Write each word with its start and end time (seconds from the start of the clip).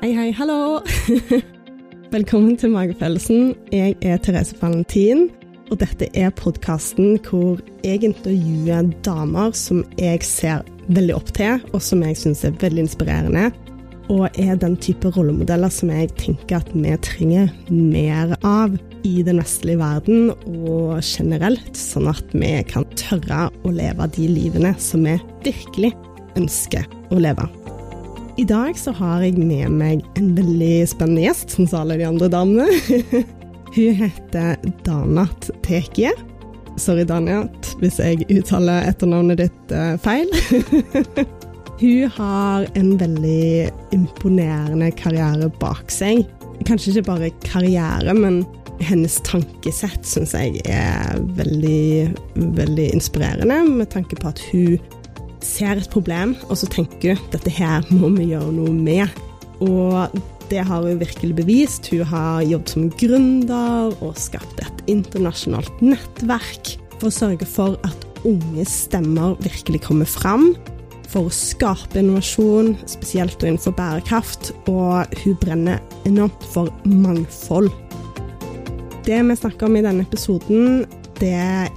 Hei, 0.00 0.14
hei, 0.16 0.30
hallo! 0.32 0.80
Velkommen 2.14 2.54
til 2.56 2.70
Magefølelsen. 2.72 3.50
Jeg 3.68 3.98
er 4.00 4.16
Therese 4.24 4.56
Valentin, 4.56 5.26
og 5.68 5.82
dette 5.82 6.06
er 6.16 6.30
podkasten 6.32 7.18
hvor 7.26 7.58
jeg 7.84 8.06
intervjuer 8.08 8.88
damer 9.04 9.52
som 9.52 9.82
jeg 10.00 10.22
ser 10.24 10.64
veldig 10.88 11.18
opp 11.18 11.28
til, 11.36 11.60
og 11.74 11.84
som 11.84 12.00
jeg 12.06 12.16
syns 12.16 12.46
er 12.48 12.56
veldig 12.62 12.86
inspirerende. 12.86 13.50
Og 14.08 14.40
er 14.40 14.56
den 14.62 14.78
type 14.80 15.12
rollemodeller 15.12 15.68
som 15.68 15.92
jeg 15.92 16.08
tenker 16.16 16.62
at 16.62 16.72
vi 16.72 16.96
trenger 17.04 17.52
mer 17.68 18.32
av 18.40 18.80
i 19.04 19.18
den 19.26 19.42
vestlige 19.42 19.82
verden 19.82 20.32
og 20.32 21.04
generelt, 21.04 21.76
sånn 21.76 22.08
at 22.08 22.32
vi 22.32 22.56
kan 22.72 22.88
tørre 22.96 23.50
å 23.68 23.76
leve 23.76 24.08
de 24.16 24.32
livene 24.32 24.72
som 24.80 25.04
vi 25.04 25.18
virkelig 25.44 25.92
ønsker 26.40 26.88
å 27.12 27.20
leve. 27.20 27.50
I 28.40 28.44
dag 28.44 28.78
så 28.78 28.92
har 28.96 29.20
jeg 29.20 29.36
med 29.36 29.68
meg 29.76 30.04
en 30.16 30.30
veldig 30.32 30.86
spennende 30.88 31.26
gjest, 31.26 31.50
som 31.52 31.66
sa 31.68 31.82
alle 31.82 31.98
de 32.00 32.06
andre 32.08 32.28
damene. 32.32 32.64
Hun 33.74 33.98
heter 33.98 34.54
Danat 34.86 35.50
Tekie. 35.66 36.14
Sorry, 36.80 37.04
Danat, 37.04 37.68
hvis 37.82 37.98
jeg 38.00 38.24
uttaler 38.32 38.86
etternavnet 38.88 39.42
ditt 39.42 39.74
uh, 39.76 39.92
feil. 40.00 40.32
Hun 41.82 42.14
har 42.16 42.64
en 42.80 42.94
veldig 43.02 43.68
imponerende 43.98 44.88
karriere 44.96 45.50
bak 45.60 45.92
seg. 45.92 46.24
Kanskje 46.64 46.94
ikke 46.94 47.10
bare 47.10 47.28
karriere, 47.44 48.14
men 48.16 48.40
hennes 48.80 49.18
tankesett 49.28 50.08
syns 50.08 50.32
jeg 50.32 50.64
er 50.64 51.20
veldig, 51.36 52.16
veldig 52.56 52.88
inspirerende, 52.96 53.60
med 53.68 53.92
tanke 53.92 54.16
på 54.16 54.32
at 54.32 54.40
hun 54.48 54.80
ser 55.44 55.80
et 55.80 55.90
problem, 55.92 56.34
og 56.48 56.58
så 56.60 56.68
tenker 56.70 57.16
hun 57.16 57.32
dette 57.32 57.52
her 57.54 57.86
må 57.94 58.12
vi 58.16 58.30
gjøre 58.32 58.52
noe 58.54 58.74
med. 58.74 59.20
Og 59.64 60.20
det 60.50 60.64
har 60.66 60.82
hun 60.82 61.00
virkelig 61.00 61.36
bevist. 61.38 61.90
Hun 61.92 62.06
har 62.10 62.42
jobbet 62.42 62.74
som 62.74 62.90
gründer 63.00 63.94
og 64.02 64.18
skapt 64.18 64.60
et 64.64 64.84
internasjonalt 64.90 65.82
nettverk 65.84 66.74
for 66.98 67.08
å 67.08 67.14
sørge 67.14 67.48
for 67.48 67.78
at 67.86 68.06
unge 68.28 68.66
stemmer 68.68 69.38
virkelig 69.44 69.84
kommer 69.86 70.08
fram. 70.08 70.50
For 71.10 71.26
å 71.26 71.34
skape 71.34 71.98
innovasjon, 71.98 72.76
spesielt 72.90 73.42
innenfor 73.42 73.74
bærekraft. 73.78 74.52
Og 74.70 75.20
hun 75.24 75.38
brenner 75.42 75.80
enormt 76.08 76.44
for 76.52 76.70
mangfold. 76.86 77.70
Det 79.06 79.18
vi 79.26 79.36
snakker 79.38 79.66
om 79.66 79.78
i 79.78 79.84
denne 79.84 80.04
episoden, 80.06 80.84
det 81.20 81.34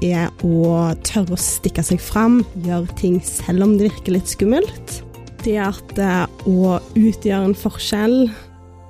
er 0.08 0.30
å 0.45 0.94
tørre 1.05 1.36
å 1.36 1.41
stikke 1.41 1.83
seg 1.86 2.02
fram, 2.02 2.41
gjøre 2.63 2.95
ting 2.99 3.19
selv 3.25 3.66
om 3.67 3.75
det 3.77 3.89
virker 3.91 4.17
litt 4.17 4.31
skummelt. 4.31 5.02
Det 5.44 5.58
at 5.59 5.97
å 6.47 6.77
utgjøre 6.95 7.50
en 7.50 7.58
forskjell 7.58 8.17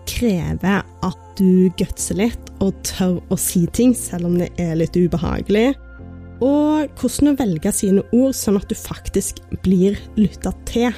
krever 0.10 0.84
at 0.84 1.22
du 1.40 1.72
gutser 1.80 2.20
litt 2.20 2.52
og 2.62 2.76
tør 2.86 3.18
å 3.34 3.38
si 3.40 3.66
ting 3.74 3.96
selv 3.98 4.30
om 4.30 4.38
det 4.42 4.52
er 4.62 4.76
litt 4.78 4.96
ubehagelig. 4.96 5.72
Og 6.44 6.92
hvordan 7.00 7.32
å 7.32 7.38
velge 7.40 7.72
sine 7.74 8.04
ord 8.14 8.36
sånn 8.38 8.60
at 8.60 8.70
du 8.70 8.78
faktisk 8.78 9.42
blir 9.66 9.98
lytta 10.20 10.54
til. 10.70 10.94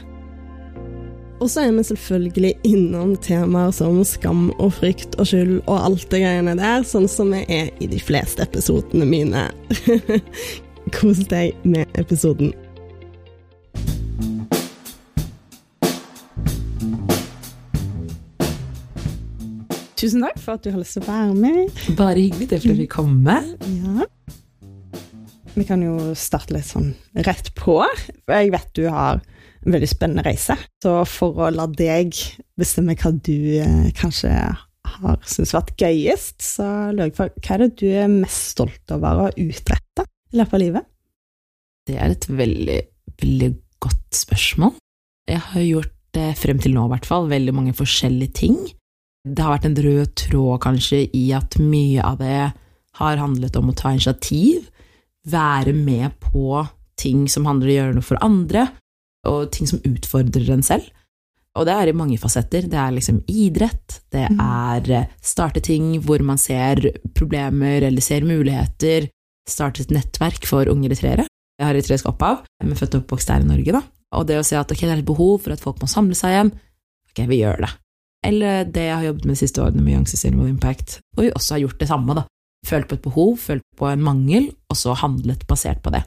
Og 1.40 1.50
så 1.52 1.66
er 1.66 1.72
vi 1.76 1.84
selvfølgelig 1.84 2.54
innom 2.64 3.16
temaer 3.20 3.74
som 3.76 3.98
skam 4.08 4.48
og 4.56 4.72
frykt 4.78 5.18
og 5.20 5.28
skyld 5.28 5.58
og 5.66 5.76
alt 5.76 6.06
det 6.12 6.22
greiene 6.24 6.56
der, 6.56 6.86
sånn 6.88 7.10
som 7.12 7.34
vi 7.36 7.44
er 7.52 7.74
i 7.84 7.90
de 7.92 8.00
fleste 8.00 8.46
episodene 8.46 9.08
mine. 9.10 9.50
Kos 10.96 11.26
deg 11.28 11.58
med 11.68 11.92
episoden. 12.00 12.54
Tusen 20.00 20.24
takk 20.24 20.40
for 20.40 20.56
at 20.56 20.64
du 20.64 20.72
har 20.72 20.80
lyst 20.80 20.96
til 20.96 21.04
å 21.04 21.10
være 21.10 21.36
med. 21.36 21.86
Bare 22.00 22.20
hyggelig. 22.20 22.50
Det 22.52 22.60
er 22.60 22.64
fordi 22.64 22.82
vi 22.84 22.92
kommer. 22.92 23.48
Ja. 23.68 24.08
Vi 25.56 25.64
kan 25.64 25.84
jo 25.84 26.14
starte 26.20 26.56
litt 26.56 26.68
sånn 26.68 26.92
rett 27.24 27.54
på. 27.56 27.80
Jeg 28.28 28.52
vet 28.52 28.72
du 28.76 28.86
har 28.92 29.22
en 29.66 29.74
veldig 29.74 29.90
spennende 29.90 30.26
reise. 30.26 30.58
Så 30.84 30.98
for 31.08 31.46
å 31.46 31.52
la 31.54 31.68
deg 31.72 32.16
bestemme 32.60 32.98
hva 33.00 33.14
du 33.16 33.38
eh, 33.62 33.92
kanskje 33.96 34.34
har 34.96 35.22
syntes 35.26 35.56
vært 35.56 35.74
gøyest, 35.82 36.38
så 36.44 36.68
lurer 36.92 37.10
jeg 37.10 37.16
på 37.18 37.30
hva 37.30 37.56
er 37.56 37.64
det 37.64 37.72
du 37.82 37.88
er 37.88 38.12
mest 38.12 38.52
stolt 38.54 38.94
over 38.94 39.24
å 39.26 39.32
utrette 39.32 40.06
i 40.06 40.40
løpet 40.42 40.58
av 40.58 40.62
livet? 40.62 40.90
Det 41.86 41.98
er 42.02 42.14
et 42.14 42.28
veldig, 42.30 42.80
veldig 43.24 43.52
godt 43.86 44.20
spørsmål. 44.20 44.76
Jeg 45.30 45.42
har 45.52 45.66
gjort 45.66 45.92
frem 46.40 46.62
til 46.64 46.76
nå, 46.76 46.86
i 46.86 46.94
hvert 46.94 47.08
fall, 47.08 47.28
veldig 47.32 47.54
mange 47.56 47.74
forskjellige 47.76 48.36
ting. 48.38 48.60
Det 49.26 49.42
har 49.42 49.56
vært 49.56 49.68
en 49.72 49.82
rød 49.88 50.14
tråd, 50.22 50.60
kanskje, 50.64 51.02
i 51.18 51.26
at 51.36 51.58
mye 51.60 52.04
av 52.06 52.22
det 52.22 52.40
har 53.00 53.20
handlet 53.20 53.58
om 53.60 53.72
å 53.72 53.76
ta 53.76 53.92
initiativ, 53.92 54.70
være 55.26 55.74
med 55.74 56.16
på 56.24 56.62
ting 57.00 57.26
som 57.32 57.46
handler 57.50 57.68
om 57.68 57.72
å 57.74 57.78
gjøre 57.80 57.96
noe 57.98 58.06
for 58.06 58.22
andre, 58.26 58.68
og 59.26 59.50
ting 59.52 59.68
som 59.70 59.82
utfordrer 59.86 60.52
en 60.54 60.64
selv. 60.66 60.86
Og 61.56 61.66
det 61.66 61.74
er 61.74 61.88
i 61.90 61.96
mange 61.96 62.18
fasetter. 62.20 62.66
Det 62.68 62.78
er 62.78 62.92
liksom 62.92 63.22
idrett, 63.32 64.02
det 64.12 64.28
Mm. 64.30 64.40
er 64.42 64.92
eh, 64.92 65.06
starte 65.22 65.62
ting 65.64 66.02
hvor 66.02 66.22
man 66.22 66.38
ser 66.38 66.76
problemer 67.16 67.82
eller 67.82 68.02
ser 68.02 68.22
muligheter, 68.22 69.08
starte 69.48 69.82
et 69.82 69.90
nettverk 69.92 70.46
for 70.46 70.66
unge 70.66 70.90
eritreere. 70.90 71.28
Jeg 71.58 71.66
har 71.66 71.74
eritreisk 71.74 72.06
opphav, 72.12 72.44
men 72.62 72.76
født 72.76 72.96
og 72.96 73.06
oppvokst 73.06 73.30
her 73.32 73.40
i 73.40 73.48
Norge, 73.48 73.72
da. 73.72 73.82
Og 74.14 74.28
det 74.28 74.38
å 74.40 74.44
se 74.44 74.58
at 74.58 74.70
okay, 74.72 74.88
det 74.88 74.98
er 74.98 75.00
et 75.00 75.06
behov 75.08 75.42
for 75.44 75.54
at 75.54 75.62
folk 75.64 75.80
må 75.80 75.88
samle 75.88 76.16
seg 76.16 76.34
igjen, 76.36 76.52
ok, 77.12 77.26
vi 77.30 77.40
gjør 77.40 77.62
det. 77.66 77.72
Eller 78.26 78.64
det 78.66 78.86
jeg 78.90 78.96
har 78.96 79.06
jobbet 79.06 79.26
med 79.26 79.36
de 79.36 79.40
siste 79.40 79.62
årene 79.62 79.82
med 79.82 79.94
Young 79.94 80.08
Sustainable 80.08 80.50
Impact, 80.50 81.00
hvor 81.16 81.24
vi 81.24 81.32
også 81.32 81.56
har 81.56 81.60
gjort 81.64 81.80
det 81.80 81.88
samme, 81.88 82.16
da. 82.16 82.26
Følt 82.66 82.90
på 82.90 82.98
et 82.98 83.06
behov, 83.06 83.36
følt 83.38 83.66
på 83.78 83.90
en 83.92 84.04
mangel, 84.04 84.50
og 84.72 84.80
så 84.80 84.96
handlet 84.98 85.46
basert 85.50 85.84
på 85.86 85.94
det 85.94 86.06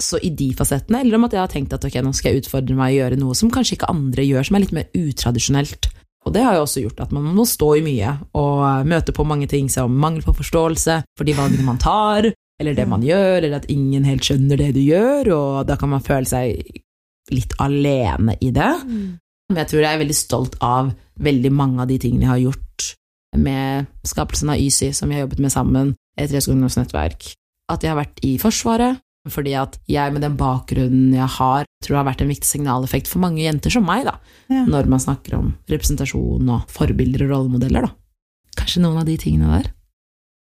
så 0.00 0.18
i 0.24 0.30
de 0.32 0.50
fasettene, 0.56 1.02
eller 1.02 1.18
om 1.18 1.26
at 1.26 1.34
jeg 1.36 1.42
har 1.42 1.52
tenkt 1.52 1.74
at 1.76 1.84
ok, 1.84 1.98
nå 2.04 2.12
skal 2.16 2.32
jeg 2.32 2.44
utfordre 2.44 2.76
meg 2.76 2.94
å 2.94 2.98
gjøre 2.98 3.18
noe 3.20 3.36
som 3.38 3.50
kanskje 3.52 3.76
ikke 3.76 3.90
andre 3.92 4.26
gjør, 4.26 4.46
som 4.48 4.56
er 4.56 4.64
litt 4.64 4.76
mer 4.76 4.88
utradisjonelt. 4.96 5.90
Og 6.28 6.34
det 6.36 6.42
har 6.44 6.58
jo 6.58 6.64
også 6.66 6.82
gjort 6.84 7.00
at 7.04 7.14
man 7.16 7.30
må 7.36 7.46
stå 7.48 7.70
i 7.78 7.84
mye 7.84 8.12
og 8.36 8.88
møte 8.88 9.14
på 9.16 9.24
mange 9.28 9.48
ting 9.48 9.70
som 9.72 9.94
mangel 10.02 10.24
på 10.26 10.36
forståelse 10.36 11.00
for 11.16 11.28
de 11.28 11.36
valgene 11.36 11.64
man 11.64 11.80
tar, 11.80 12.28
eller 12.60 12.76
det 12.76 12.86
man 12.88 13.04
gjør, 13.04 13.38
eller 13.38 13.56
at 13.56 13.70
ingen 13.72 14.04
helt 14.08 14.26
skjønner 14.26 14.60
det 14.60 14.74
du 14.76 14.82
gjør, 14.84 15.32
og 15.36 15.68
da 15.68 15.78
kan 15.80 15.92
man 15.94 16.04
føle 16.04 16.28
seg 16.28 16.80
litt 17.32 17.54
alene 17.62 18.36
i 18.44 18.50
det. 18.52 18.72
Men 19.50 19.62
jeg 19.62 19.70
tror 19.70 19.84
jeg 19.84 19.92
er 19.94 20.02
veldig 20.02 20.18
stolt 20.18 20.58
av 20.64 20.92
veldig 21.20 21.52
mange 21.52 21.82
av 21.82 21.88
de 21.88 21.96
tingene 22.00 22.26
jeg 22.26 22.34
har 22.34 22.44
gjort 22.44 22.90
med 23.36 23.86
skapelsen 24.06 24.50
av 24.50 24.58
YSI, 24.58 24.92
som 24.94 25.08
vi 25.08 25.14
har 25.18 25.26
jobbet 25.26 25.42
med 25.44 25.52
sammen, 25.52 25.94
et 26.18 26.32
ungdomsnettverk. 26.32 27.34
At 27.70 27.82
jeg 27.84 27.92
har 27.92 28.00
vært 28.00 28.18
i 28.26 28.36
Forsvaret, 28.42 28.98
fordi 29.28 29.52
at 29.54 29.76
jeg 29.90 30.12
med 30.14 30.22
den 30.24 30.36
bakgrunnen 30.40 31.12
jeg 31.14 31.28
har, 31.36 31.66
tror 31.84 31.94
det 31.94 32.00
har 32.00 32.08
vært 32.08 32.22
en 32.24 32.32
viktig 32.32 32.48
signaleffekt 32.48 33.10
for 33.10 33.20
mange 33.22 33.42
jenter 33.44 33.70
som 33.70 33.84
meg, 33.86 34.04
da, 34.08 34.16
Ja. 34.48 34.64
når 34.66 34.88
man 34.88 34.98
snakker 34.98 35.36
om 35.38 35.54
representasjon 35.68 36.48
og 36.48 36.68
forbilder 36.68 37.26
og 37.28 37.30
rollemodeller, 37.30 37.82
da. 37.86 37.92
Kanskje 38.56 38.82
noen 38.82 38.98
av 38.98 39.06
de 39.06 39.16
tingene 39.16 39.62
der. 39.62 39.72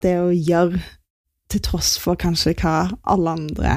Det 0.03 0.17
å 0.19 0.33
gjøre 0.35 0.83
til 1.49 1.61
tross 1.61 1.97
for 1.99 2.17
kanskje 2.17 2.57
hva 2.59 2.99
alle 3.05 3.31
andre 3.31 3.77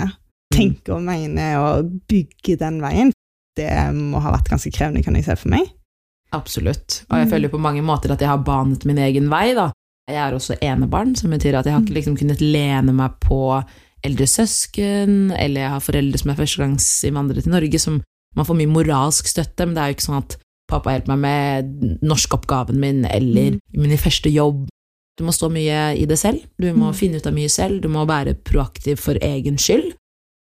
tenker 0.51 0.95
og 0.95 1.03
mener, 1.03 1.59
og 1.59 1.91
bygge 2.07 2.57
den 2.57 2.81
veien, 2.81 3.11
det 3.57 3.69
må 3.93 4.21
ha 4.23 4.31
vært 4.31 4.49
ganske 4.49 4.71
krevende, 4.71 5.03
kan 5.03 5.15
jeg 5.15 5.25
se 5.25 5.35
for 5.35 5.49
meg. 5.49 5.67
Absolutt. 6.33 7.03
Og 7.09 7.17
jeg 7.19 7.27
Mm. 7.27 7.31
føler 7.31 7.49
på 7.49 7.59
mange 7.59 7.81
måter 7.83 8.11
at 8.11 8.19
jeg 8.19 8.27
har 8.29 8.37
banet 8.43 8.85
min 8.85 8.97
egen 8.97 9.29
vei, 9.29 9.53
da. 9.53 9.71
Jeg 10.09 10.15
er 10.17 10.33
også 10.33 10.57
enebarn, 10.61 11.15
som 11.17 11.31
betyr 11.31 11.55
at 11.59 11.65
jeg 11.65 11.73
har 11.73 11.81
ikke 11.81 11.93
liksom 11.95 12.17
kunnet 12.17 12.39
lene 12.41 12.93
meg 12.93 13.11
på 13.19 13.63
eldre 14.03 14.25
søsken, 14.27 15.31
eller 15.37 15.61
jeg 15.61 15.69
har 15.69 15.79
foreldre 15.79 16.17
som 16.19 16.31
er 16.31 16.35
førstegangsinnvandrere 16.35 17.43
til 17.43 17.51
Norge, 17.51 17.79
som 17.79 18.01
man 18.35 18.45
får 18.45 18.55
mye 18.55 18.71
moralsk 18.71 19.27
støtte, 19.27 19.65
men 19.65 19.73
det 19.75 19.81
er 19.83 19.87
jo 19.91 19.95
ikke 19.95 20.07
sånn 20.07 20.17
at 20.23 20.37
pappa 20.69 20.91
hjelper 20.91 21.15
meg 21.15 21.19
med 21.19 21.99
norskoppgaven 22.03 22.75
min, 22.79 23.05
eller 23.05 23.51
Mm. 23.51 23.59
min 23.75 23.97
første 23.97 24.31
jobb. 24.31 24.67
Du 25.17 25.23
må 25.23 25.31
stå 25.33 25.49
mye 25.51 25.97
i 25.97 26.05
det 26.05 26.17
selv, 26.19 26.41
du 26.59 26.71
må 26.73 26.91
Mm. 26.91 26.95
finne 26.95 27.15
ut 27.17 27.25
av 27.27 27.33
mye 27.33 27.49
selv, 27.49 27.81
du 27.81 27.87
må 27.89 28.05
være 28.05 28.35
proaktiv 28.43 28.97
for 28.99 29.15
egen 29.15 29.57
skyld. 29.57 29.93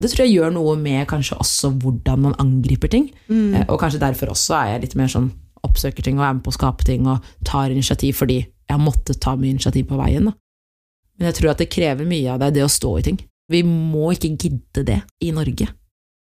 Det 0.01 0.12
tror 0.12 0.25
jeg 0.28 0.36
gjør 0.36 0.54
noe 0.54 0.75
med 0.75 1.07
kanskje 1.07 1.38
også 1.40 1.72
hvordan 1.80 2.19
man 2.19 2.34
angriper 2.36 2.90
ting. 2.90 3.12
Mm. 3.30 3.56
Eh, 3.56 3.66
Og 3.69 3.80
kanskje 3.80 4.00
derfor 4.00 4.28
også 4.30 4.54
er 4.56 4.72
jeg 4.74 4.81
litt 4.81 4.96
mer 4.96 5.07
sånn 5.07 5.31
oppsøker 5.68 6.06
ting 6.06 6.19
og 6.19 6.25
er 6.28 6.36
med 6.38 6.46
på 6.46 6.54
å 6.54 6.58
skape 6.58 6.88
ting 6.88 7.08
og 7.10 7.25
tar 7.48 7.74
initiativ 7.74 8.19
fordi 8.22 8.42
jeg 8.42 8.74
har 8.74 8.84
måttet 8.84 9.22
ta 9.24 9.36
mye 9.40 9.54
initiativ 9.56 9.88
på 9.90 10.00
veien. 10.00 10.28
Da. 10.30 10.36
Men 11.18 11.30
jeg 11.30 11.40
tror 11.40 11.54
at 11.54 11.64
det 11.64 11.72
krever 11.74 12.08
mye 12.08 12.34
av 12.34 12.42
deg, 12.44 12.56
det 12.58 12.66
å 12.66 12.72
stå 12.72 12.94
i 13.00 13.06
ting. 13.08 13.19
Vi 13.52 13.64
må 13.64 14.12
ikke 14.14 14.34
gidde 14.36 14.84
det 14.88 15.02
i 15.24 15.31
Norge. 15.36 15.69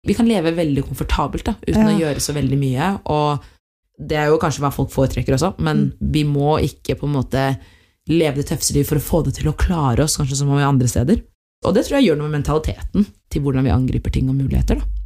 Vi 0.07 0.15
kan 0.17 0.25
leve 0.25 0.55
veldig 0.57 0.83
komfortabelt 0.87 1.45
da, 1.45 1.53
uten 1.67 1.91
å 1.91 1.99
gjøre 1.99 2.23
så 2.23 2.33
veldig 2.33 2.57
mye, 2.57 2.87
og 3.13 3.43
det 4.01 4.17
er 4.17 4.31
jo 4.31 4.39
kanskje 4.41 4.63
hva 4.63 4.71
folk 4.73 4.89
foretrekker 4.89 5.35
også, 5.37 5.51
men 5.61 5.91
vi 6.01 6.23
må 6.25 6.55
ikke 6.65 6.95
på 6.97 7.05
en 7.05 7.19
måte 7.19 7.43
leve 8.09 8.39
det 8.39 8.47
tøffeste 8.49 8.73
livet 8.73 8.89
for 8.89 8.97
å 8.97 9.05
få 9.05 9.19
det 9.27 9.35
til 9.37 9.51
å 9.51 9.57
klare 9.57 10.07
oss, 10.07 10.17
kanskje 10.17 10.39
som 10.39 10.49
om 10.49 10.57
vi 10.57 10.65
andre 10.65 10.89
steder. 10.89 11.21
Og 11.67 11.75
det 11.77 11.85
tror 11.85 11.99
jeg 11.99 12.09
gjør 12.09 12.17
noe 12.17 12.31
med 12.31 12.39
mentaliteten 12.39 13.05
til 13.29 13.45
hvordan 13.45 13.67
vi 13.67 13.75
angriper 13.75 14.13
ting 14.13 14.31
og 14.31 14.39
muligheter. 14.39 14.81
Da. 14.81 15.00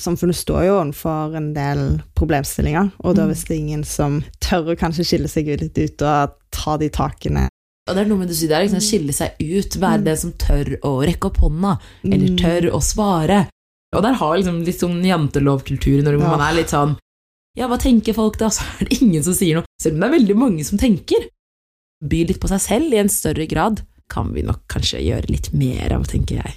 Samfunnet 0.00 0.34
står 0.34 0.64
jo 0.66 0.74
overfor 0.80 1.36
en 1.38 1.52
del 1.54 2.00
problemstillinger, 2.18 2.92
og 3.04 3.14
da 3.14 3.22
Mm. 3.26 3.30
hvis 3.30 3.44
det 3.46 3.50
er 3.54 3.60
ingen 3.60 3.84
som 3.84 4.24
tør 4.40 4.74
å 4.74 4.76
kanskje 4.76 5.04
skille 5.06 5.28
seg 5.28 5.46
litt 5.60 5.78
ut 5.78 6.02
og 6.02 6.32
ta 6.50 6.76
de 6.76 6.88
takene. 6.88 7.48
Og 7.86 7.94
det 7.94 8.02
er 8.04 8.08
noe 8.08 8.18
med 8.18 8.28
du 8.28 8.34
sier 8.34 8.48
der, 8.48 8.62
liksom, 8.66 8.80
skille 8.80 9.12
seg 9.12 9.32
ut, 9.38 9.76
være 9.78 10.00
Mm. 10.00 10.04
den 10.04 10.16
som 10.16 10.32
tør 10.32 10.80
å 10.80 11.04
rekke 11.06 11.26
opp 11.26 11.36
hånda, 11.36 11.78
eller 12.04 12.28
Mm. 12.28 12.36
tør 12.38 12.70
å 12.72 12.80
svare. 12.82 13.48
Og 13.94 14.02
der 14.02 14.14
har 14.14 14.36
liksom 14.36 14.64
litt 14.64 14.80
sånn 14.80 15.04
jantelovkultur 15.04 15.98
i 16.00 16.02
Norge, 16.02 16.18
hvor 16.18 16.30
Ja. 16.30 16.36
man 16.36 16.40
er 16.52 16.54
litt 16.62 16.70
sånn 16.70 16.96
Ja, 17.56 17.68
hva 17.68 17.78
tenker 17.78 18.12
folk 18.12 18.36
da? 18.36 18.48
Så 18.50 18.62
er 18.80 18.88
det 18.88 19.00
ingen 19.00 19.22
som 19.22 19.32
sier 19.32 19.54
noe. 19.54 19.64
Selv 19.80 19.94
om 19.94 20.00
det 20.00 20.10
er 20.12 20.18
veldig 20.18 20.36
mange 20.36 20.64
som 20.64 20.76
tenker. 20.76 21.28
By 22.02 22.24
litt 22.24 22.40
på 22.40 22.48
seg 22.48 22.58
selv 22.60 22.92
i 22.92 22.96
en 22.98 23.06
større 23.08 23.46
grad 23.46 23.82
kan 24.10 24.32
vi 24.34 24.42
nok 24.42 24.66
kanskje 24.68 24.98
gjøre 25.06 25.30
litt 25.30 25.52
mer 25.54 25.92
av, 25.92 26.02
tenker 26.02 26.42
jeg. 26.42 26.54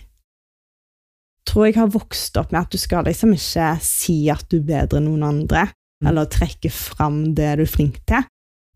Tror 1.48 1.66
jeg 1.70 1.78
har 1.80 1.88
vokst 1.94 2.38
opp 2.38 2.52
med 2.52 2.66
at 2.66 2.74
du 2.76 2.78
skal 2.82 3.06
liksom 3.08 3.32
ikke 3.36 3.70
si 3.86 4.18
at 4.34 4.44
du 4.52 4.58
er 4.60 4.68
bedre 4.68 5.00
enn 5.02 5.08
noen 5.12 5.24
andre, 5.32 5.68
Mm. 5.98 6.08
eller 6.12 6.28
trekke 6.30 6.70
fram 6.70 7.34
det 7.34 7.56
du 7.58 7.64
er 7.64 7.70
flink 7.74 7.96
til. 8.06 8.22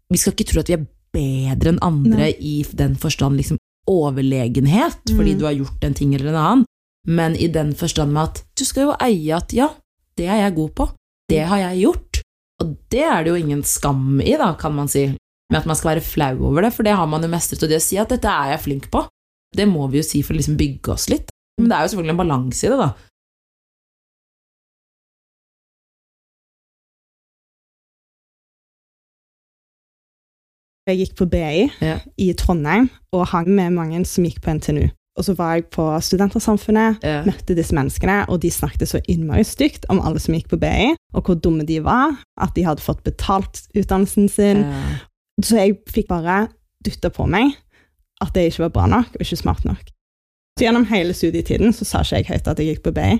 Vi 0.10 0.18
skal 0.18 0.34
ikke 0.34 0.48
tro 0.50 0.60
at 0.64 0.70
vi 0.72 0.74
er 0.74 0.88
bedre 1.14 1.70
enn 1.70 1.78
andre 1.86 2.18
Nei. 2.18 2.32
i 2.40 2.64
den 2.74 2.96
forstand 2.98 3.38
liksom 3.38 3.60
overlegenhet, 3.88 4.98
fordi 5.16 5.34
Mm. 5.36 5.40
du 5.40 5.46
har 5.46 5.54
gjort 5.54 5.84
en 5.84 5.94
ting 5.94 6.16
eller 6.16 6.30
en 6.30 6.36
annen, 6.36 6.66
men 7.08 7.36
i 7.36 7.48
den 7.48 7.74
forstand 7.76 8.12
med 8.14 8.24
at 8.24 8.44
du 8.58 8.66
skal 8.66 8.84
jo 8.90 8.96
eie 9.00 9.36
at 9.36 9.54
ja, 9.54 9.70
det 10.18 10.26
er 10.28 10.42
jeg 10.50 10.56
god 10.56 10.70
på, 10.76 10.90
det 11.30 11.46
har 11.48 11.58
jeg 11.58 11.84
gjort, 11.86 12.22
og 12.62 12.78
det 12.90 13.04
er 13.04 13.24
det 13.24 13.30
jo 13.30 13.36
ingen 13.46 13.64
skam 13.64 14.20
i, 14.22 14.36
da, 14.38 14.54
kan 14.56 14.74
man 14.74 14.88
si, 14.88 15.08
med 15.52 15.60
at 15.60 15.66
man 15.66 15.76
skal 15.76 15.96
være 15.96 16.02
flau 16.06 16.48
over 16.50 16.62
det, 16.64 16.74
for 16.74 16.84
det 16.84 16.96
har 16.96 17.06
man 17.08 17.22
jo 17.22 17.28
mestret, 17.28 17.62
og 17.64 17.70
det 17.70 17.78
å 17.78 17.86
si 17.86 17.98
at 17.98 18.10
dette 18.10 18.26
er 18.28 18.52
jeg 18.56 18.62
flink 18.66 18.90
på, 18.92 19.06
det 19.56 19.68
må 19.68 19.90
vi 19.92 19.98
jo 20.00 20.04
si 20.04 20.22
for 20.24 20.34
å 20.34 20.38
liksom 20.38 20.58
bygge 20.58 20.90
oss 20.94 21.10
litt. 21.10 21.30
Men 21.62 21.70
det 21.70 21.78
er 21.78 21.86
jo 21.86 21.92
selvfølgelig 21.94 22.16
en 22.16 22.22
balanse 22.24 22.68
i 22.68 22.72
det, 22.74 22.80
da. 22.82 22.90
Jeg 30.90 30.98
gikk 30.98 31.14
på 31.20 31.28
BI 31.30 31.68
Ja. 31.82 32.00
i 32.18 32.32
Trondheim 32.34 32.90
og 33.14 33.28
hang 33.32 33.48
med 33.54 33.70
mange 33.76 34.02
som 34.06 34.26
gikk 34.26 34.42
på 34.42 34.56
NTNU. 34.58 34.88
Og 35.20 35.26
så 35.28 35.36
var 35.36 35.54
jeg 35.54 35.66
på 35.76 35.84
Studentersamfunnet, 36.02 37.04
Ja. 37.04 37.24
møtte 37.26 37.56
disse 37.56 37.76
menneskene, 37.76 38.26
og 38.30 38.42
de 38.42 38.50
snakket 38.52 38.88
så 38.88 39.02
innmari 39.08 39.44
stygt 39.44 39.86
om 39.90 40.00
alle 40.00 40.20
som 40.20 40.34
gikk 40.34 40.48
på 40.50 40.58
BI, 40.60 40.96
og 41.14 41.24
hvor 41.26 41.36
dumme 41.36 41.66
de 41.66 41.84
var, 41.84 42.18
at 42.42 42.56
de 42.56 42.64
hadde 42.64 42.82
fått 42.82 43.04
betalt 43.04 43.68
utdannelsen 43.76 44.30
sin. 44.30 44.64
Ja. 44.64 44.98
Så 45.44 45.58
jeg 45.58 45.78
fikk 45.88 46.08
bare 46.08 46.48
dytta 46.86 47.10
på 47.10 47.28
meg 47.28 47.54
at 48.22 48.34
det 48.34 48.52
ikke 48.52 48.64
var 48.64 48.70
bra 48.70 48.86
nok, 48.88 49.06
og 49.14 49.22
ikke 49.22 49.36
smart 49.38 49.66
nok. 49.66 49.91
Så 50.62 50.68
gjennom 50.68 50.86
hele 50.92 51.14
studietiden 51.18 51.74
så 51.74 51.88
sa 51.90 52.04
ikke 52.06 52.20
jeg 52.22 52.28
høyt 52.30 52.48
at 52.52 52.60
jeg 52.62 52.68
gikk 52.76 52.84
på 52.86 52.94
BI. 52.94 53.16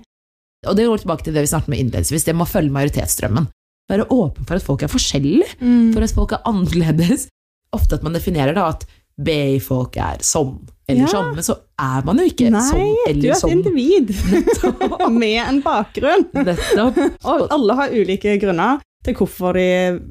Og 0.70 0.76
det 0.78 0.86
går 0.86 1.02
tilbake 1.02 1.26
til 1.26 1.34
det 1.34 1.42
vi 1.42 1.50
snakket 1.50 1.72
med 1.74 1.80
innledningsvis, 1.82 2.26
det 2.28 2.36
må 2.38 2.46
følge 2.46 2.70
majoritetsstrømmen. 2.76 3.48
Være 3.90 4.06
åpen 4.14 4.46
for 4.46 4.60
at 4.60 4.64
folk 4.64 4.84
er 4.86 4.92
forskjellige, 4.94 5.48
for 5.96 6.06
at 6.06 6.14
folk 6.14 6.36
er 6.38 6.44
annerledes. 6.46 7.26
Ofte 7.74 7.98
at 7.98 8.04
man 8.06 8.14
definerer 8.14 8.54
da 8.54 8.68
at 8.76 8.86
BI-folk 9.22 9.98
er 9.98 10.22
sånn 10.26 10.60
eller 10.92 11.02
Ja. 11.02 11.08
sånn, 11.08 11.34
men 11.34 11.44
så 11.46 11.56
er 11.80 12.04
man 12.06 12.18
jo 12.20 12.26
ikke 12.28 12.50
Nei, 12.52 12.62
sånn 12.68 13.20
du 13.22 13.28
er 13.28 13.32
et 13.34 13.40
sånn. 13.42 13.52
individ 13.52 14.14
med 15.22 15.38
en 15.48 15.62
bakgrunn. 15.64 16.26
Og 17.26 17.48
alle 17.50 17.76
har 17.80 17.90
ulike 17.96 18.38
grunner 18.42 18.82
til 19.06 19.16
hvorfor 19.18 19.54
de 19.58 19.68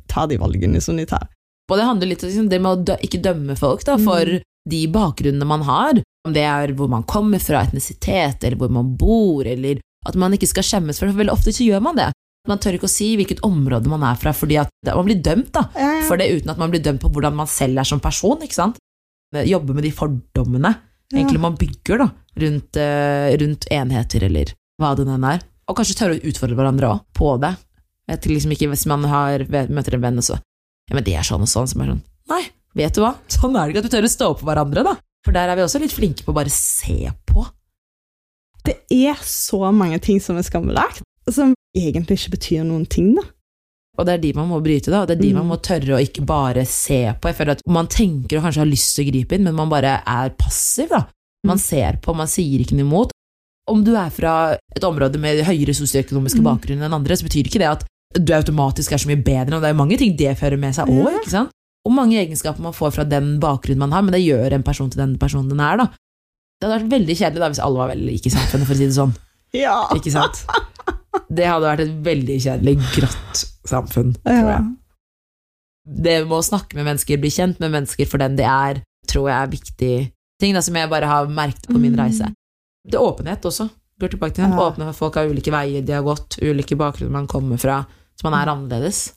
tar 0.08 0.26
de 0.30 0.38
valgene 0.40 0.80
som 0.82 0.96
de 0.98 1.04
tar. 1.06 1.28
Og 1.70 1.76
det 1.78 1.84
handler 1.86 2.10
litt 2.10 2.22
om 2.24 2.30
liksom, 2.32 2.48
det 2.50 2.60
med 2.64 2.88
å 2.90 2.96
ikke 3.06 3.20
dømme 3.22 3.54
folk 3.60 3.84
da, 3.86 3.96
for 4.02 4.24
Mm. 4.26 4.40
De 4.70 4.84
bakgrunnene 4.92 5.48
man 5.48 5.64
har. 5.68 6.00
Om 6.26 6.34
det 6.36 6.44
er 6.44 6.74
hvor 6.76 6.90
man 6.92 7.06
kommer 7.08 7.40
fra, 7.42 7.62
etnisitet, 7.64 8.44
eller 8.44 8.58
hvor 8.60 8.72
man 8.72 8.94
bor, 9.00 9.46
eller 9.48 9.80
at 10.08 10.16
man 10.20 10.34
ikke 10.36 10.48
skal 10.50 10.66
skjemmes 10.66 11.00
for 11.00 11.08
det. 11.08 11.14
For 11.14 11.22
veldig 11.22 11.34
ofte 11.34 11.54
så 11.56 11.66
gjør 11.66 11.84
man 11.84 11.98
det. 11.98 12.10
Man 12.48 12.60
tør 12.60 12.78
ikke 12.78 12.88
å 12.88 12.92
si 12.92 13.12
hvilket 13.20 13.42
område 13.44 13.90
man 13.92 14.04
er 14.08 14.20
fra, 14.20 14.32
fordi 14.36 14.56
at 14.62 14.70
man 14.88 15.04
blir 15.08 15.20
dømt 15.20 15.50
da, 15.56 15.66
for 16.08 16.20
det 16.20 16.30
uten 16.32 16.52
at 16.52 16.60
man 16.60 16.72
blir 16.72 16.80
dømt 16.84 17.02
på 17.02 17.10
hvordan 17.12 17.36
man 17.36 17.50
selv 17.50 17.82
er 17.82 17.88
som 17.88 18.00
person. 18.00 18.40
ikke 18.40 18.56
sant? 18.56 18.80
Jobbe 19.46 19.76
med 19.76 19.84
de 19.86 19.92
fordommene 19.94 20.72
egentlig 21.14 21.40
man 21.42 21.56
bygger 21.58 21.98
da, 21.98 22.08
rundt, 22.42 22.76
eh, 22.76 23.38
rundt 23.42 23.66
enheter, 23.70 24.24
eller 24.24 24.52
hva 24.80 24.94
det 24.96 25.06
enn 25.06 25.26
er. 25.26 25.42
Og 25.68 25.76
kanskje 25.78 25.98
tørre 25.98 26.18
å 26.18 26.30
utfordre 26.30 26.58
hverandre 26.58 26.90
også, 26.90 27.04
på 27.14 27.34
det. 27.42 27.54
Jeg 28.10 28.26
liksom 28.26 28.54
ikke 28.54 28.70
Hvis 28.72 28.86
man 28.90 29.04
har, 29.06 29.44
møter 29.70 29.94
en 29.94 30.02
venn 30.02 30.18
og 30.18 30.24
så 30.26 30.34
Ja, 30.90 30.96
men 30.96 31.04
det 31.06 31.14
er 31.14 31.22
sånn 31.22 31.44
og 31.44 31.50
sånn, 31.50 31.68
som 31.70 31.82
er 31.84 31.92
sånn 31.92 32.00
Nei, 32.32 32.42
vet 32.76 32.94
du 32.94 33.00
hva? 33.02 33.14
Sånn 33.28 33.56
er 33.56 33.66
det 33.66 33.74
ikke 33.74 33.84
at 33.84 33.90
du 33.90 33.96
tør 33.96 34.06
å 34.08 34.12
stå 34.16 34.30
opp 34.30 34.40
for 34.40 34.50
hverandre, 34.50 34.84
da. 34.84 34.96
For 35.24 35.32
der 35.36 35.48
er 35.52 35.56
vi 35.56 35.62
også 35.66 35.80
litt 35.82 35.92
flinke 35.92 36.24
på 36.24 36.32
å 36.32 36.38
bare 36.38 36.50
se 36.52 37.10
på. 37.26 37.46
Det 38.64 38.76
er 38.92 39.16
så 39.24 39.70
mange 39.72 39.98
ting 40.04 40.20
som 40.20 40.36
er 40.36 40.44
skambelagt, 40.46 41.02
som 41.30 41.54
egentlig 41.76 42.18
ikke 42.20 42.34
betyr 42.36 42.64
noen 42.68 42.86
ting, 42.88 43.14
da. 43.16 43.22
Og 43.98 44.06
det 44.06 44.14
er 44.14 44.22
de 44.22 44.32
man 44.36 44.48
må 44.48 44.60
bryte, 44.64 44.88
da. 44.92 45.02
Og 45.02 45.08
det 45.08 45.18
er 45.18 45.22
de 45.22 45.32
Mm. 45.32 45.36
man 45.44 45.48
må 45.48 45.56
tørre 45.60 45.96
å 45.96 46.00
ikke 46.00 46.24
bare 46.24 46.64
se 46.66 47.12
på. 47.20 47.28
Jeg 47.28 47.36
føler 47.36 47.50
at 47.52 47.62
Man 47.66 47.86
tenker 47.86 48.38
og 48.38 48.44
kanskje 48.44 48.62
har 48.64 48.66
lyst 48.66 48.94
til 48.96 49.04
å 49.04 49.12
gripe 49.12 49.32
inn, 49.34 49.44
men 49.44 49.54
man 49.54 49.68
bare 49.68 50.02
er 50.06 50.30
passiv, 50.30 50.88
da. 50.88 51.06
Man 51.44 51.56
Mm. 51.56 51.60
ser 51.60 51.92
på, 52.02 52.14
man 52.14 52.26
sier 52.26 52.60
ikke 52.60 52.72
noe 52.76 52.86
imot. 52.86 53.10
Om 53.68 53.84
du 53.84 53.94
er 53.96 54.10
fra 54.10 54.56
et 54.74 54.82
område 54.82 55.18
med 55.18 55.44
høyere 55.44 55.74
sosioøkonomiske 55.74 56.40
Mm. 56.40 56.44
bakgrunn 56.44 56.82
enn 56.82 56.94
andre, 56.94 57.14
så 57.16 57.24
betyr 57.24 57.44
ikke 57.46 57.58
det 57.58 57.68
at 57.68 57.84
du 58.14 58.32
automatisk 58.32 58.92
er 58.92 58.96
så 58.98 59.06
mye 59.06 59.22
bedre, 59.22 59.54
og 59.56 59.62
det 59.62 59.70
er 59.70 59.74
mange 59.74 59.98
ting 59.98 60.16
det 60.16 60.36
fører 60.38 60.58
med 60.58 60.74
seg 60.74 60.86
òg, 60.88 61.12
Ja. 61.12 61.18
ikke 61.18 61.30
sant? 61.30 61.50
Og 61.88 61.92
mange 61.96 62.18
egenskaper 62.20 62.60
man 62.60 62.74
får 62.76 62.92
fra 62.98 63.04
den 63.08 63.38
bakgrunnen 63.40 63.78
man 63.80 63.92
har, 63.96 64.02
men 64.04 64.12
det 64.12 64.20
gjør 64.24 64.52
en 64.52 64.62
person 64.66 64.90
til 64.92 65.00
den 65.00 65.14
personen 65.20 65.48
den 65.48 65.60
er, 65.64 65.76
da. 65.80 65.86
Det 66.60 66.68
hadde 66.68 66.76
vært 66.82 66.92
veldig 66.92 67.14
kjedelig 67.16 67.40
da 67.40 67.48
hvis 67.54 67.62
alle 67.64 67.80
var 67.80 67.88
veldig 67.94 68.06
like 68.10 68.28
i 68.28 68.34
samfunnet, 68.34 68.66
for 68.68 68.74
å 68.76 68.80
si 68.80 68.86
det 68.90 68.96
sånn. 68.98 69.14
Ja. 69.56 69.78
Ikke 69.96 70.12
sant? 70.14 70.44
Det 71.26 71.46
hadde 71.48 71.66
vært 71.66 71.80
et 71.82 71.94
veldig 72.06 72.36
kjedelig, 72.44 72.76
grått 72.94 73.40
samfunn, 73.66 74.12
tror 74.22 74.50
jeg. 74.52 74.68
Det 76.04 76.12
med 76.28 76.36
å 76.36 76.44
snakke 76.44 76.76
med 76.78 76.86
mennesker, 76.86 77.18
bli 77.18 77.30
kjent 77.34 77.58
med 77.62 77.72
mennesker 77.74 78.06
for 78.06 78.22
den 78.22 78.36
de 78.38 78.44
er, 78.46 78.82
tror 79.10 79.26
jeg 79.30 79.34
er 79.40 79.50
viktig 79.50 79.94
ting 80.40 80.54
da, 80.54 80.62
som 80.62 80.76
jeg 80.78 80.88
bare 80.92 81.08
har 81.10 81.26
merket 81.32 81.66
på 81.66 81.80
min 81.80 81.96
Mm. 81.96 81.98
reise. 82.04 82.28
Det 82.86 82.94
er 82.94 83.02
åpenhet 83.02 83.42
også. 83.44 83.66
Går 84.00 84.12
tilbake 84.14 84.34
til 84.36 84.44
den. 84.46 84.54
Åpne 84.56 84.86
for 84.92 84.98
folk 85.08 85.18
har 85.18 85.26
ulike 85.28 85.50
veier 85.52 85.82
de 85.84 85.92
har 85.92 86.02
gått, 86.06 86.38
ulike 86.40 86.76
bakgrunner 86.78 87.10
man 87.18 87.26
kommer 87.26 87.58
fra, 87.60 87.80
så 88.16 88.24
man 88.30 88.38
er 88.38 88.52
annerledes. 88.54 89.12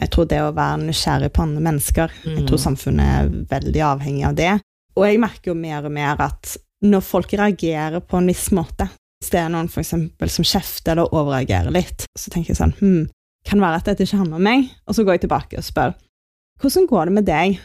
Jeg 0.00 0.10
tror 0.10 0.26
det 0.28 0.40
å 0.42 0.52
være 0.54 0.80
nysgjerrig 0.88 1.30
på 1.32 1.42
andre 1.44 1.60
mennesker, 1.62 2.10
jeg 2.24 2.38
Mm. 2.40 2.46
tror 2.48 2.58
samfunnet 2.58 3.06
er 3.06 3.28
veldig 3.50 3.82
avhengig 3.86 4.24
av 4.26 4.34
det. 4.34 4.60
Og 4.96 5.04
jeg 5.06 5.20
merker 5.20 5.50
jo 5.52 5.54
mer 5.54 5.84
og 5.86 5.92
mer 5.92 6.16
at 6.20 6.56
når 6.82 7.00
folk 7.02 7.30
reagerer 7.32 8.00
på 8.00 8.18
en 8.18 8.26
viss 8.26 8.48
måte, 8.50 8.88
hvis 9.22 9.30
det 9.30 9.40
er 9.40 9.48
noen 9.48 9.68
for 9.70 9.80
eksempel 9.80 10.28
som 10.28 10.44
kjefter 10.44 10.92
eller 10.92 11.14
overreagerer 11.14 11.70
litt, 11.72 12.06
så 12.18 12.30
tenker 12.30 12.48
jeg 12.54 12.56
sånn, 12.58 12.74
hm, 12.78 13.08
kan 13.46 13.60
være 13.60 13.76
at 13.76 13.84
dette 13.84 14.04
ikke 14.04 14.18
handler 14.18 14.36
om 14.36 14.42
meg, 14.42 14.70
og 14.88 14.94
så 14.94 15.04
går 15.04 15.14
jeg 15.18 15.20
tilbake 15.28 15.58
og 15.58 15.64
spør, 15.64 15.94
hvordan 16.60 16.86
går 16.88 17.04
det 17.06 17.12
med 17.14 17.24
deg? 17.26 17.58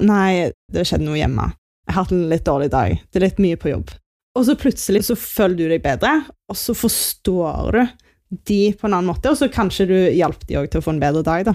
Nei, 0.00 0.52
det 0.72 0.78
har 0.80 0.84
skjedd 0.88 1.04
noe 1.04 1.18
hjemme. 1.20 1.52
Jeg 1.86 1.94
har 1.94 2.04
hatt 2.04 2.12
en 2.12 2.28
litt 2.30 2.44
dårlig 2.44 2.70
dag. 2.70 2.98
Det 3.12 3.20
er 3.20 3.26
litt 3.28 3.38
mye 3.42 3.56
på 3.60 3.70
jobb. 3.72 3.90
Og 4.38 4.46
så 4.46 4.54
plutselig 4.56 5.04
så 5.04 5.16
føler 5.18 5.56
du 5.56 5.68
deg 5.68 5.82
bedre, 5.84 6.24
og 6.48 6.56
så 6.56 6.72
forstår 6.74 7.72
du 7.76 7.82
de 8.44 8.72
på 8.72 8.86
en 8.88 8.94
annen 8.94 9.10
måte, 9.14 9.28
og 9.30 9.36
så 9.36 9.48
kanskje 9.52 9.86
du 9.88 9.96
hjalp 10.16 10.46
de 10.48 10.54
òg 10.56 10.70
til 10.70 10.80
å 10.80 10.84
få 10.84 10.94
en 10.94 11.00
bedre 11.00 11.22
dag, 11.22 11.44
da. 11.44 11.54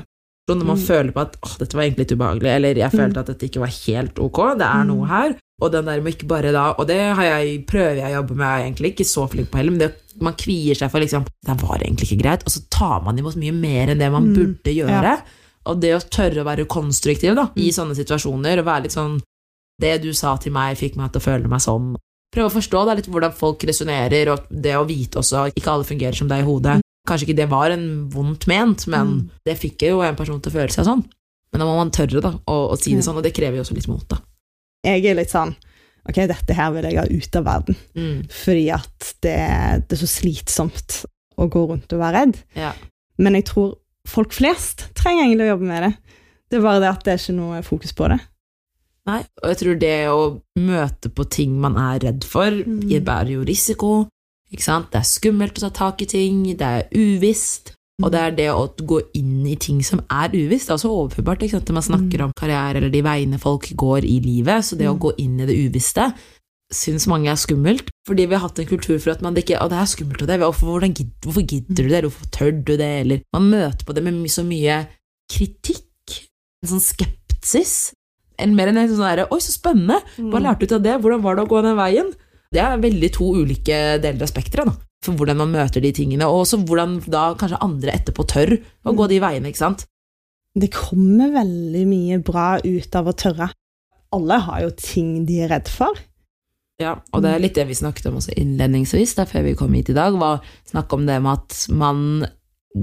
Så 0.49 0.55
når 0.55 0.65
man 0.65 0.77
Mm. 0.77 0.85
føler 0.87 1.11
på 1.11 1.21
at 1.21 1.35
åh, 1.43 1.57
dette 1.59 1.73
var 1.75 1.83
egentlig 1.83 2.05
litt 2.07 2.15
ubehagelig, 2.17 2.51
eller 2.55 2.73
jeg 2.75 2.91
følte 2.91 3.17
Mm. 3.17 3.19
at 3.19 3.25
dette 3.27 3.45
ikke 3.49 3.59
var 3.59 3.73
helt 3.85 4.15
ok, 4.19 4.39
det 4.57 4.67
er 4.67 4.83
Mm. 4.83 4.87
noe 4.87 5.07
her, 5.07 5.35
og 5.61 5.71
den 5.71 5.85
der 5.85 6.01
med 6.01 6.13
ikke 6.13 6.27
bare 6.27 6.51
da, 6.53 6.71
og 6.77 6.87
det 6.87 7.15
har 7.15 7.23
jeg, 7.23 7.65
prøver 7.67 7.95
jeg 7.97 8.11
å 8.13 8.21
jobbe 8.23 8.35
med, 8.35 8.45
jeg 8.47 8.61
er 8.61 8.71
egentlig 8.71 8.91
ikke 8.95 9.05
så 9.05 9.27
flink 9.29 9.49
på 9.51 9.57
heller, 9.57 9.71
men 9.71 9.79
det, 9.79 9.93
man 10.21 10.33
kvier 10.33 10.75
seg 10.77 10.89
for 10.91 10.99
liksom, 10.99 11.25
det 11.45 11.61
var 11.61 11.77
egentlig 11.79 12.07
ikke 12.11 12.21
greit, 12.23 12.43
og 12.45 12.51
så 12.51 12.61
tar 12.69 13.03
man 13.03 13.17
imot 13.17 13.35
mye 13.35 13.51
mer 13.53 13.87
enn 13.89 13.99
det 13.99 14.11
man 14.11 14.23
Mm. 14.27 14.35
burde 14.35 14.71
gjøre, 14.75 15.03
Ja. 15.03 15.21
og 15.65 15.81
det 15.81 15.93
å 15.95 16.09
tørre 16.09 16.43
å 16.43 16.45
være 16.45 16.65
konstruktiv 16.65 17.35
da, 17.35 17.49
i 17.57 17.67
Mm. 17.67 17.73
sånne 17.75 17.95
situasjoner, 17.97 18.59
og 18.59 18.65
være 18.65 18.83
litt 18.83 18.91
sånn, 18.93 19.19
det 19.81 20.01
du 20.01 20.13
sa 20.13 20.37
til 20.37 20.51
meg 20.53 20.77
fikk 20.77 20.95
meg 20.95 21.11
til 21.11 21.19
å 21.19 21.23
føle 21.25 21.47
meg 21.49 21.59
sånn, 21.59 21.95
prøve 22.33 22.49
å 22.51 22.55
forstå 22.57 22.85
da, 22.85 22.93
litt 22.99 23.07
hvordan 23.09 23.33
folk 23.33 23.63
resonerer, 23.69 24.31
og 24.33 24.47
det 24.51 24.75
å 24.77 24.85
vite 24.87 25.19
også, 25.21 25.47
ikke 25.55 25.71
alle 25.73 25.87
fungerer 25.87 26.15
som 26.15 26.27
deg 26.31 26.43
i 26.43 26.47
hodet, 26.47 26.77
Mm. 26.77 26.83
Kanskje 27.07 27.23
ikke 27.29 27.37
det 27.37 27.45
var 27.49 27.71
en 27.71 28.09
vondt 28.11 28.47
ment, 28.51 28.81
men 28.91 29.07
Mm. 29.07 29.29
det 29.45 29.53
fikk 29.57 29.85
jo 29.87 30.01
en 30.03 30.15
person 30.17 30.41
til 30.41 30.51
å 30.51 30.55
føle 30.55 30.73
seg 30.73 30.83
sånn. 30.83 31.05
Men 31.53 31.59
da 31.61 31.65
må 31.65 31.77
man 31.77 31.89
tørre 31.89 32.19
da, 32.21 32.31
å, 32.45 32.55
å 32.73 32.77
si 32.77 32.93
det 32.95 33.03
sånn, 33.05 33.15
og 33.15 33.23
det 33.23 33.31
krever 33.33 33.55
jo 33.55 33.63
også 33.63 33.75
litt 33.77 33.87
mot. 33.87 34.03
da. 34.09 34.17
Jeg 34.83 35.05
er 35.05 35.15
litt 35.15 35.29
sånn 35.31 35.55
Ok, 36.09 36.15
dette 36.27 36.53
her 36.53 36.71
vil 36.71 36.83
jeg 36.83 36.95
ha 36.97 37.03
ut 37.03 37.35
av 37.35 37.43
verden, 37.43 37.75
fordi 38.31 38.69
at 38.71 39.13
det, 39.21 39.87
det 39.87 39.91
er 39.91 39.99
så 39.99 40.07
slitsomt 40.07 41.05
å 41.37 41.47
gå 41.51 41.67
rundt 41.67 41.91
og 41.91 41.99
være 41.99 42.13
redd. 42.25 42.37
Ja. 42.55 42.73
Men 43.17 43.33
jeg 43.35 43.45
tror 43.45 43.73
folk 44.07 44.31
flest 44.31 44.85
trenger 44.95 45.23
egentlig 45.25 45.47
å 45.49 45.57
jobbe 45.57 45.67
med 45.67 45.83
det. 45.83 45.97
Det 46.49 46.57
er 46.59 46.63
bare 46.63 46.79
det 46.79 46.89
at 46.93 47.03
det 47.03 47.11
er 47.13 47.17
ikke 47.23 47.35
noe 47.35 47.61
fokus 47.61 47.91
på 47.91 48.07
det. 48.07 48.19
Nei, 49.07 49.21
og 49.43 49.49
jeg 49.53 49.57
tror 49.61 49.79
det 49.79 49.95
å 50.11 50.41
møte 50.59 51.09
på 51.15 51.23
ting 51.31 51.59
man 51.63 51.77
er 51.79 51.99
redd 52.03 52.23
for, 52.27 52.51
Mm. 52.51 52.81
bærer 53.05 53.31
jo 53.37 53.43
risiko. 53.47 54.07
Ikke 54.51 54.63
sant? 54.63 54.91
Det 54.91 54.99
er 54.99 55.07
skummelt 55.07 55.55
å 55.59 55.59
ta 55.67 55.69
tak 55.69 56.01
i 56.01 56.05
ting, 56.05 56.43
det 56.57 56.61
er 56.61 56.87
uvisst. 56.93 57.73
Og 58.03 58.11
det 58.11 58.19
er 58.21 58.31
det 58.31 58.47
å 58.53 58.67
gå 58.77 59.01
inn 59.15 59.45
i 59.47 59.55
ting 59.55 59.81
som 59.81 59.99
er 60.11 60.29
uvisst. 60.29 60.67
Det 60.67 60.73
er 60.75 60.77
også 60.77 60.91
overførbart 60.93 61.41
ikke 61.41 61.51
sant? 61.57 61.65
når 61.65 61.73
man 61.73 61.83
snakker 61.83 62.17
Mm. 62.19 62.25
om 62.25 62.31
karriere 62.37 62.75
eller 62.77 62.89
de 62.89 63.01
veiene 63.01 63.39
folk 63.39 63.63
går 63.75 64.03
i 64.05 64.19
livet. 64.21 64.63
Så 64.63 64.77
det 64.77 64.85
å 64.87 64.93
Mm. 64.93 64.99
gå 64.99 65.11
inn 65.17 65.39
i 65.41 65.45
det 65.47 65.57
uvisste 65.57 66.13
syns 66.71 67.07
mange 67.07 67.27
er 67.31 67.35
skummelt. 67.35 67.89
Fordi 68.07 68.27
vi 68.27 68.35
har 68.35 68.41
hatt 68.47 68.59
en 68.59 68.65
kultur 68.67 68.99
for 69.01 69.11
at 69.11 69.21
man 69.21 69.33
ikke 69.35 69.57
Å, 69.57 69.69
det 69.69 69.79
er 69.79 69.85
skummelt, 69.87 70.21
og 70.21 70.27
det 70.27 70.39
hvorfor, 70.39 70.79
hvordan 70.79 70.93
hvorfor 71.21 71.47
gidder 71.47 71.75
du 71.75 71.87
det? 71.87 71.97
Eller 71.97 72.09
Hvorfor 72.09 72.29
tør 72.31 72.51
du 72.63 72.77
det? 72.77 73.01
Eller 73.01 73.21
man 73.33 73.49
møter 73.49 73.83
på 73.85 73.93
det 73.95 74.03
med 74.03 74.13
så 74.29 74.43
mye 74.45 74.87
kritikk. 75.31 75.83
en 76.63 76.69
sånn 76.69 76.81
skepsis. 76.81 77.93
En, 78.37 78.55
mer 78.57 78.71
enn 78.71 78.79
en 78.81 78.89
sånn 78.91 79.05
derre 79.05 79.27
Oi, 79.33 79.39
så 79.41 79.53
spennende! 79.53 79.99
Hva 80.17 80.41
lærte 80.43 80.65
du 80.65 80.69
ut 80.69 80.77
av 80.77 80.83
det? 80.85 80.97
Hvordan 81.03 81.23
var 81.23 81.37
det 81.37 81.45
å 81.45 81.51
gå 81.51 81.61
den 81.65 81.77
veien? 81.79 82.11
Det 82.53 82.61
er 82.63 82.81
veldig 82.81 83.09
to 83.15 83.29
ulike 83.41 83.77
deler 84.03 84.23
av 84.23 84.31
spekteret. 84.31 84.83
For 85.05 85.17
hvordan 85.17 85.39
man 85.41 85.53
møter 85.53 85.83
de 85.83 85.91
tingene, 85.93 86.25
og 86.25 86.43
også 86.45 86.61
hvordan 86.65 86.97
da 87.05 87.29
kanskje 87.39 87.61
andre 87.63 87.93
etterpå 87.93 88.25
tør 88.29 88.55
å 88.57 88.93
gå 88.97 89.07
de 89.11 89.21
veiene, 89.23 89.51
ikke 89.51 89.63
sant. 89.65 89.85
Det 90.57 90.71
kommer 90.73 91.33
veldig 91.35 91.83
mye 91.89 92.19
bra 92.25 92.47
ut 92.63 92.97
av 92.97 93.09
å 93.11 93.15
tørre. 93.17 93.51
Alle 94.15 94.39
har 94.47 94.63
jo 94.63 94.71
ting 94.79 95.25
de 95.27 95.41
er 95.45 95.51
redd 95.53 95.69
for. 95.69 95.99
Ja, 96.81 96.95
og 97.13 97.23
det 97.25 97.31
er 97.33 97.41
litt 97.41 97.55
det 97.57 97.65
vi 97.69 97.77
snakket 97.77 98.09
om 98.09 98.19
også 98.19 98.35
innledningsvis, 98.37 99.15
da, 99.17 99.25
før 99.29 99.47
vi 99.47 99.55
kom 99.57 99.73
hit 99.73 99.89
i 99.91 99.97
dag, 99.97 100.17
var 100.17 100.43
snakk 100.69 100.93
om 100.93 101.07
det 101.09 101.17
med 101.25 101.33
at 101.33 101.61
man 101.73 102.27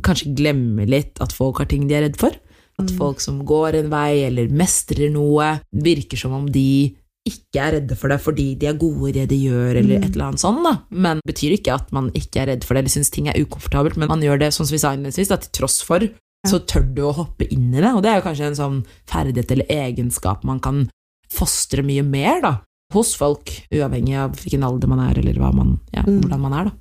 kanskje 0.05 0.33
glemmer 0.35 0.89
litt 0.91 1.21
at 1.23 1.35
folk 1.35 1.61
har 1.63 1.69
ting 1.71 1.87
de 1.91 1.99
er 1.99 2.07
redd 2.09 2.19
for. 2.19 2.35
At 2.79 2.91
Mm. 2.91 2.97
folk 2.99 3.21
som 3.21 3.45
går 3.47 3.75
en 3.79 3.91
vei 3.91 4.25
eller 4.27 4.49
mestrer 4.49 5.11
noe, 5.13 5.61
virker 5.73 6.17
som 6.19 6.33
om 6.33 6.47
de 6.51 6.97
ikke 7.27 7.57
er 7.63 7.73
redde 7.81 7.97
for 7.97 8.09
det 8.09 8.21
fordi 8.21 8.59
de 8.59 8.67
er 8.67 8.75
gode 8.77 9.09
i 9.09 9.13
det 9.13 9.29
de 9.31 9.39
gjør, 9.49 9.77
eller 9.79 9.99
Mm. 9.99 10.05
et 10.05 10.13
eller 10.17 10.25
annet 10.27 10.41
sånt. 10.41 10.63
da. 10.65 10.83
Men 10.91 11.21
det 11.25 11.35
betyr 11.35 11.53
ikke 11.57 11.73
at 11.75 11.93
man 11.93 12.11
ikke 12.11 12.43
er 12.43 12.47
redd 12.49 12.65
for 12.65 12.75
det 12.75 12.81
eller 12.85 12.91
syns 12.91 13.11
ting 13.11 13.29
er 13.29 13.39
ukomfortabelt, 13.39 13.97
men 13.97 14.09
man 14.09 14.21
gjør 14.21 14.39
det 14.41 14.51
sånn 14.53 14.67
som 14.67 14.75
vi 14.75 14.79
sa 14.79 14.93
innledningsvis, 14.93 15.29
til 15.29 15.51
tross 15.53 15.83
for, 15.83 16.01
så 16.47 16.59
tør 16.67 16.95
du 16.95 17.03
å 17.03 17.15
hoppe 17.15 17.47
inn 17.51 17.73
i 17.75 17.81
det. 17.81 17.95
Og 17.95 18.03
det 18.03 18.11
er 18.11 18.21
jo 18.21 18.27
kanskje 18.29 18.47
en 18.47 18.55
sånn 18.55 18.85
ferdighet 19.07 19.51
eller 19.53 19.67
egenskap 19.71 20.45
man 20.45 20.61
kan 20.61 20.91
fostre 21.31 21.83
mye 21.83 22.03
mer 22.05 22.41
da, 22.43 22.61
hos 22.93 23.15
folk, 23.17 23.47
uavhengig 23.73 24.15
av 24.19 24.33
hvilken 24.37 24.63
alder 24.63 24.87
man 24.89 25.01
er, 25.01 25.19
eller 25.19 25.35
hva 25.41 25.55
man, 25.55 25.81
ja, 25.95 26.03
Mm. 26.03 26.21
hvordan 26.21 26.41
man 26.41 26.53
er. 26.53 26.65
da. 26.65 26.73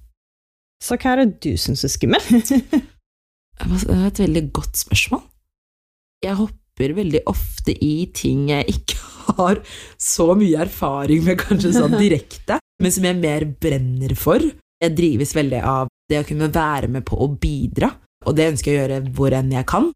Så 0.81 0.97
hva 0.97 1.13
er 1.13 1.25
det 1.25 1.39
du 1.39 1.53
syns 1.55 1.83
er 1.85 1.87
skummelt? 1.87 2.49
Det 3.59 3.87
var 3.87 4.07
et 4.07 4.17
veldig 4.19 4.51
godt 4.51 4.73
spørsmål. 4.75 5.21
Jeg 6.23 6.39
hopper 6.39 6.93
veldig 6.97 7.23
ofte 7.29 7.75
i 7.83 8.07
ting 8.15 8.47
jeg 8.53 8.77
ikke 8.77 8.99
har 9.37 9.61
så 10.01 10.31
mye 10.37 10.63
erfaring 10.65 11.25
med, 11.27 11.39
kanskje 11.41 11.73
sånn 11.75 11.97
direkte, 11.99 12.59
men 12.81 12.93
som 12.93 13.07
jeg 13.07 13.19
mer 13.19 13.47
brenner 13.47 14.15
for. 14.19 14.43
Jeg 14.83 14.95
drives 14.97 15.31
veldig 15.35 15.61
av 15.63 15.91
det 16.11 16.19
å 16.19 16.27
kunne 16.27 16.51
være 16.51 16.89
med 16.91 17.05
på 17.07 17.17
å 17.23 17.29
bidra, 17.31 17.91
og 18.27 18.35
det 18.35 18.49
ønsker 18.53 18.71
jeg 18.71 18.79
å 18.79 18.81
gjøre 18.83 19.13
hvor 19.15 19.35
enn 19.35 19.53
jeg 19.55 19.67
kan. 19.69 19.91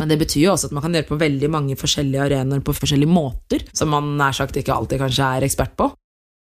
Men 0.00 0.10
det 0.10 0.18
betyr 0.24 0.48
jo 0.48 0.54
også 0.54 0.68
at 0.68 0.74
man 0.74 0.82
kan 0.82 0.96
gjøre 0.96 1.06
på 1.06 1.20
veldig 1.20 1.50
mange 1.54 1.76
forskjellige 1.78 2.24
arenaer 2.24 2.62
på 2.66 2.74
forskjellige 2.74 3.14
måter, 3.14 3.62
som 3.76 3.92
man 3.94 4.16
nær 4.18 4.34
sagt 4.34 4.58
ikke 4.58 4.74
alltid 4.74 5.02
kanskje 5.04 5.28
er 5.36 5.46
ekspert 5.46 5.76
på. 5.78 5.92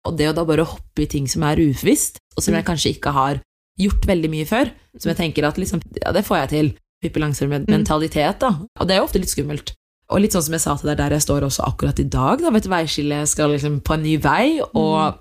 Og 0.08 0.16
det 0.18 0.30
å 0.30 0.36
da 0.36 0.44
bare 0.48 0.64
hoppe 0.66 1.04
i 1.04 1.08
ting 1.10 1.28
som 1.30 1.44
er 1.46 1.60
uvisst, 1.60 2.18
og 2.32 2.44
som 2.44 2.56
jeg 2.56 2.66
kanskje 2.66 2.94
ikke 2.96 3.12
har 3.14 3.42
gjort 3.80 4.08
veldig 4.08 4.30
mye 4.32 4.48
før, 4.48 4.72
som 4.98 5.12
jeg 5.12 5.20
tenker 5.20 5.46
at 5.48 5.60
liksom, 5.60 5.84
ja, 6.00 6.14
det 6.16 6.24
får 6.26 6.42
jeg 6.42 6.52
til. 6.52 6.72
Pippi 7.02 7.20
Langstrømpe-mentalitet, 7.22 8.38
da. 8.44 8.52
Og 8.80 8.86
det 8.88 8.94
er 8.94 9.00
jo 9.02 9.06
ofte 9.08 9.18
litt 9.22 9.32
skummelt. 9.32 9.72
Og 10.12 10.20
litt 10.20 10.34
sånn 10.34 10.44
som 10.44 10.54
jeg 10.56 10.62
sa 10.64 10.74
til 10.76 10.90
deg 10.92 10.98
der 11.00 11.14
jeg 11.16 11.24
står 11.24 11.46
også 11.46 11.64
akkurat 11.66 11.98
i 12.02 12.04
dag, 12.10 12.40
da, 12.42 12.50
ved 12.52 12.62
et 12.64 12.70
veiskille, 12.70 13.22
skal 13.26 13.50
liksom 13.54 13.80
på 13.86 13.94
en 13.96 14.02
ny 14.04 14.16
vei, 14.22 14.60
og 14.62 15.18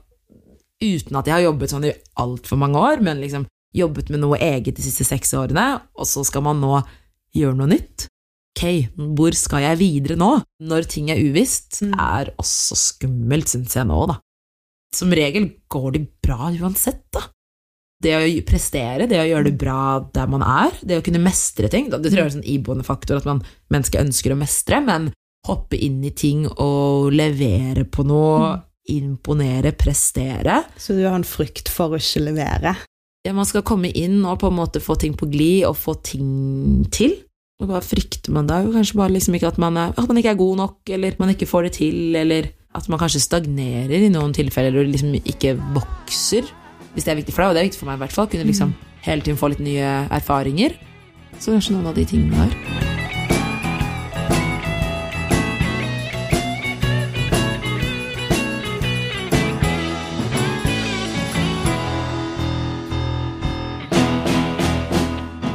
uten 0.81 1.15
at 1.19 1.27
jeg 1.29 1.35
har 1.38 1.45
jobbet 1.45 1.71
sånn 1.73 1.85
i 1.88 1.93
altfor 2.21 2.59
mange 2.59 2.79
år, 2.81 3.01
men 3.05 3.21
liksom 3.21 3.45
jobbet 3.77 4.09
med 4.11 4.19
noe 4.19 4.38
eget 4.41 4.75
de 4.75 4.83
siste 4.83 5.05
seks 5.07 5.31
årene, 5.38 5.81
og 5.95 6.05
så 6.09 6.25
skal 6.27 6.43
man 6.43 6.59
nå 6.59 6.81
gjøre 7.38 7.55
noe 7.55 7.69
nytt. 7.71 8.07
Ok, 8.51 8.65
hvor 9.15 9.31
skal 9.38 9.63
jeg 9.63 9.79
videre 9.79 10.17
nå? 10.19 10.31
Når 10.67 10.89
ting 10.91 11.09
er 11.09 11.21
uvisst, 11.23 11.79
Mm. 11.81 11.93
er 11.97 12.33
også 12.38 12.75
skummelt, 12.75 13.47
syns 13.47 13.73
jeg 13.77 13.88
nå, 13.88 14.07
da. 14.11 14.19
Som 14.93 15.09
regel 15.15 15.53
går 15.71 15.91
det 15.93 16.01
bra 16.21 16.51
uansett, 16.51 17.05
da. 17.15 17.21
Det 18.01 18.13
å 18.17 18.22
prestere, 18.48 19.05
det 19.10 19.20
å 19.22 19.27
gjøre 19.29 19.50
det 19.51 19.58
bra 19.62 19.81
der 20.13 20.29
man 20.31 20.41
er, 20.41 20.74
det 20.81 20.98
å 20.98 21.05
kunne 21.05 21.22
mestre 21.22 21.70
ting, 21.70 21.91
det 21.91 22.01
tror 22.01 22.17
jeg 22.17 22.24
er 22.24 22.29
en 22.31 22.38
sånn 22.39 22.50
iboende 22.50 22.86
faktor 22.88 23.20
at 23.22 23.27
man, 23.29 23.43
mennesket 23.74 24.01
ønsker 24.01 24.34
å 24.34 24.39
mestre, 24.39 24.79
men 24.81 25.12
hoppe 25.48 25.77
inn 25.77 26.00
i 26.05 26.13
ting 26.13 26.48
og 26.51 27.12
levere 27.13 27.86
på 27.86 28.05
noe, 28.05 28.55
imponere, 28.89 29.72
prestere, 29.77 30.63
Så 30.81 30.98
du 30.98 31.03
har 31.05 31.13
en 31.15 31.25
frykt 31.27 31.70
for 31.70 31.93
å 31.93 32.00
ikke 32.01 32.24
levere? 32.25 32.75
ja, 33.22 33.34
man 33.38 33.46
skal 33.46 33.62
komme 33.62 33.91
inn 33.93 34.24
og 34.25 34.39
på 34.41 34.50
en 34.50 34.58
måte 34.58 34.81
få 34.81 34.96
ting 34.98 35.13
på 35.13 35.27
glid 35.29 35.67
og 35.70 35.77
få 35.77 35.93
ting 36.01 36.88
til. 36.93 37.13
Og 37.62 37.70
hva 37.70 37.81
frykter 37.86 38.34
man 38.34 38.48
da? 38.50 38.63
Kanskje 38.65 38.98
bare 38.98 39.13
liksom 39.13 39.38
ikke 39.38 39.51
at 39.51 39.60
man, 39.62 39.77
er, 39.77 39.91
at 39.93 40.08
man 40.10 40.17
ikke 40.17 40.31
er 40.34 40.39
god 40.39 40.58
nok, 40.63 40.79
eller 40.89 41.20
man 41.22 41.29
ikke 41.29 41.46
får 41.50 41.67
det 41.67 41.74
til, 41.77 42.15
eller 42.17 42.50
at 42.74 42.88
man 42.89 42.98
kanskje 43.01 43.22
stagnerer 43.22 44.08
i 44.08 44.10
noen 44.10 44.34
tilfeller 44.34 44.81
og 44.81 44.89
liksom 44.89 45.13
ikke 45.20 45.53
vokser. 45.75 46.50
Hvis 46.91 47.05
det 47.07 47.12
er 47.13 47.21
viktig 47.21 47.33
for 47.33 47.45
deg, 47.45 47.51
og 47.51 47.55
det 47.55 47.62
er 47.62 47.67
viktig 47.69 47.79
for 47.79 47.88
meg 47.88 48.00
i 48.00 48.03
hvert 48.03 48.15
fall, 48.15 48.27
kunne 48.27 48.48
liksom 48.50 48.74
hele 49.05 49.24
tiden 49.24 49.38
få 49.39 49.48
litt 49.53 49.62
nye 49.63 49.91
erfaringer. 50.12 50.74
Så 51.39 51.53
kanskje 51.53 51.77
noen 51.77 51.88
av 51.88 51.95
de 51.95 52.03
tingene 52.03 52.36
der. 52.36 52.51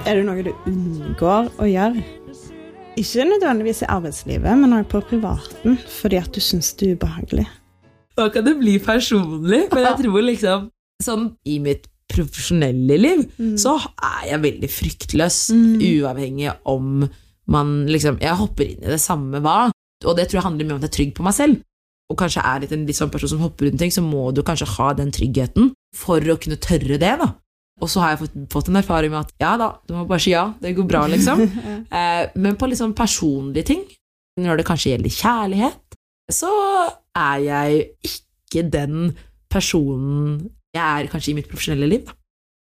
Er 0.07 0.17
det 0.17 0.23
noe 0.25 0.45
du 0.47 0.53
unngår 0.71 1.51
å 1.61 1.67
gjøre? 1.69 2.05
Ikke 2.97 3.27
nødvendigvis 3.29 3.83
i 3.85 3.91
arbeidslivet, 3.93 4.57
men 4.57 4.73
også 4.73 4.89
på 4.95 5.03
privaten, 5.11 5.77
fordi 5.99 6.17
at 6.23 6.33
du 6.33 6.41
syns 6.41 6.73
det 6.81 6.89
er 6.89 6.97
ubehagelig. 6.97 7.45
Da 8.17 8.31
kan 8.33 8.47
det 8.47 8.57
bli 8.57 8.79
personlig, 8.81 9.67
men 9.69 9.85
jeg 9.85 9.99
tror 10.07 10.25
liksom 10.25 10.71
Sånn 11.03 11.31
i 11.45 11.59
mitt 11.61 11.87
profesjonelle 12.09 12.97
liv 12.97 13.23
så 13.59 13.75
er 13.99 14.29
jeg 14.31 14.43
veldig 14.45 14.69
fryktløs, 14.71 15.39
Mm. 15.53 15.81
uavhengig 15.83 16.53
om 16.65 17.09
man 17.49 17.87
liksom 17.87 18.19
Jeg 18.21 18.35
hopper 18.39 18.65
inn 18.65 18.83
i 18.83 18.87
det 18.95 19.01
samme 19.01 19.41
hva, 19.43 19.71
og 20.05 20.17
det 20.17 20.29
tror 20.29 20.39
jeg 20.41 20.47
handler 20.47 20.65
mye 20.67 20.77
om 20.77 20.83
at 20.83 20.87
jeg 20.87 20.93
er 20.93 20.97
trygg 20.97 21.15
på 21.15 21.23
meg 21.27 21.35
selv. 21.35 21.61
Og 22.11 22.17
kanskje 22.17 22.43
er 22.45 22.61
litt 22.63 22.73
en 22.73 22.87
litt 22.87 22.97
sånn 22.97 23.11
person 23.11 23.29
som 23.29 23.41
hopper 23.43 23.67
rundt 23.67 23.79
ting, 23.79 23.91
så 23.91 24.03
må 24.03 24.33
du 24.33 24.43
kanskje 24.43 24.67
ha 24.77 24.93
den 24.95 25.11
tryggheten 25.11 25.73
for 25.95 26.21
å 26.21 26.39
kunne 26.39 26.57
tørre 26.57 26.99
det, 26.99 27.19
da. 27.19 27.35
Og 27.83 27.89
så 27.91 28.01
har 28.01 28.15
jeg 28.15 28.21
fått, 28.29 28.37
fått 28.51 28.69
en 28.71 28.77
erfaring 28.77 29.11
med 29.11 29.27
at 29.27 29.33
ja 29.43 29.57
da, 29.59 29.73
du 29.87 29.95
må 29.95 30.07
bare 30.09 30.21
si 30.23 30.31
ja, 30.31 30.55
det 30.63 30.77
går 30.77 30.87
bra, 30.89 31.07
liksom. 31.11 31.43
Eh, 31.93 32.29
men 32.37 32.57
på 32.57 32.67
litt 32.69 32.79
sånn 32.79 32.95
personlige 32.95 33.67
ting, 33.67 33.83
når 34.41 34.59
det 34.59 34.67
kanskje 34.67 34.95
gjelder 34.95 35.11
kjærlighet, 35.11 35.99
så 36.33 36.51
er 37.17 37.39
jeg 37.45 37.91
ikke 38.05 38.65
den 38.71 39.17
personen 39.51 40.51
jeg 40.77 41.03
er 41.07 41.11
kanskje 41.13 41.33
i 41.33 41.37
mitt 41.41 41.51
profesjonelle 41.51 41.91
liv. 41.91 42.07
da. 42.07 42.17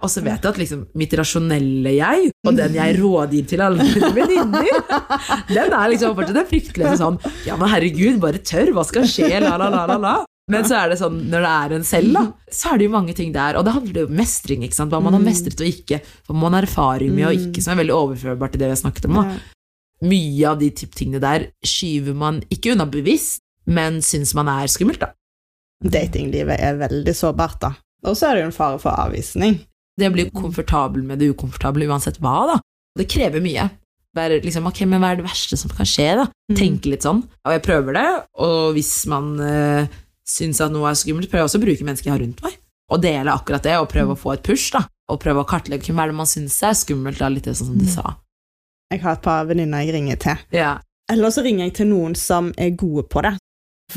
Og 0.01 0.09
så 0.09 0.23
vet 0.25 0.41
jeg 0.41 0.49
at 0.49 0.57
liksom, 0.57 0.81
mitt 0.97 1.13
rasjonelle 1.13 1.91
jeg, 1.93 2.31
og 2.49 2.57
den 2.57 2.73
jeg 2.79 2.97
rådgir 3.03 3.45
til 3.51 3.61
alle 3.61 3.85
mine 3.85 4.09
venninner, 4.15 4.81
den 5.51 5.75
er 5.77 5.93
liksom 5.93 6.15
fortsatt 6.17 6.39
den 6.39 6.49
fryktløse 6.49 6.97
sånn 7.03 7.19
Ja, 7.45 7.53
men 7.59 7.69
herregud, 7.69 8.17
bare 8.23 8.41
tørr, 8.41 8.73
hva 8.73 8.85
skal 8.87 9.05
skje, 9.05 9.29
la, 9.43 9.53
la, 9.61 9.69
la, 9.69 9.85
la, 9.93 9.99
la. 10.01 10.15
Men 10.51 10.65
så 10.67 10.81
er 10.81 10.91
det 10.91 10.97
sånn, 10.99 11.21
når 11.31 11.45
det 11.45 11.51
er 11.53 11.75
en 11.77 11.85
selv, 11.87 12.17
da, 12.17 12.23
så 12.51 12.73
er 12.73 12.81
det 12.81 12.89
jo 12.89 12.95
mange 12.97 13.13
ting 13.15 13.29
der. 13.31 13.55
Og 13.59 13.63
det 13.63 13.75
handler 13.75 14.01
jo 14.01 14.09
om 14.09 14.17
mestring, 14.17 14.65
ikke 14.65 14.75
sant. 14.75 14.91
Hva 14.91 14.99
man 15.05 15.15
har 15.15 15.21
mestret 15.23 15.61
og 15.63 15.69
ikke. 15.69 16.01
Hva 16.27 16.35
man 16.35 16.57
har 16.57 16.65
erfaring 16.67 17.13
med 17.15 17.29
og 17.29 17.37
ikke, 17.37 17.63
som 17.63 17.75
er 17.75 17.83
veldig 17.85 17.95
overførbart 17.95 18.51
til 18.51 18.63
det 18.63 18.67
vi 18.67 18.75
har 18.75 18.81
snakket 18.81 19.07
om. 19.07 19.21
da 19.21 19.37
mye 20.01 20.49
av 20.49 20.59
de 20.61 20.71
tingene 20.73 21.21
der 21.21 21.47
skyver 21.65 22.15
man 22.17 22.41
ikke 22.49 22.73
unna 22.73 22.87
bevisst, 22.89 23.41
men 23.69 24.01
syns 24.01 24.33
man 24.37 24.49
er 24.49 24.69
skummelt, 24.71 25.03
da. 25.03 25.13
Datinglivet 25.81 26.57
er 26.61 26.79
veldig 26.81 27.13
sårbart, 27.17 27.59
da. 27.61 27.71
Og 28.07 28.17
så 28.17 28.29
er 28.29 28.37
det 28.37 28.45
jo 28.45 28.49
en 28.49 28.55
fare 28.55 28.79
for 28.81 28.97
avvisning. 28.97 29.59
Det 29.99 30.09
å 30.09 30.13
bli 30.15 30.29
komfortabel 30.33 31.03
med 31.05 31.21
det 31.21 31.29
ukomfortable 31.33 31.85
uansett 31.89 32.19
hva, 32.23 32.37
da. 32.49 32.57
Det 32.97 33.07
krever 33.11 33.43
mye. 33.43 33.67
Være 34.17 34.41
liksom, 34.43 34.65
ok, 34.67 34.81
men 34.89 34.99
hva 35.03 35.13
er 35.13 35.21
det 35.21 35.27
verste 35.27 35.59
som 35.59 35.71
kan 35.71 35.87
skje, 35.87 36.07
da? 36.19 36.25
Tenke 36.57 36.91
litt 36.91 37.05
sånn. 37.05 37.21
Og 37.45 37.53
jeg 37.55 37.63
prøver 37.63 37.95
det, 37.95 38.07
og 38.43 38.73
hvis 38.75 38.95
man 39.11 39.35
øh, 39.39 39.99
syns 40.27 40.59
at 40.63 40.73
noe 40.73 40.89
er 40.89 40.97
skummelt, 40.99 41.29
prøver 41.31 41.45
jeg 41.45 41.51
også 41.51 41.61
å 41.61 41.65
bruke 41.67 41.87
mennesker 41.87 42.09
jeg 42.09 42.15
har 42.17 42.23
rundt 42.25 42.43
meg. 42.43 42.57
Og 42.91 42.99
dele 43.03 43.31
akkurat 43.31 43.63
det, 43.63 43.77
og 43.79 43.87
prøve 43.91 44.17
å 44.17 44.19
få 44.19 44.33
et 44.35 44.43
push, 44.43 44.73
da. 44.75 44.83
Og 45.11 45.19
prøve 45.21 45.43
å 45.43 45.47
kartlegge 45.47 45.87
hvem 45.87 46.01
er 46.01 46.11
det 46.11 46.17
man 46.17 46.29
syns 46.29 46.57
er 46.67 46.75
skummelt, 46.75 47.21
da, 47.21 47.29
litt 47.31 47.47
sånn 47.47 47.71
som 47.71 47.77
du 47.79 47.87
sa. 47.87 48.17
Jeg 48.91 49.05
har 49.05 49.15
et 49.15 49.23
par 49.23 49.45
venninner 49.47 49.85
jeg 49.85 49.95
ringer 49.95 50.19
til. 50.19 50.43
Ja. 50.55 50.73
Eller 51.11 51.31
så 51.31 51.43
ringer 51.45 51.69
jeg 51.69 51.77
til 51.79 51.91
noen 51.91 52.17
som 52.19 52.51
er 52.59 52.73
gode 52.75 53.05
på 53.11 53.23
det. 53.23 53.37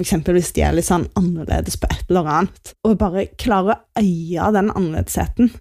Eksempel 0.00 0.38
hvis 0.38 0.52
de 0.56 0.64
er 0.66 0.74
litt 0.74 0.88
sånn 0.88 1.06
annerledes 1.18 1.76
på 1.80 1.86
et 1.90 2.08
eller 2.10 2.30
annet, 2.38 2.74
og 2.84 2.98
bare 2.98 3.28
klarer 3.38 3.76
å 3.76 4.00
eie 4.00 4.50
den 4.56 4.70
annerledesheten. 4.74 5.52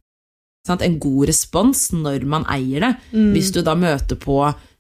En 0.70 1.00
god 1.04 1.28
respons 1.28 1.90
når 1.92 2.24
man 2.24 2.46
eier 2.48 2.80
det. 2.86 2.94
Hvis 3.36 3.52
du 3.52 3.62
da 3.62 3.76
møter 3.76 4.16
på 4.16 4.38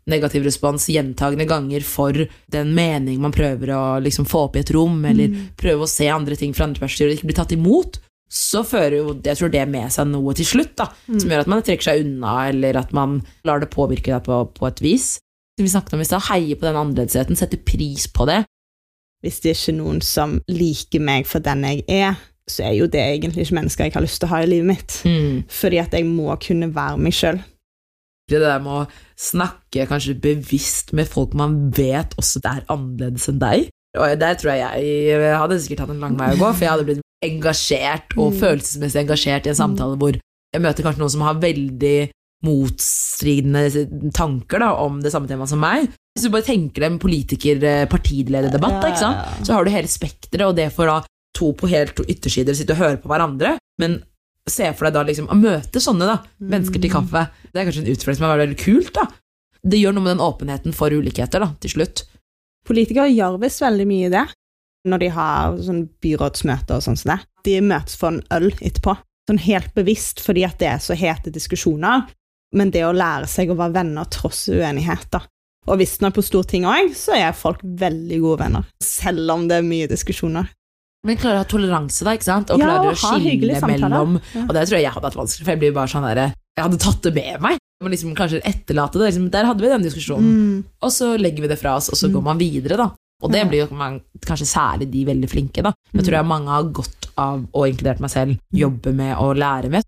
negativ 0.09 0.43
respons 0.43 0.89
gjentagende 0.91 1.45
ganger 1.47 1.83
for 1.87 2.11
den 2.51 2.71
mening 2.75 3.21
man 3.23 3.31
prøver 3.35 3.71
å 3.75 3.99
liksom 4.03 4.25
få 4.27 4.45
opp 4.47 4.55
i 4.55 4.63
et 4.63 4.71
rom, 4.75 4.97
eller 5.05 5.31
prøve 5.59 5.83
å 5.85 5.91
se 5.91 6.07
andre 6.11 6.35
ting 6.39 6.53
fra 6.55 6.65
andre 6.67 6.79
perspektiver 6.83 7.11
og 7.13 7.17
ikke 7.19 7.29
bli 7.29 7.37
tatt 7.37 7.55
imot, 7.55 7.99
så 8.33 8.63
fører 8.65 8.97
jo 8.97 9.13
jeg 9.23 9.37
tror 9.37 9.51
det 9.53 9.63
med 9.69 9.91
seg 9.93 10.07
noe 10.09 10.33
til 10.33 10.47
slutt, 10.49 10.73
da, 10.79 10.87
som 11.07 11.29
gjør 11.29 11.43
at 11.43 11.51
man 11.51 11.61
trekker 11.63 11.85
seg 11.85 12.01
unna, 12.03 12.47
eller 12.49 12.79
at 12.79 12.91
man 12.95 13.19
lar 13.45 13.61
det 13.61 13.69
påvirke 13.71 14.11
deg 14.11 14.23
på, 14.25 14.39
på 14.57 14.67
et 14.67 14.81
vis. 14.83 15.19
Som 15.53 15.67
vi 15.67 15.69
snakket 15.69 15.93
om 15.93 16.01
i 16.01 16.07
stad, 16.09 16.25
heie 16.31 16.55
på 16.57 16.65
den 16.65 16.79
annerledesheten, 16.79 17.37
sette 17.37 17.59
pris 17.61 18.07
på 18.09 18.25
det. 18.25 18.39
Hvis 19.23 19.39
det 19.43 19.53
er 19.53 19.57
ikke 19.59 19.77
noen 19.79 20.01
som 20.03 20.37
liker 20.51 20.99
meg 21.03 21.27
for 21.29 21.43
den 21.43 21.63
jeg 21.63 21.83
er, 21.87 22.17
så 22.49 22.65
er 22.67 22.73
jo 22.75 22.89
det 22.91 22.99
egentlig 22.99 23.45
ikke 23.45 23.55
mennesker 23.55 23.87
jeg 23.87 23.93
har 23.95 24.03
lyst 24.03 24.19
til 24.19 24.27
å 24.27 24.33
ha 24.33 24.41
i 24.43 24.49
livet 24.51 24.67
mitt. 24.67 24.97
Mm. 25.07 25.43
Fordi 25.47 25.79
at 25.79 25.93
jeg 25.95 26.07
må 26.09 26.33
kunne 26.43 26.67
være 26.75 26.99
meg 26.99 27.15
sjøl. 27.15 27.39
Det 28.31 28.39
der 28.43 28.59
med 28.63 28.81
å 28.81 28.83
snakke 29.19 29.85
kanskje 29.87 30.17
bevisst 30.23 30.91
med 30.95 31.07
folk 31.11 31.33
man 31.39 31.57
vet 31.75 32.15
også 32.19 32.41
det 32.43 32.51
er 32.51 32.67
annerledes 32.71 33.29
enn 33.31 33.39
deg. 33.39 33.69
Og 33.99 34.13
der 34.19 34.35
tror 34.41 34.55
jeg 34.57 34.83
jeg 34.83 35.37
hadde 35.37 35.59
sikkert 35.61 35.83
hatt 35.85 35.93
en 35.93 36.03
lang 36.03 36.15
vei 36.17 36.31
å 36.33 36.39
gå, 36.39 36.47
for 36.55 36.65
jeg 36.65 36.71
hadde 36.71 36.85
blitt 36.87 37.03
engasjert 37.23 38.15
og 38.17 38.33
Mm. 38.33 38.39
følelsesmessig 38.41 39.01
engasjert 39.03 39.45
i 39.47 39.51
en 39.53 39.59
samtale 39.59 39.99
hvor 40.01 40.17
jeg 40.17 40.61
møter 40.63 40.83
kanskje 40.83 40.99
noen 41.03 41.13
som 41.13 41.21
har 41.27 41.39
veldig 41.39 41.97
motstridende 42.43 44.11
tanker 44.15 44.59
da, 44.63 44.71
om 44.83 44.99
det 45.03 45.11
samme 45.13 45.29
temaet 45.29 45.51
som 45.53 45.61
meg. 45.63 45.87
Hvis 46.13 46.27
du 46.27 46.29
bare 46.33 46.45
tenker 46.45 46.83
deg 46.83 46.91
en 46.91 46.99
politiker-partilederdebatt, 47.01 48.83
Ja, 48.83 48.89
ja, 48.93 49.11
ja. 49.17 49.45
så 49.45 49.53
har 49.55 49.65
du 49.65 49.71
hele 49.73 49.89
spekteret, 49.89 50.45
og 50.45 50.55
det 50.55 50.69
for 50.75 50.85
da 50.85 50.99
to 51.33 51.53
på 51.57 51.67
helt 51.71 51.97
yttersider 52.05 52.53
sitte 52.53 52.75
og 52.75 52.81
høre 52.83 52.99
på 53.01 53.09
hverandre. 53.09 53.55
Men 53.81 54.03
se 54.49 54.67
for 54.77 54.85
deg 54.85 54.93
da 54.93 55.03
liksom 55.07 55.29
å 55.33 55.37
møte 55.39 55.81
sånne 55.81 56.05
da, 56.05 56.19
mennesker 56.37 56.81
til 56.83 56.91
kaffe. 56.93 57.25
Det 57.49 57.59
er 57.61 57.65
kanskje 57.65 57.81
en 57.85 57.91
utfordring 57.95 58.19
som 58.19 58.27
er 58.29 58.43
veldig 58.43 58.59
kult. 58.61 58.93
da. 58.93 59.07
Det 59.63 59.79
gjør 59.79 59.95
noe 59.95 60.03
med 60.03 60.13
den 60.17 60.25
åpenheten 60.27 60.75
for 60.75 60.93
ulikheter 60.93 61.39
da, 61.41 61.49
til 61.63 61.73
slutt. 61.77 62.03
Politikere 62.67 63.09
gjør 63.09 63.39
visst 63.41 63.63
veldig 63.63 63.87
mye 63.89 64.09
det 64.13 64.25
når 64.85 64.99
de 64.99 65.07
har 65.15 65.57
sånn 65.63 65.85
byrådsmøter 66.03 66.75
og 66.75 66.83
sånn 66.83 66.97
som 66.99 67.13
det. 67.13 67.19
De 67.47 67.57
møtes 67.63 67.95
for 67.95 68.11
en 68.11 68.21
øl 68.35 68.49
etterpå, 68.59 68.97
sånn 69.31 69.39
helt 69.39 69.73
bevisst 69.73 70.19
fordi 70.19 70.43
at 70.43 70.57
det 70.59 70.67
er 70.67 70.81
så 70.83 70.93
hete 70.99 71.31
diskusjoner, 71.31 72.03
men 72.53 72.69
det 72.75 72.83
å 72.83 72.91
lære 72.91 73.29
seg 73.31 73.49
å 73.49 73.55
være 73.55 73.77
venner 73.79 74.09
tross 74.11 74.49
uenighet, 74.51 75.07
da. 75.15 75.23
Og 75.67 75.79
visstnok 75.79 76.13
på 76.17 76.23
Stortinget 76.25 76.67
òg, 76.67 76.91
så 76.97 77.15
er 77.15 77.31
folk 77.37 77.61
veldig 77.63 78.19
gode 78.21 78.39
venner, 78.43 78.65
selv 78.83 79.31
om 79.31 79.47
det 79.47 79.57
er 79.61 79.67
mye 79.67 79.87
diskusjoner. 79.87 80.49
Men 81.05 81.17
klarer 81.19 81.41
å 81.41 81.43
ha 81.43 81.47
toleranse, 81.51 82.03
da, 82.07 82.13
ikke 82.15 82.23
sant? 82.27 82.51
og 82.51 82.59
Ja, 82.59 82.65
klarer 82.65 82.91
å 82.91 82.95
skille 82.95 83.59
mellom 83.67 84.21
Ja. 84.33 84.43
Og 84.47 84.53
det 84.55 84.67
tror 84.67 84.77
jeg 84.77 84.83
jeg 84.83 84.91
hadde 84.95 85.07
hatt 85.09 85.17
vanskelig, 85.19 85.43
for 85.45 85.51
jeg 85.51 85.59
blir 85.59 85.73
bare 85.75 85.87
sånn 85.91 86.07
der, 86.15 86.33
Jeg 86.55 86.63
hadde 86.67 86.77
tatt 86.79 87.01
det 87.01 87.13
med 87.15 87.41
meg. 87.41 87.57
Men 87.81 87.91
liksom 87.91 88.15
kanskje 88.15 88.39
etterlate 88.45 88.93
det. 88.99 89.07
Liksom, 89.11 89.29
der 89.31 89.43
hadde 89.45 89.59
vi 89.59 89.67
den 89.71 89.81
diskusjonen. 89.83 90.27
Mm. 90.37 90.63
Og 90.85 90.91
så 90.93 91.17
legger 91.19 91.41
vi 91.41 91.47
det 91.47 91.57
fra 91.59 91.75
oss, 91.75 91.89
og 91.89 91.95
så 91.97 92.07
Mm. 92.07 92.13
går 92.13 92.23
man 92.23 92.37
videre, 92.37 92.77
da. 92.77 92.91
Og 93.23 93.31
det 93.31 93.49
blir 93.49 93.67
jo 93.67 93.75
man, 93.75 94.01
kanskje 94.21 94.45
særlig 94.47 94.91
de 94.91 95.03
veldig 95.05 95.29
flinke, 95.29 95.63
da. 95.63 95.73
Men 95.91 96.03
jeg 96.03 96.11
tror 96.13 96.17
jeg 96.21 96.25
mange 96.27 96.47
har 96.47 96.63
godt 96.63 97.07
av, 97.17 97.45
og 97.53 97.67
inkludert 97.67 97.99
meg 97.99 98.09
selv, 98.11 98.37
jobbe 98.53 98.93
med 98.93 99.17
og 99.17 99.35
lære 99.35 99.69
med. 99.71 99.83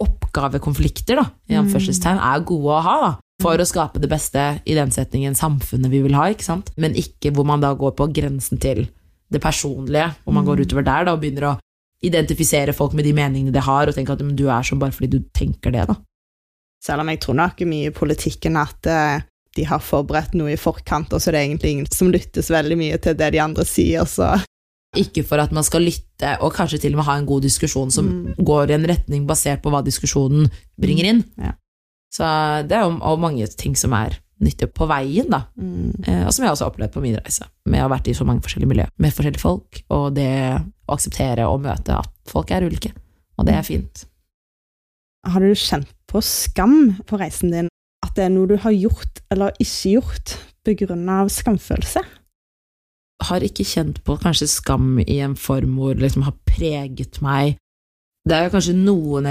Oppgavekonflikter, 0.00 1.16
da, 1.16 1.24
i 1.48 1.54
Mm. 1.54 1.66
anførselstegn, 1.66 2.18
er 2.20 2.40
gode 2.44 2.70
å 2.70 2.82
ha, 2.82 3.00
da. 3.00 3.18
For 3.40 3.56
å 3.56 3.64
skape 3.66 4.00
det 4.02 4.10
beste 4.10 4.60
i 4.68 4.74
den 4.76 4.90
setningen 4.92 5.34
samfunnet 5.38 5.90
vi 5.90 6.02
vil 6.04 6.14
ha, 6.18 6.26
ikke 6.32 6.44
sant. 6.44 6.70
Men 6.76 6.92
ikke 6.98 7.32
hvor 7.32 7.46
man 7.48 7.60
da 7.62 7.72
går 7.74 7.94
på 7.96 8.10
grensen 8.12 8.60
til 8.60 8.86
det 9.32 9.40
personlige, 9.40 10.10
hvor 10.24 10.32
man 10.34 10.44
Mm. 10.44 10.48
går 10.50 10.60
utover 10.66 10.84
der 10.84 11.04
da, 11.04 11.12
og 11.14 11.20
begynner 11.22 11.46
å 11.52 11.58
identifisere 12.02 12.72
folk 12.74 12.92
med 12.96 13.04
de 13.04 13.12
meningene 13.12 13.52
de 13.52 13.60
har, 13.60 13.86
og 13.88 13.94
tenke 13.94 14.12
at 14.12 14.18
du 14.36 14.46
er 14.48 14.62
sånn 14.66 14.78
bare 14.80 14.92
fordi 14.92 15.10
du 15.10 15.20
tenker 15.36 15.70
det, 15.72 15.86
da. 15.88 15.96
Selv 16.82 17.00
om 17.00 17.08
jeg 17.12 17.20
tror 17.20 17.36
nok 17.36 17.60
mye 17.68 17.90
i 17.90 17.94
politikken 17.94 18.56
at 18.56 18.86
eh, 18.88 19.20
de 19.56 19.64
har 19.68 19.80
forberedt 19.80 20.34
noe 20.34 20.52
i 20.54 20.56
forkant, 20.60 21.12
og 21.12 21.20
så 21.20 21.28
er 21.28 21.32
det 21.32 21.42
egentlig 21.48 21.70
ingen 21.74 21.86
som 21.92 22.10
lyttes 22.12 22.48
veldig 22.50 22.76
mye 22.78 22.98
til 23.02 23.14
det 23.14 23.32
de 23.32 23.38
andre 23.42 23.64
sier, 23.64 24.04
så 24.08 24.40
Ikke 24.96 25.22
for 25.24 25.38
at 25.38 25.52
man 25.52 25.62
skal 25.62 25.82
lytte, 25.86 26.32
og 26.42 26.52
kanskje 26.52 26.80
til 26.80 26.94
og 26.94 26.96
med 26.96 27.04
ha 27.06 27.14
en 27.20 27.26
god 27.26 27.42
diskusjon 27.42 27.92
som 27.92 28.06
Mm. 28.08 28.34
går 28.44 28.70
i 28.70 28.74
en 28.74 28.86
retning 28.86 29.24
basert 29.26 29.62
på 29.62 29.70
hva 29.70 29.84
diskusjonen 29.84 30.50
bringer 30.80 31.04
inn. 31.04 31.24
Ja. 31.38 31.52
Så 32.10 32.26
det 32.66 32.76
er 32.76 32.88
jo 32.88 33.16
mange 33.20 33.46
ting 33.58 33.76
som 33.78 33.94
er 33.94 34.18
nyttig 34.40 34.70
på 34.74 34.86
veien, 34.88 35.28
da. 35.30 35.44
mm. 35.60 36.06
Eh, 36.06 36.22
Og 36.26 36.32
som 36.32 36.44
jeg 36.44 36.54
også 36.54 36.66
har 36.66 36.72
opplevd 36.72 36.94
på 36.94 37.02
min 37.04 37.18
reise, 37.20 37.46
med 37.68 37.82
å 37.82 37.86
ha 37.86 37.92
vært 37.92 38.08
i 38.08 38.16
så 38.16 38.24
mange 38.26 38.42
forskjellige 38.44 38.72
miljøer 38.72 38.92
med 38.98 39.12
forskjellige 39.14 39.42
folk, 39.42 39.82
og 39.92 40.14
det 40.16 40.30
å 40.88 40.96
akseptere 40.96 41.46
og 41.46 41.60
møte 41.66 41.98
at 42.00 42.14
folk 42.30 42.50
er 42.50 42.64
ulike. 42.66 42.94
Og 43.38 43.46
det 43.48 43.56
er 43.56 43.66
fint. 43.66 44.06
Har 45.28 45.44
du 45.44 45.52
kjent 45.52 45.90
på 46.08 46.22
skam 46.24 46.96
på 47.06 47.20
reisen 47.20 47.52
din? 47.52 47.68
At 48.04 48.16
det 48.16 48.26
er 48.26 48.32
noe 48.32 48.48
du 48.48 48.56
har 48.60 48.72
gjort 48.72 49.20
eller 49.30 49.52
ikke 49.60 49.92
gjort 49.98 50.38
av 51.10 51.28
skamfølelse? 51.32 52.02
Har 53.28 53.44
ikke 53.44 53.64
kjent 53.68 54.00
på 54.04 54.16
kanskje 54.20 54.48
skam 54.48 54.98
i 55.00 55.20
en 55.20 55.36
form 55.36 55.76
hvor 55.76 55.94
det 55.94 56.06
liksom 56.06 56.24
har 56.24 56.36
preget 56.48 57.20
meg. 57.24 57.58
Det 58.24 58.36
er 58.36 58.46
jo 58.46 58.54
kanskje 58.54 58.76
noen 58.76 59.28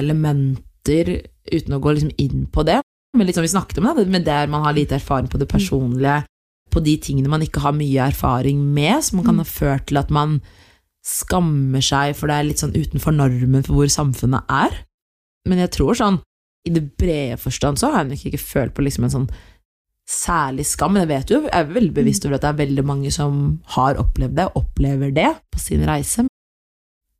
elementer, 0.79 1.29
uten 1.51 1.73
å 1.73 1.79
gå 1.79 1.93
liksom 1.93 2.11
inn 2.17 2.47
på 2.51 2.63
det, 2.63 2.81
men 3.17 3.25
litt 3.25 3.35
som 3.35 3.43
vi 3.43 3.49
snakket 3.49 3.79
om, 3.79 3.89
da, 3.89 4.05
med 4.05 4.25
der 4.25 4.47
man 4.47 4.63
har 4.63 4.73
lite 4.73 4.95
erfaring 4.95 5.29
på 5.29 5.37
det 5.37 5.49
personlige, 5.49 6.25
på 6.69 6.79
de 6.79 6.97
tingene 6.97 7.29
man 7.29 7.41
ikke 7.41 7.61
har 7.61 7.73
mye 7.73 8.09
erfaring 8.11 8.61
med, 8.73 9.03
som 9.03 9.23
kan 9.25 9.39
ha 9.39 9.43
ført 9.43 9.87
til 9.89 9.97
at 9.97 10.09
man 10.11 10.39
skammer 11.05 11.81
seg, 11.81 12.15
for 12.15 12.29
det 12.29 12.35
er 12.35 12.45
litt 12.45 12.61
sånn 12.61 12.75
utenfor 12.75 13.11
normen 13.15 13.63
for 13.63 13.73
hvor 13.73 13.89
samfunnet 13.89 14.45
er. 14.51 14.83
Men 15.47 15.63
jeg 15.63 15.71
tror 15.73 15.97
sånn, 15.97 16.19
i 16.67 16.73
det 16.75 16.91
brede 16.99 17.39
forstand 17.39 17.79
så 17.79 17.89
har 17.89 18.03
jeg 18.03 18.11
nok 18.11 18.25
ikke 18.29 18.43
følt 18.43 18.75
på 18.75 18.83
liksom 18.85 19.07
en 19.07 19.15
sånn 19.15 19.29
særlig 20.09 20.65
skam, 20.65 20.93
men 20.93 21.05
jeg 21.05 21.11
vet 21.11 21.31
jo, 21.33 21.39
jeg 21.45 21.53
er 21.55 21.73
veldig 21.73 21.93
bevisst 21.95 22.25
over 22.25 22.37
at 22.37 22.45
det 22.45 22.51
er 22.51 22.61
veldig 22.61 22.85
mange 22.85 23.11
som 23.13 23.59
har 23.75 23.97
opplevd 24.01 24.37
det, 24.37 24.49
opplever 24.57 25.13
det 25.15 25.31
på 25.49 25.61
sin 25.61 25.85
reise. 25.87 26.25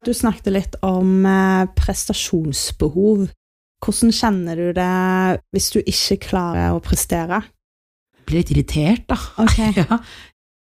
Du 0.05 0.13
snakket 0.15 0.53
litt 0.53 0.77
om 0.85 1.25
eh, 1.27 1.65
prestasjonsbehov. 1.75 3.27
Hvordan 3.85 4.11
kjenner 4.11 4.59
du 4.59 4.73
det 4.75 4.89
hvis 5.55 5.69
du 5.71 5.79
ikke 5.81 6.17
klarer 6.29 6.73
å 6.75 6.81
prestere? 6.83 7.41
Jeg 8.19 8.25
blir 8.27 8.41
litt 8.41 8.51
irritert, 8.53 9.05
da. 9.09 9.17
ja. 9.79 9.99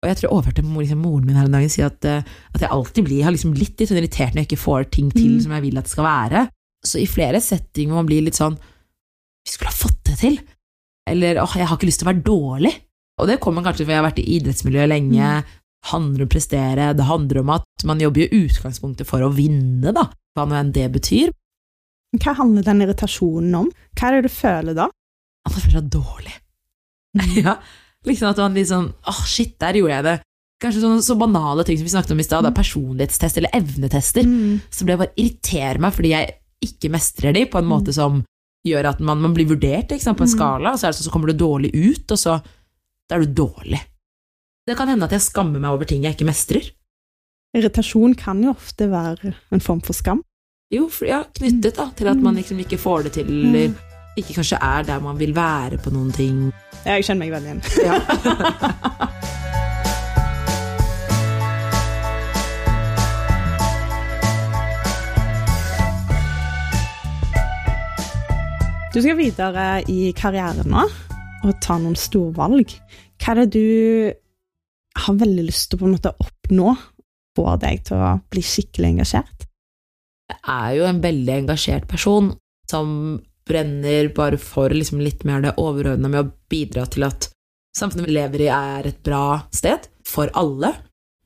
Og 0.03 0.09
jeg 0.09 0.17
tror 0.19 0.25
jeg 0.27 0.33
overhørte 0.35 0.63
liksom, 0.65 0.99
moren 1.05 1.27
min 1.29 1.37
her 1.39 1.47
en 1.47 1.53
dag 1.55 1.69
si 1.71 1.83
at, 1.85 2.03
eh, 2.09 2.25
at 2.51 2.63
jeg 2.65 2.73
alltid 2.75 3.05
blir, 3.05 3.21
jeg 3.21 3.27
har 3.29 3.35
liksom 3.35 3.53
blitt 3.55 3.79
litt 3.79 3.91
sånn 3.91 4.01
irritert 4.01 4.33
når 4.33 4.43
jeg 4.43 4.49
ikke 4.51 4.63
får 4.65 4.89
ting 4.91 5.11
til 5.13 5.29
Mm. 5.37 5.41
som 5.45 5.53
jeg 5.55 5.63
vil 5.63 5.77
at 5.79 5.85
det 5.87 5.93
skal 5.93 6.07
være. 6.09 6.41
Så 6.83 6.99
i 6.99 7.07
flere 7.07 7.39
settinger 7.39 7.95
man 7.95 8.09
blir 8.09 8.25
litt 8.25 8.35
sånn 8.35 8.57
Vi 8.57 9.51
skulle 9.53 9.71
ha 9.71 9.75
fått 9.75 10.01
det 10.07 10.17
til! 10.19 10.37
Eller 11.07 11.35
åh, 11.43 11.53
jeg 11.59 11.67
har 11.67 11.77
ikke 11.77 11.87
lyst 11.87 11.99
til 11.99 12.07
å 12.07 12.11
være 12.13 12.23
dårlig. 12.23 12.73
Og 13.19 13.27
det 13.27 13.39
kommer 13.43 13.63
kanskje 13.63 13.83
fordi 13.83 13.91
jeg 13.93 14.01
har 14.01 14.09
vært 14.09 14.21
i 14.23 14.29
idrettsmiljøet 14.37 14.89
lenge. 14.89 15.31
handler 15.91 16.23
om 16.23 16.27
å 16.29 16.31
prestere, 16.31 16.93
det 16.95 17.03
handler 17.09 17.39
om 17.41 17.49
at 17.57 17.83
man 17.83 17.99
jobber 17.99 18.23
i 18.23 18.43
utgangspunktet 18.45 19.03
for 19.07 19.19
å 19.19 19.27
vinne, 19.35 19.91
da. 19.91 20.05
Hva 20.31 20.45
nå 20.47 20.55
enn 20.55 20.71
det 20.71 20.85
betyr. 20.93 21.33
Hva 22.21 22.35
handler 22.37 22.65
den 22.65 22.83
irritasjonen 22.85 23.55
om? 23.63 23.71
Hva 23.97 24.09
er 24.09 24.19
det 24.19 24.29
du 24.29 24.33
føler 24.35 24.77
da? 24.77 24.89
At 25.47 25.55
jeg 25.57 25.65
føler 25.65 25.81
meg 25.81 25.95
dårlig. 25.95 26.35
ja, 27.45 27.57
liksom 28.07 28.29
at 28.31 28.39
man 28.41 28.55
liksom 28.57 28.91
Åh, 29.09 29.23
shit, 29.29 29.57
der 29.61 29.79
gjorde 29.79 29.97
jeg 29.97 30.07
det. 30.07 30.15
Kanskje 30.63 30.83
sånne 30.83 31.03
så 31.03 31.17
banale 31.19 31.65
ting 31.67 31.79
som 31.79 31.87
vi 31.87 31.91
snakket 31.91 32.13
om 32.15 32.21
i 32.21 32.25
stad, 32.25 32.45
mm. 32.47 32.55
personlighetstest 32.55 33.39
eller 33.41 33.57
evnetester. 33.57 34.27
Mm. 34.27 34.61
Så 34.69 34.85
blir 34.85 34.95
jeg 34.95 35.03
bare 35.03 35.17
irriterer 35.19 35.81
meg 35.83 35.97
fordi 35.97 36.13
jeg 36.13 36.37
ikke 36.63 36.93
mestrer 36.93 37.35
de 37.35 37.43
på 37.51 37.59
en 37.59 37.67
måte 37.67 37.95
som 37.95 38.21
gjør 38.63 38.93
at 38.93 39.01
man, 39.03 39.19
man 39.19 39.33
blir 39.35 39.49
vurdert 39.49 39.91
sant, 39.99 40.15
på 40.15 40.23
en 40.23 40.29
Mm. 40.29 40.35
skala, 40.37 40.71
og 40.71 40.79
så 40.79 40.87
det 40.87 40.95
sånn, 40.95 41.09
så 41.09 41.11
kommer 41.11 41.33
du 41.33 41.35
dårlig 41.35 41.73
ut, 41.75 42.05
og 42.15 42.19
så 42.19 42.37
da 43.09 43.17
er 43.17 43.25
du 43.25 43.33
dårlig. 43.43 43.81
Det 44.63 44.77
kan 44.79 44.87
hende 44.87 45.03
at 45.03 45.11
jeg 45.11 45.25
skammer 45.25 45.59
meg 45.59 45.75
over 45.75 45.85
ting 45.89 46.05
jeg 46.05 46.15
ikke 46.15 46.29
mestrer. 46.29 46.69
Irritasjon 47.53 48.15
kan 48.15 48.39
jo 48.41 48.53
ofte 48.55 48.87
være 48.89 49.33
en 49.51 49.59
form 49.59 49.81
for 49.83 49.93
skam. 49.93 50.23
Jo, 50.73 50.87
for, 50.89 51.05
ja, 51.05 51.19
knyttet 51.37 51.77
da, 51.77 51.85
til 51.93 52.07
at 52.09 52.21
man 52.23 52.39
liksom 52.39 52.57
ikke 52.63 52.79
får 52.81 53.05
det 53.05 53.11
til, 53.19 53.27
eller 53.29 53.75
ikke 54.17 54.39
kanskje 54.39 54.57
er 54.57 54.87
der 54.87 55.03
man 55.03 55.19
vil 55.19 55.35
være 55.35 55.77
på 55.77 55.93
noen 55.93 56.09
ting. 56.13 56.47
Ja, 56.81 56.95
jeg 56.97 57.05
kjenner 57.05 57.27
meg 57.27 57.35
veldig 57.35 57.49
igjen. 57.53 57.61
Ja. 57.85 59.09
Du 68.93 68.99
skal 69.01 69.17
videre 69.17 69.81
i 69.89 70.11
karrieren 70.13 70.67
nå 70.69 70.83
og 71.43 71.53
ta 71.65 71.79
noen 71.81 71.95
storvalg. 71.97 72.75
Hva 73.17 73.33
er 73.33 73.39
det 73.41 73.55
du 73.55 74.11
har 75.01 75.17
veldig 75.17 75.47
lyst 75.47 75.71
til 75.71 75.81
å 75.81 76.11
oppnå? 76.11 76.75
Får 77.33 77.57
deg 77.63 77.81
til 77.89 77.97
å 77.97 78.11
bli 78.29 78.45
skikkelig 78.45 78.91
engasjert? 78.91 79.42
Er 80.41 80.73
jo 80.77 80.87
en 80.87 81.01
veldig 81.03 81.35
engasjert 81.43 81.87
person 81.89 82.31
som 82.69 83.21
brenner 83.47 84.07
bare 84.15 84.39
for 84.39 84.71
liksom 84.71 85.01
litt 85.03 85.25
mer 85.27 85.43
det 85.43 85.57
overordna 85.59 86.09
med 86.09 86.23
å 86.23 86.31
bidra 86.51 86.85
til 86.87 87.05
at 87.09 87.27
samfunnet 87.75 88.07
vi 88.07 88.15
lever 88.15 88.45
i, 88.45 88.49
er 88.53 88.89
et 88.89 89.01
bra 89.03 89.43
sted 89.53 89.89
for 90.07 90.31
alle. 90.37 90.71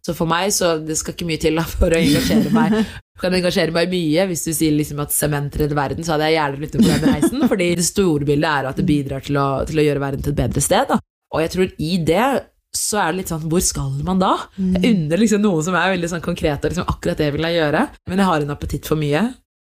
Så 0.08 0.16
for 0.16 0.30
meg, 0.30 0.54
så 0.56 0.78
det 0.80 0.96
skal 0.96 1.14
ikke 1.18 1.28
mye 1.28 1.42
til 1.42 1.60
for 1.68 1.92
å 1.92 2.00
engasjere 2.00 2.52
meg. 2.56 2.78
Jeg 2.80 3.20
kan 3.20 3.34
engasjere 3.36 3.74
meg 3.76 3.90
mye. 3.92 4.28
Hvis 4.30 4.46
du 4.48 4.54
sier 4.56 4.76
liksom 4.76 5.02
at 5.04 5.12
sement 5.12 5.56
redder 5.60 5.76
verden, 5.76 6.06
så 6.06 6.14
hadde 6.14 6.30
jeg 6.30 6.38
gjerne 6.38 6.62
lyttet 6.64 6.84
på 6.84 6.92
den 6.94 7.12
reisen, 7.12 7.48
fordi 7.52 7.68
det 7.76 7.88
store 7.88 8.28
bildet 8.30 8.52
er 8.52 8.70
at 8.70 8.80
det 8.80 8.86
bidrar 8.88 9.26
til 9.26 9.40
å, 9.42 9.48
til 9.68 9.82
å 9.82 9.86
gjøre 9.90 10.04
verden 10.06 10.24
til 10.24 10.36
et 10.36 10.40
bedre 10.40 10.64
sted. 10.64 10.88
Da. 10.94 11.02
Og 11.36 11.44
jeg 11.44 11.54
tror 11.56 11.74
i 11.90 11.98
det 12.08 12.28
så 12.78 13.00
er 13.02 13.12
det 13.12 13.18
litt 13.24 13.32
sånn, 13.34 13.48
hvor 13.50 13.64
skal 13.66 13.98
man 14.06 14.20
da? 14.22 14.36
Jeg 14.58 14.94
unner 14.94 15.18
liksom 15.24 15.42
noe 15.44 15.64
som 15.66 15.76
er 15.80 15.92
veldig 15.96 16.10
sånn 16.14 16.24
konkret, 16.26 16.64
og 16.64 16.72
liksom 16.74 16.88
akkurat 16.94 17.18
det 17.20 17.32
vil 17.36 17.48
jeg 17.50 17.58
gjøre. 17.58 17.82
Men 18.12 18.22
jeg 18.22 18.30
har 18.30 18.46
en 18.46 18.54
appetitt 18.56 18.86
for 18.90 19.00
mye. 19.02 19.24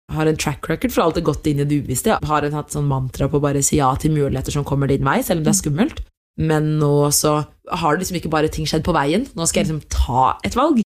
Jeg 0.08 0.16
har 0.18 0.28
en 0.28 0.36
track 0.40 0.68
record 0.68 0.92
for 0.92 1.04
alt 1.06 1.14
det 1.20 1.24
gått 1.24 1.46
inn 1.48 1.60
i 1.62 1.68
det 1.68 1.78
uvisste. 1.84 2.12
Jeg 2.16 2.28
har 2.28 2.44
en 2.44 2.56
hatt 2.58 2.72
sånn 2.74 2.88
mantra 2.88 3.28
på 3.28 3.38
å 3.40 3.44
bare 3.44 3.62
si 3.64 3.78
ja 3.78 3.92
til 3.96 4.12
muligheter 4.16 4.52
som 4.52 4.64
kommer 4.68 4.88
din 4.90 5.04
vei, 5.06 5.20
selv 5.24 5.40
om 5.40 5.44
det 5.46 5.54
er 5.54 5.60
skummelt. 5.62 6.02
Men 6.36 6.78
nå 6.80 6.90
så 7.14 7.36
har 7.70 7.94
det 7.94 8.02
liksom 8.04 8.18
ikke 8.18 8.32
bare 8.32 8.48
ting 8.52 8.66
skjedd 8.66 8.82
på 8.84 8.92
veien. 8.96 9.28
Nå 9.38 9.46
skal 9.46 9.62
jeg 9.62 9.70
liksom 9.70 9.84
ta 9.88 10.34
et 10.44 10.56
valg. 10.58 10.82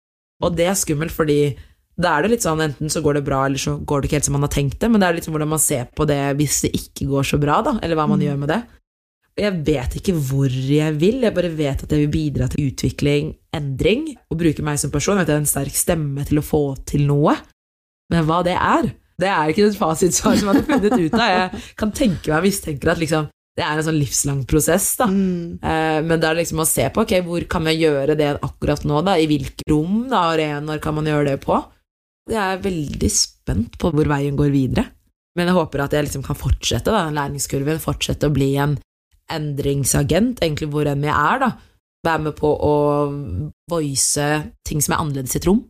Og 0.43 0.57
det 0.57 0.67
er 0.71 0.75
skummelt 0.81 1.13
fordi 1.15 1.57
Da 1.95 2.17
er 2.19 2.23
det 2.25 2.31
litt 2.33 2.43
sånn, 2.43 2.59
enten 2.59 2.91
så 2.91 2.99
går 3.05 3.15
det 3.21 3.21
bra, 3.29 3.45
eller 3.47 3.61
så 3.63 3.77
går 3.79 4.01
det 4.03 4.09
ikke 4.09 4.17
helt 4.19 4.25
som 4.27 4.33
man 4.35 4.43
har 4.43 4.51
tenkt 4.51 4.81
det, 4.83 4.89
men 4.91 4.99
det 4.99 5.07
er 5.07 5.15
litt 5.15 5.27
sånn 5.29 5.35
hvordan 5.37 5.53
man 5.53 5.61
ser 5.63 5.85
på 5.95 6.03
det 6.11 6.17
hvis 6.41 6.57
det 6.65 6.73
ikke 6.75 7.07
går 7.07 7.23
så 7.29 7.39
bra, 7.39 7.61
da, 7.63 7.77
eller 7.87 7.95
hva 7.95 8.09
man 8.11 8.19
Mm. 8.19 8.25
gjør 8.27 8.39
med 8.41 8.49
det. 8.51 8.57
Jeg 9.35 9.65
vet 9.67 9.97
ikke 9.99 10.15
hvor 10.15 10.47
jeg 10.47 10.95
vil, 11.01 11.25
jeg 11.27 11.35
bare 11.35 11.51
vet 11.51 11.81
at 11.83 11.91
jeg 11.91 12.05
vil 12.05 12.13
bidra 12.13 12.47
til 12.53 12.69
utvikling, 12.69 13.33
endring, 13.55 14.13
og 14.31 14.39
bruke 14.39 14.63
meg 14.63 14.79
som 14.79 14.93
person. 14.95 15.19
At 15.19 15.27
jeg 15.27 15.35
har 15.41 15.43
en 15.43 15.51
sterk 15.51 15.75
stemme 15.75 16.23
til 16.29 16.39
å 16.39 16.45
få 16.47 16.63
til 16.87 17.03
noe. 17.09 17.35
Men 18.13 18.29
hva 18.29 18.45
det 18.47 18.55
er, 18.55 18.93
det 19.19 19.31
er 19.31 19.51
ikke 19.51 19.67
et 19.67 19.79
fasitsvar 19.79 20.39
som 20.39 20.51
jeg 20.51 20.55
hadde 20.55 20.69
funnet 20.69 20.95
ut 21.01 21.19
av. 21.19 21.33
Jeg 21.33 21.65
kan 21.81 21.95
tenke 21.95 22.31
meg 22.31 22.47
mistenker 22.47 22.93
at 22.95 23.03
liksom, 23.03 23.27
det 23.59 23.67
er 23.67 23.79
en 23.79 23.87
sånn 23.87 23.99
livslang 23.99 24.41
prosess, 24.51 24.89
da. 24.99 25.11
Mm. 25.11 25.59
Eh, 25.59 25.99
Men 26.07 26.23
det 26.23 26.31
er 26.31 26.41
liksom 26.41 26.63
å 26.63 26.69
se 26.71 26.87
på 26.95 27.03
ok, 27.03 27.19
hvor 27.27 27.47
kan 27.51 27.67
vi 27.67 27.77
gjøre 27.83 28.19
det 28.19 28.33
akkurat 28.39 28.87
nå, 28.87 29.03
da? 29.07 29.19
I 29.19 29.29
hvilke 29.31 29.67
rom 29.71 30.05
da, 30.11 30.29
arenaer 30.33 30.83
kan 30.83 30.95
man 30.99 31.11
gjøre 31.11 31.33
det 31.33 31.39
på? 31.43 31.59
Jeg 32.31 32.41
er 32.41 32.63
veldig 32.65 33.11
spent 33.13 33.79
på 33.83 33.91
hvor 33.91 34.15
veien 34.15 34.39
går 34.39 34.55
videre. 34.55 34.89
Men 35.35 35.51
jeg 35.51 35.59
håper 35.59 35.83
at 35.85 35.95
jeg 35.95 36.07
liksom 36.07 36.23
kan 36.23 36.39
fortsette 36.39 36.91
da, 36.91 37.07
den 37.09 37.19
læringskurven, 37.19 37.83
fortsette 37.83 38.31
å 38.31 38.35
bli 38.35 38.55
en 38.63 38.79
endringsagent, 39.33 40.43
egentlig 40.45 40.71
hvor 40.73 40.89
enn 40.91 41.05
jeg 41.07 41.15
er, 41.15 41.45
da. 41.47 41.53
Være 42.05 42.27
med 42.27 42.37
på 42.37 42.51
å 42.53 42.75
voice 43.71 44.27
ting 44.69 44.83
som 44.85 44.95
er 44.95 45.01
annerledes 45.01 45.37
i 45.37 45.41
et 45.41 45.49
rom. 45.49 45.63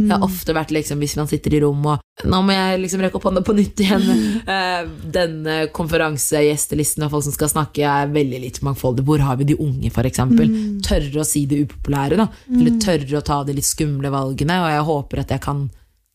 Mm. 0.00 0.06
Det 0.06 0.16
har 0.16 0.24
ofte 0.24 0.54
vært 0.56 0.70
liksom, 0.72 1.00
hvis 1.02 1.16
man 1.18 1.28
sitter 1.28 1.54
i 1.56 1.60
rom 1.64 1.82
og 1.90 2.06
Nå 2.30 2.38
må 2.44 2.52
jeg 2.52 2.80
liksom 2.82 3.00
rekke 3.00 3.16
opp 3.16 3.26
hånda 3.30 3.40
på 3.44 3.54
nytt 3.56 3.80
igjen. 3.80 4.02
Eh, 4.44 4.88
Denne 5.08 5.54
konferansegjestelisten 5.72 7.06
og 7.06 7.14
folk 7.14 7.24
som 7.24 7.32
skal 7.32 7.48
snakke, 7.48 7.80
er 7.80 8.12
veldig 8.12 8.40
litt 8.42 8.58
mangfoldig. 8.66 9.06
Hvor 9.08 9.22
har 9.24 9.38
vi 9.40 9.46
de 9.48 9.56
unge, 9.56 9.88
eksempel? 9.88 10.50
Mm. 10.52 10.82
Tørre 10.84 11.22
å 11.22 11.24
si 11.24 11.46
det 11.48 11.62
upopulære, 11.64 12.18
da. 12.20 12.26
Eller 12.52 12.76
tørre 12.82 13.22
å 13.22 13.24
ta 13.24 13.38
de 13.48 13.56
litt 13.56 13.68
skumle 13.68 14.12
valgene. 14.12 14.58
Og 14.60 14.68
jeg 14.74 14.86
håper 14.90 15.22
at 15.22 15.32
jeg 15.32 15.44
kan 15.46 15.62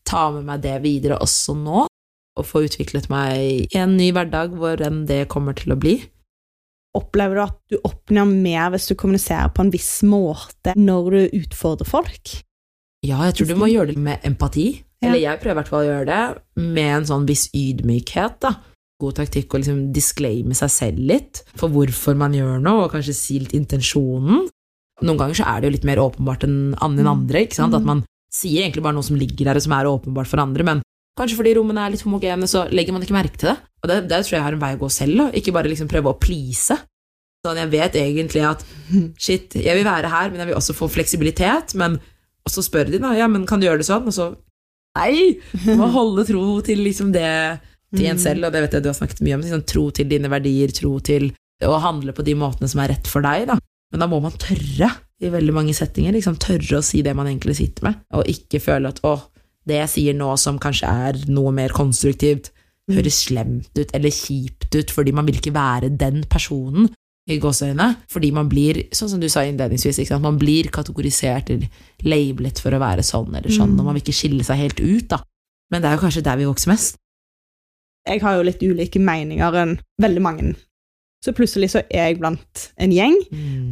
ta 0.06 0.28
med 0.36 0.46
meg 0.46 0.62
det 0.62 0.76
videre 0.84 1.18
også 1.18 1.56
nå. 1.58 1.88
Og 2.38 2.46
få 2.46 2.66
utviklet 2.68 3.10
meg 3.10 3.66
i 3.74 3.80
en 3.82 3.96
ny 3.98 4.12
hverdag, 4.14 4.54
hvor 4.54 4.78
enn 4.86 5.02
det 5.10 5.24
kommer 5.32 5.58
til 5.58 5.74
å 5.74 5.80
bli. 5.80 5.98
Opplever 6.96 7.36
du 7.38 7.42
at 7.44 7.56
du 7.70 7.76
oppnår 7.84 8.30
mer 8.30 8.70
hvis 8.72 8.88
du 8.88 8.94
kommuniserer 8.98 9.50
på 9.52 9.64
en 9.66 9.72
viss 9.74 10.00
måte 10.08 10.72
når 10.78 11.10
du 11.12 11.38
utfordrer 11.42 11.88
folk? 11.88 12.36
Ja, 13.04 13.20
jeg 13.28 13.36
tror 13.36 13.50
du 13.52 13.58
må 13.60 13.68
gjøre 13.70 13.92
det 13.92 14.00
med 14.02 14.24
empati. 14.26 14.68
Ja. 15.02 15.10
Eller 15.10 15.20
jeg 15.20 15.40
prøver 15.42 15.52
i 15.52 15.58
hvert 15.60 15.68
fall 15.70 15.84
å 15.84 15.90
gjøre 15.90 16.06
det 16.08 16.62
med 16.72 16.92
en 17.02 17.04
sånn 17.10 17.26
viss 17.28 17.46
ydmykhet. 17.54 18.38
da. 18.40 18.54
God 18.98 19.18
taktikk 19.18 19.52
å 19.52 19.60
liksom 19.60 19.92
disclaime 19.92 20.56
seg 20.56 20.70
selv 20.72 20.98
litt 21.12 21.42
for 21.54 21.68
hvorfor 21.68 22.16
man 22.16 22.32
gjør 22.32 22.62
noe, 22.64 22.86
og 22.86 22.92
kanskje 22.94 23.14
si 23.14 23.38
litt 23.42 23.52
intensjonen. 23.52 24.46
Noen 25.04 25.18
ganger 25.20 25.36
så 25.36 25.44
er 25.52 25.60
det 25.60 25.68
jo 25.68 25.74
litt 25.76 25.84
mer 25.84 26.00
åpenbart 26.00 26.44
enn 26.48 26.72
Mm. 26.80 27.06
andre. 27.06 27.44
ikke 27.44 27.54
sant? 27.60 27.72
Mm. 27.74 27.76
At 27.76 27.84
man 27.84 28.04
sier 28.32 28.62
egentlig 28.64 28.82
bare 28.82 28.94
noe 28.96 29.04
som 29.04 29.16
ligger 29.20 29.44
der, 29.44 29.56
og 29.56 29.62
som 29.62 29.72
er 29.72 29.84
åpenbart 29.84 30.26
for 30.26 30.40
andre, 30.40 30.64
men 30.64 30.82
kanskje 31.16 31.38
fordi 31.38 31.54
rommene 31.58 31.84
er 31.86 31.94
litt 31.94 32.04
homogene, 32.06 32.48
så 32.50 32.66
legger 32.72 32.92
man 32.96 33.04
ikke 33.04 33.16
merke 33.16 33.40
til 33.40 33.52
det. 33.52 33.56
Og 33.82 33.90
det, 33.90 33.96
det 34.10 34.20
tror 34.26 34.36
jeg 34.36 34.44
har 34.46 34.56
en 34.56 34.62
vei 34.62 34.72
å 34.76 34.80
gå 34.82 34.90
selv, 34.92 35.16
da. 35.20 35.26
ikke 35.38 35.54
bare 35.56 35.70
liksom 35.70 35.88
prøve 35.90 36.12
å 36.12 36.18
please. 36.20 36.76
Sånn, 37.46 37.60
jeg 37.60 37.70
vet 37.72 37.96
egentlig 38.00 38.42
at 38.48 38.64
shit, 39.22 39.54
jeg 39.54 39.78
vil 39.78 39.86
være 39.86 40.10
her, 40.10 40.32
men 40.32 40.42
jeg 40.42 40.50
vil 40.50 40.58
også 40.58 40.74
få 40.76 40.88
fleksibilitet. 40.90 41.76
Men 41.78 41.98
og 42.46 42.52
så 42.52 42.62
spør 42.62 42.90
de, 42.92 43.00
da, 43.02 43.12
ja, 43.18 43.26
men 43.30 43.46
kan 43.46 43.58
du 43.58 43.66
gjøre 43.66 43.80
det 43.82 43.88
sånn? 43.88 44.06
Og 44.06 44.14
så 44.14 44.28
nei! 44.96 45.38
Du 45.64 45.72
må 45.78 45.88
holde 45.94 46.24
tro 46.28 46.44
til 46.66 46.84
liksom 46.86 47.12
det 47.14 47.26
til 47.94 48.06
en 48.10 48.16
Mm. 48.18 48.22
selv, 48.22 48.44
og 48.46 48.52
det 48.52 48.60
vet 48.64 48.72
jeg 48.74 48.82
du 48.82 48.88
har 48.90 48.96
snakket 48.98 49.20
mye 49.22 49.34
om. 49.38 49.42
Liksom, 49.44 49.62
tro 49.66 49.84
til 49.94 50.08
dine 50.10 50.28
verdier, 50.30 50.72
tro 50.74 50.96
til 51.00 51.30
å 51.64 51.78
handle 51.80 52.12
på 52.12 52.24
de 52.26 52.34
måtene 52.38 52.68
som 52.68 52.80
er 52.82 52.90
rett 52.94 53.06
for 53.08 53.24
deg. 53.24 53.46
Da. 53.48 53.56
Men 53.94 54.02
da 54.02 54.08
må 54.10 54.18
man 54.20 54.34
tørre 54.42 54.90
i 55.22 55.30
veldig 55.32 55.54
mange 55.54 55.74
settinger. 55.74 56.12
Liksom, 56.16 56.36
tørre 56.42 56.80
å 56.80 56.84
si 56.84 57.00
det 57.06 57.14
man 57.16 57.30
egentlig 57.30 57.56
sitter 57.60 57.86
med, 57.88 58.00
og 58.12 58.26
ikke 58.30 58.60
føle 58.60 58.90
at 58.90 59.00
å, 59.06 59.14
det 59.66 59.80
jeg 59.82 59.92
sier 59.92 60.14
nå 60.14 60.32
som 60.38 60.60
kanskje 60.62 60.86
er 60.88 61.18
noe 61.28 61.52
mer 61.54 61.74
konstruktivt, 61.74 62.52
høres 62.90 63.24
slemt 63.26 63.74
ut 63.74 63.90
eller 63.96 64.14
kjipt 64.14 64.70
ut 64.76 64.92
fordi 64.94 65.12
man 65.12 65.26
vil 65.26 65.40
ikke 65.40 65.54
være 65.56 65.90
den 65.98 66.22
personen 66.30 66.86
i 67.26 67.40
gåseøynene. 67.42 67.96
fordi 68.08 68.30
man 68.30 68.48
blir, 68.48 68.84
sånn 68.94 69.08
som 69.10 69.20
du 69.20 69.26
sa 69.28 69.42
innledningsvis, 69.42 70.12
man 70.22 70.38
blir 70.38 70.68
kategorisert 70.70 71.50
eller 71.50 71.66
labelet 72.06 72.60
for 72.62 72.70
å 72.70 72.78
være 72.78 73.02
sånn 73.02 73.34
eller 73.34 73.50
sånn, 73.50 73.72
Mm. 73.74 73.80
og 73.80 73.84
man 73.86 73.94
vil 73.94 74.02
ikke 74.04 74.14
skille 74.20 74.44
seg 74.46 74.56
helt 74.56 74.78
ut, 74.80 75.08
da. 75.08 75.18
Men 75.72 75.82
det 75.82 75.90
er 75.90 75.96
jo 75.96 76.02
kanskje 76.06 76.22
der 76.22 76.36
vi 76.36 76.44
vokser 76.46 76.70
mest. 76.70 76.96
Jeg 78.06 78.20
har 78.22 78.36
jo 78.36 78.42
litt 78.46 78.62
ulike 78.62 79.00
meninger 79.02 79.52
enn 79.54 79.80
veldig 80.00 80.22
mange. 80.22 80.54
Så 81.24 81.32
plutselig 81.34 81.72
så 81.72 81.82
er 81.90 82.12
jeg 82.12 82.20
blant 82.20 82.72
en 82.78 82.92
gjeng, 82.92 83.16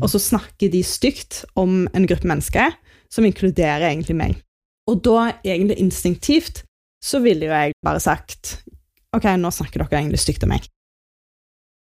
og 0.03 0.09
så 0.11 0.19
snakker 0.19 0.73
de 0.73 0.83
stygt 0.83 1.45
om 1.55 1.87
en 1.95 2.07
gruppe 2.07 2.27
mennesker 2.27 2.75
som 3.09 3.25
inkluderer 3.25 3.87
egentlig 3.93 4.17
meg. 4.17 4.43
Og 4.91 5.01
da, 5.05 5.31
egentlig 5.45 5.79
instinktivt, 5.81 6.65
så 7.05 7.21
ville 7.25 7.49
jo 7.49 7.53
jeg 7.53 7.77
bare 7.85 8.01
sagt 8.03 8.59
Ok, 9.15 9.29
nå 9.39 9.51
snakker 9.55 9.85
dere 9.85 10.01
egentlig 10.01 10.19
stygt 10.25 10.43
om 10.43 10.51
meg. 10.51 10.65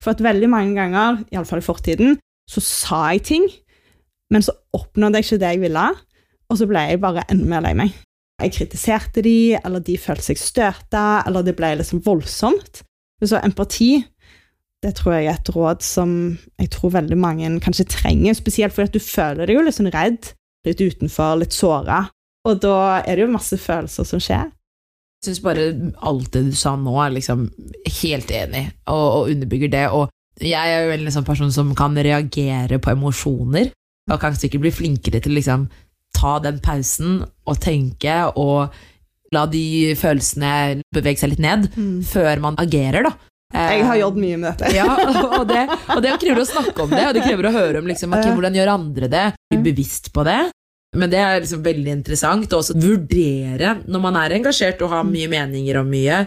For 0.01 0.15
at 0.15 0.23
veldig 0.25 0.49
mange 0.49 0.73
ganger, 0.79 1.19
iallfall 1.35 1.61
i 1.61 1.67
fortiden, 1.67 2.15
så 2.49 2.63
sa 2.65 3.01
jeg 3.13 3.25
ting, 3.29 3.49
men 4.33 4.45
så 4.45 4.55
oppnådde 4.73 5.21
jeg 5.21 5.27
ikke 5.27 5.41
det 5.43 5.51
jeg 5.53 5.63
ville, 5.67 5.87
og 6.49 6.57
så 6.57 6.69
ble 6.71 6.87
jeg 6.89 7.03
bare 7.03 7.27
enda 7.29 7.51
mer 7.51 7.67
lei 7.67 7.75
meg. 7.77 7.93
Jeg 8.41 8.55
kritiserte 8.55 9.21
de, 9.27 9.59
eller 9.59 9.83
de 9.85 9.99
følte 10.01 10.31
seg 10.31 10.41
støta, 10.41 11.05
eller 11.27 11.45
det 11.45 11.57
ble 11.59 11.75
liksom 11.81 12.01
voldsomt. 12.07 12.85
Så 13.21 13.41
empati, 13.43 13.99
det 14.81 14.95
tror 14.97 15.19
jeg 15.19 15.27
er 15.27 15.41
et 15.41 15.51
råd 15.53 15.83
som 15.83 16.13
jeg 16.61 16.71
tror 16.73 16.95
veldig 16.95 17.19
mange 17.19 17.51
kanskje 17.61 17.89
trenger, 17.91 18.37
spesielt 18.39 18.73
fordi 18.73 18.89
at 18.89 18.97
du 18.97 19.03
føler 19.03 19.45
deg 19.45 19.59
jo 19.59 19.65
litt 19.67 19.77
sånn 19.77 19.91
redd, 19.93 20.31
litt 20.65 20.81
utenfor, 20.81 21.41
litt 21.43 21.57
såra, 21.57 22.05
og 22.47 22.61
da 22.63 22.77
er 23.03 23.17
det 23.19 23.25
jo 23.27 23.33
masse 23.35 23.59
følelser 23.61 24.07
som 24.07 24.21
skjer. 24.23 24.51
Jeg 25.19 25.27
syns 25.33 25.41
bare 25.43 25.65
alt 26.07 26.29
det 26.37 26.45
du 26.47 26.53
sa 26.55 26.77
nå, 26.79 26.93
er 27.03 27.17
liksom 27.17 27.49
helt 28.03 28.31
enig, 28.31 28.69
og, 28.87 29.07
og 29.25 29.33
underbygger 29.33 29.73
det. 29.73 29.87
Og 29.91 30.09
jeg 30.39 30.55
er 30.77 30.85
jo 30.87 30.95
en 30.95 31.11
sånn 31.11 31.27
person 31.27 31.51
som 31.53 31.73
kan 31.79 31.97
reagere 31.99 32.79
på 32.79 32.93
emosjoner, 32.95 33.73
og 34.09 34.21
kan 34.23 34.37
sikkert 34.39 34.63
bli 34.63 34.71
flinkere 34.73 35.21
til 35.21 35.35
å 35.35 35.39
liksom 35.41 35.67
ta 36.17 36.39
den 36.41 36.61
pausen 36.65 37.19
og 37.45 37.59
tenke 37.61 38.15
og 38.41 38.71
la 39.35 39.43
de 39.51 39.93
følelsene 39.99 40.79
bevege 40.95 41.21
seg 41.21 41.35
litt 41.35 41.43
ned 41.45 41.67
før 42.09 42.41
man 42.41 42.57
agerer, 42.63 43.05
da. 43.11 43.13
Eh, 43.53 43.75
Jeg 43.79 43.85
har 43.89 43.99
jobbet 44.01 44.23
mye 44.23 44.39
med 44.41 44.49
dette. 44.55 44.71
ja, 44.77 44.87
og 45.41 45.45
det, 45.51 45.67
og 45.93 46.01
det 46.05 46.15
krever 46.23 46.41
å 46.45 46.49
snakke 46.49 46.87
om 46.87 46.95
det, 46.95 47.03
og 47.11 47.15
det 47.19 47.27
krever 47.27 47.49
å 47.51 47.53
høre 47.59 47.83
om 47.83 47.91
liksom, 47.91 48.15
okay, 48.17 48.33
hvordan 48.33 48.57
gjør 48.57 48.73
andre 48.79 49.11
det, 49.13 49.27
bli 49.53 49.61
bevisst 49.67 50.09
på 50.15 50.25
det. 50.29 50.39
Men 50.99 51.13
det 51.13 51.21
er 51.23 51.43
liksom 51.43 51.63
veldig 51.63 51.93
interessant 51.95 52.55
å 52.57 52.63
vurdere, 52.75 53.77
når 53.87 54.03
man 54.03 54.19
er 54.19 54.35
engasjert 54.39 54.83
og 54.83 54.93
har 54.93 55.07
mye 55.07 55.29
meninger 55.31 55.79
om 55.79 55.91
mye, 55.91 56.25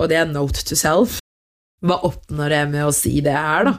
og 0.00 0.08
det 0.10 0.18
er 0.18 0.30
note 0.30 0.64
to 0.66 0.78
self, 0.78 1.18
hva 1.84 2.00
oppnår 2.08 2.56
jeg 2.56 2.70
med 2.72 2.86
å 2.86 2.94
si 2.94 3.12
det 3.24 3.36
her, 3.36 3.68
da? 3.68 3.76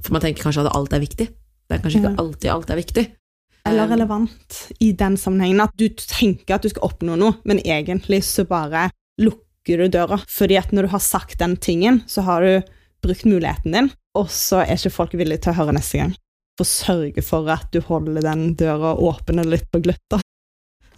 For 0.00 0.14
man 0.14 0.24
tenker 0.24 0.46
kanskje 0.46 0.66
at 0.66 0.74
alt 0.76 0.94
er 0.96 1.02
viktig. 1.02 1.26
Det 1.30 1.76
er 1.76 1.82
kanskje 1.82 2.00
ikke 2.02 2.18
alltid 2.22 2.52
alt 2.52 2.70
er 2.72 2.80
viktig. 2.80 3.04
Eller 3.68 3.84
Um, 3.84 3.92
relevant 3.92 4.58
i 4.80 4.92
den 4.96 5.16
sammenhengen. 5.20 5.60
At 5.60 5.76
du 5.76 5.88
tenker 5.92 6.56
at 6.56 6.64
du 6.64 6.70
skal 6.72 6.88
oppnå 6.88 7.18
noe, 7.20 7.36
men 7.44 7.60
egentlig 7.60 8.22
så 8.26 8.46
bare 8.48 8.88
lukker 9.20 9.84
du 9.84 9.90
døra. 9.92 10.20
Fordi 10.28 10.56
at 10.58 10.72
når 10.72 10.88
du 10.88 10.94
har 10.94 11.04
sagt 11.04 11.38
den 11.42 11.56
tingen, 11.60 12.02
så 12.08 12.24
har 12.26 12.46
du 12.46 12.72
brukt 13.04 13.28
muligheten 13.28 13.76
din, 13.76 13.92
og 14.16 14.32
så 14.32 14.64
er 14.64 14.76
ikke 14.76 14.96
folk 14.96 15.14
villige 15.16 15.44
til 15.44 15.54
å 15.54 15.60
høre 15.60 15.76
neste 15.76 16.00
gang. 16.00 16.16
For 16.60 16.66
å 16.66 16.68
sørge 16.68 17.22
for 17.24 17.48
at 17.48 17.70
du 17.72 17.80
holder 17.80 18.20
den 18.26 18.50
døra 18.60 18.92
åpen 19.00 19.38
eller 19.40 19.56
litt 19.56 19.70
på 19.72 19.80
gløtt. 19.80 20.02
da. 20.12 20.18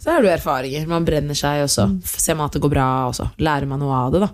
Så 0.03 0.11
har 0.11 0.21
du 0.21 0.27
erfaringer. 0.27 0.85
Man 0.91 1.05
brenner 1.07 1.33
seg, 1.33 1.61
og 1.63 1.69
så 1.71 1.85
Mm. 1.87 2.01
ser 2.03 2.35
man 2.35 2.47
at 2.47 2.51
det 2.51 2.61
går 2.61 2.71
bra, 2.73 3.07
og 3.07 3.13
så 3.15 3.29
lærer 3.39 3.65
man 3.65 3.79
noe 3.79 3.93
av 3.95 4.11
det, 4.11 4.19
da. 4.19 4.29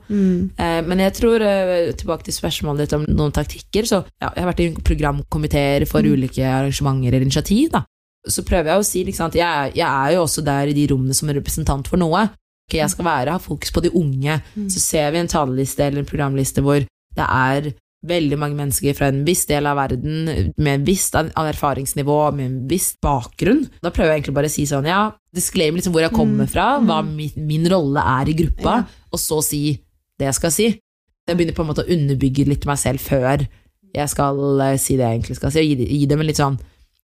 Eh, 0.57 0.81
Men 0.81 0.97
jeg 0.97 1.13
tror, 1.13 1.39
eh, 1.41 1.91
tilbake 1.93 2.23
til 2.23 2.33
spørsmålet 2.33 2.77
ditt 2.89 2.93
om 2.93 3.05
noen 3.05 3.31
taktikker, 3.31 3.85
så 3.85 4.03
ja, 4.19 4.31
jeg 4.35 4.43
har 4.43 4.51
vært 4.53 4.59
i 4.65 4.81
programkomiteer 4.81 5.87
for 5.87 6.01
Mm. 6.01 6.13
ulike 6.17 6.41
arrangementer 6.41 7.07
eller 7.13 7.21
initiativ, 7.21 7.69
da. 7.69 7.83
Så 8.27 8.41
prøver 8.43 8.65
jeg 8.65 8.79
å 8.79 8.85
si 8.85 9.03
liksom, 9.05 9.25
at 9.27 9.33
jeg, 9.33 9.73
jeg 9.75 9.87
er 9.87 10.15
jo 10.15 10.23
også 10.23 10.43
der 10.43 10.67
i 10.67 10.73
de 10.73 10.87
rommene 10.87 11.13
som 11.13 11.29
representant 11.29 11.87
for 11.87 11.97
noe. 11.97 12.31
Okay, 12.67 12.79
jeg 12.81 12.89
skal 12.89 13.05
være, 13.05 13.29
ha 13.29 13.37
fokus 13.37 13.69
på 13.71 13.81
de 13.83 13.89
unge. 13.91 14.41
Mm. 14.57 14.65
Så 14.69 14.79
ser 14.79 15.11
vi 15.11 15.17
en 15.19 15.27
talerliste 15.27 15.79
eller 15.85 15.99
en 15.99 16.05
programliste 16.05 16.61
hvor 16.63 16.79
det 16.79 17.27
er 17.29 17.73
veldig 18.05 18.37
mange 18.39 18.55
mennesker 18.55 18.95
fra 18.95 19.09
en 19.11 19.25
viss 19.27 19.45
del 19.49 19.67
av 19.67 19.75
verden 19.75 20.53
med 20.57 20.73
en 20.73 20.85
viss 20.87 21.09
erfaringsnivå, 21.11 22.33
med 22.35 22.45
en 22.45 22.59
viss 22.69 22.93
bakgrunn. 23.03 23.65
Da 23.83 23.91
prøver 23.91 24.13
jeg 24.13 24.21
egentlig 24.21 24.35
bare 24.37 24.47
å 24.47 24.53
si 24.53 24.65
sånn, 24.69 24.87
ja, 24.87 25.11
disclaim 25.35 25.75
liksom 25.75 25.91
hvor 25.93 26.01
jeg 26.05 26.11
kommer 26.15 26.45
Mm. 26.45 26.49
fra, 26.49 26.79
hva 26.79 27.01
Mm. 27.03 27.15
min, 27.15 27.47
min 27.47 27.67
rolle 27.69 27.99
er 27.99 28.29
i 28.29 28.33
gruppa, 28.33 28.75
Ja. 28.77 28.85
og 29.11 29.19
så 29.19 29.43
si 29.43 29.73
det 30.17 30.25
jeg 30.25 30.33
skal 30.35 30.51
si. 30.51 30.79
Jeg 31.27 31.37
begynner 31.37 31.53
på 31.53 31.61
en 31.61 31.67
måte 31.67 31.85
å 31.85 31.91
underbygge 31.91 32.47
litt 32.47 32.65
meg 32.65 32.77
selv 32.77 32.99
før 32.99 33.47
jeg 33.93 34.09
skal 34.09 34.61
eh, 34.61 34.77
si 34.77 34.95
det 34.95 35.03
jeg 35.05 35.19
egentlig 35.21 35.35
skal 35.35 35.51
si, 35.51 35.59
og 35.59 35.65
gi, 35.77 35.99
gi 35.99 36.05
dem 36.05 36.19
en 36.21 36.27
litt 36.27 36.37
sånn 36.37 36.59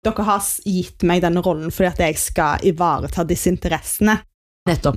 Dere 0.04 0.22
har 0.22 0.40
gitt 0.66 1.02
meg 1.02 1.22
denne 1.22 1.40
rollen 1.42 1.70
fordi 1.72 1.86
at 1.88 1.96
jeg 1.98 2.16
skal 2.18 2.58
ivareta 2.62 3.24
disse 3.26 3.46
interessene. 3.48 4.20
Nettopp. 4.68 4.96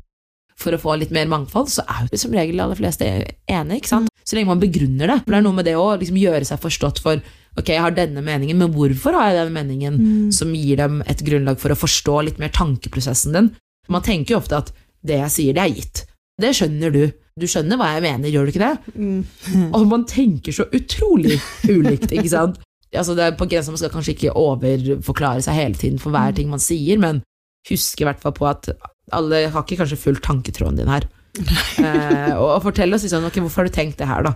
For 0.57 0.73
å 0.73 0.79
få 0.81 0.95
litt 0.97 1.13
mer 1.13 1.27
mangfold, 1.29 1.69
så 1.69 1.83
er 1.85 2.07
jo 2.09 2.17
som 2.17 2.33
regel 2.33 2.57
de 2.57 2.63
aller 2.63 2.79
fleste 2.79 3.05
enige, 3.05 3.77
ikke 3.77 3.91
sant? 3.91 4.13
Så 4.27 4.35
lenge 4.35 4.49
man 4.49 4.61
begrunner 4.61 5.11
det. 5.11 5.19
For 5.23 5.33
det 5.33 5.37
er 5.39 5.45
noe 5.45 5.57
med 5.59 5.67
det 5.69 5.75
å 5.79 5.91
liksom 5.95 6.17
gjøre 6.19 6.47
seg 6.49 6.63
forstått 6.63 7.03
for 7.03 7.21
Ok, 7.57 7.71
jeg 7.73 7.81
har 7.81 7.93
denne 7.95 8.21
meningen, 8.21 8.59
men 8.59 8.69
hvorfor 8.69 9.15
har 9.17 9.31
jeg 9.31 9.37
denne 9.39 9.55
meningen? 9.55 9.95
Som 10.35 10.51
gir 10.53 10.77
dem 10.77 10.99
et 11.09 11.23
grunnlag 11.25 11.57
for 11.57 11.73
å 11.73 11.77
forstå 11.79 12.19
litt 12.27 12.41
mer 12.41 12.51
tankeprosessen 12.53 13.33
din. 13.33 13.47
Man 13.89 14.03
tenker 14.05 14.35
jo 14.35 14.41
ofte 14.43 14.59
at 14.59 14.69
det 15.01 15.17
jeg 15.23 15.33
sier, 15.33 15.57
det 15.57 15.63
er 15.63 15.73
gitt. 15.73 16.03
Det 16.37 16.51
skjønner 16.53 16.93
du. 16.93 17.01
Du 17.37 17.47
skjønner 17.49 17.79
hva 17.79 17.87
jeg 17.95 18.03
mener, 18.05 18.29
gjør 18.29 18.45
du 18.45 18.53
ikke 18.53 18.61
det? 18.61 18.93
Mm. 18.93 19.23
Og 19.77 19.87
man 19.89 20.05
tenker 20.09 20.53
så 20.53 20.67
utrolig 20.69 21.39
ulikt, 21.65 22.11
ikke 22.11 22.29
sant? 22.33 22.61
Altså 22.93 23.17
det 23.17 23.25
er 23.25 23.33
på 23.35 23.49
grensa 23.49 23.73
Man 23.73 23.81
skal 23.81 23.91
kanskje 23.91 24.13
ikke 24.13 24.35
overforklare 24.39 25.41
seg 25.43 25.57
hele 25.57 25.75
tiden 25.75 25.97
for 25.99 26.13
hver 26.15 26.37
ting 26.37 26.47
man 26.53 26.61
sier, 26.63 27.01
men 27.01 27.19
husk 27.67 27.99
i 28.01 28.07
hvert 28.07 28.21
fall 28.21 28.35
på 28.37 28.47
at 28.47 28.69
alle 29.15 29.45
har 29.53 29.63
ikke 29.63 29.79
kanskje 29.81 29.99
fulgt 30.01 30.25
tanketråden 30.27 30.81
din 30.81 30.91
her. 30.91 31.07
Eh, 31.77 32.31
og, 32.33 32.47
og 32.55 32.63
fortell 32.65 32.95
oss 32.95 33.03
liksom, 33.05 33.27
ok, 33.27 33.35
hvorfor 33.43 33.61
har 33.61 33.67
du 33.69 33.75
tenkt 33.75 33.99
det 34.01 34.07
her, 34.09 34.23
da? 34.25 34.31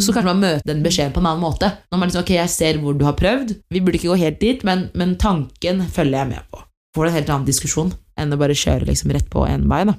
Så 0.00 0.12
kanskje 0.12 0.28
man 0.28 0.40
møter 0.40 0.68
den 0.68 0.82
beskjeden 0.84 1.12
på 1.12 1.20
en 1.20 1.28
annen 1.30 1.44
måte. 1.44 1.68
Når 1.92 2.00
man 2.00 2.08
liksom, 2.08 2.24
ok, 2.24 2.32
jeg 2.36 2.52
ser 2.52 2.78
hvor 2.80 2.96
du 2.96 3.04
har 3.04 3.16
prøvd, 3.16 3.54
vi 3.72 3.80
burde 3.80 3.98
ikke 3.98 4.10
gå 4.12 4.18
helt 4.20 4.38
dit, 4.40 4.62
men, 4.64 4.86
men 4.96 5.16
tanken 5.20 5.82
følger 5.92 6.22
jeg 6.22 6.30
med 6.30 6.46
på. 6.52 6.62
Får 6.96 7.08
en 7.08 7.16
helt 7.16 7.32
annen 7.32 7.48
diskusjon 7.48 7.92
enn 8.20 8.32
å 8.32 8.38
bare 8.40 8.56
kjøre 8.56 8.88
liksom 8.88 9.12
rett 9.16 9.28
på 9.32 9.44
én 9.48 9.66
vei, 9.68 9.82
da. 9.88 9.96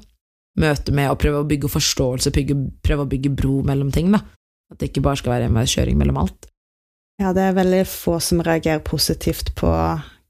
Møte 0.62 0.94
med 0.94 1.10
å 1.10 1.18
prøve 1.18 1.42
å 1.42 1.50
bygge 1.50 1.70
forståelse, 1.74 2.34
bygge, 2.34 2.58
prøve 2.86 3.06
å 3.06 3.10
bygge 3.10 3.34
bro 3.34 3.60
mellom 3.66 3.90
ting, 3.94 4.14
da. 4.14 4.22
At 4.74 4.82
det 4.82 4.92
ikke 4.92 5.06
bare 5.06 5.22
skal 5.22 5.36
være 5.36 5.50
enveiskjøring 5.50 5.98
mellom 6.00 6.22
alt. 6.22 6.50
Ja, 7.22 7.34
det 7.34 7.46
er 7.46 7.58
veldig 7.58 7.84
få 7.90 8.18
som 8.22 8.42
reagerer 8.46 8.82
positivt 8.86 9.54
på 9.58 9.70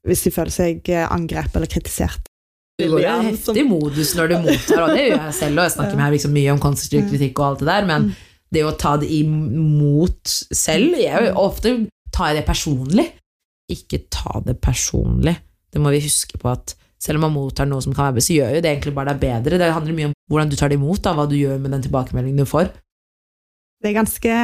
hvis 0.04 0.26
de 0.26 0.32
føler 0.34 0.52
seg 0.52 0.88
eh, 0.92 1.06
angrepet 1.08 1.56
eller 1.56 1.70
kritisert. 1.72 2.28
Du 2.74 2.88
går 2.90 3.04
i 3.04 3.06
en 3.06 3.26
heftig 3.28 3.62
modus 3.68 4.12
når 4.18 4.30
du 4.32 4.36
mottar, 4.42 4.80
og 4.82 4.96
det 4.96 5.02
gjør 5.04 5.20
jeg 5.28 5.34
selv, 5.36 5.58
og 5.60 5.66
jeg 5.68 5.74
snakker 5.76 5.98
med 5.98 6.04
her 6.04 6.14
liksom 6.16 6.32
mye 6.34 6.54
om 6.54 6.62
konstruktiv 6.62 7.04
kritikk 7.12 7.38
og 7.38 7.46
alt 7.46 7.60
det 7.62 7.68
der, 7.68 7.84
men 7.86 8.08
det 8.54 8.64
å 8.66 8.72
ta 8.78 8.96
det 8.98 9.10
imot 9.14 10.32
selv 10.54 10.96
Jeg 10.98 11.28
jo 11.28 11.34
ofte 11.42 11.74
tar 12.14 12.32
jeg 12.32 12.40
det 12.40 12.46
personlig. 12.48 13.06
Ikke 13.70 14.02
ta 14.12 14.42
det 14.46 14.56
personlig. 14.62 15.36
Det 15.70 15.82
må 15.82 15.90
vi 15.94 16.02
huske 16.02 16.38
på 16.38 16.50
at 16.50 16.74
selv 17.02 17.18
om 17.18 17.26
man 17.28 17.34
mottar 17.34 17.68
noe 17.68 17.82
som 17.84 17.94
kan 17.94 18.08
være 18.08 18.16
bedre, 18.16 18.26
så 18.26 18.38
gjør 18.38 18.56
jo 18.56 18.64
det 18.64 18.70
egentlig 18.70 18.94
bare 18.96 19.12
deg 19.12 19.22
bedre. 19.22 19.60
Det 19.60 19.70
handler 19.74 19.96
mye 19.98 20.10
om 20.10 20.16
hvordan 20.30 20.50
du 20.50 20.56
tar 20.58 20.72
det 20.72 20.78
imot, 20.80 21.02
da, 21.04 21.14
hva 21.14 21.28
du 21.30 21.36
gjør 21.38 21.62
med 21.62 21.74
den 21.76 21.84
tilbakemeldingen 21.86 22.42
du 22.42 22.48
får. 22.48 22.72
Det 23.84 23.90
er 23.90 23.98
ganske 23.98 24.36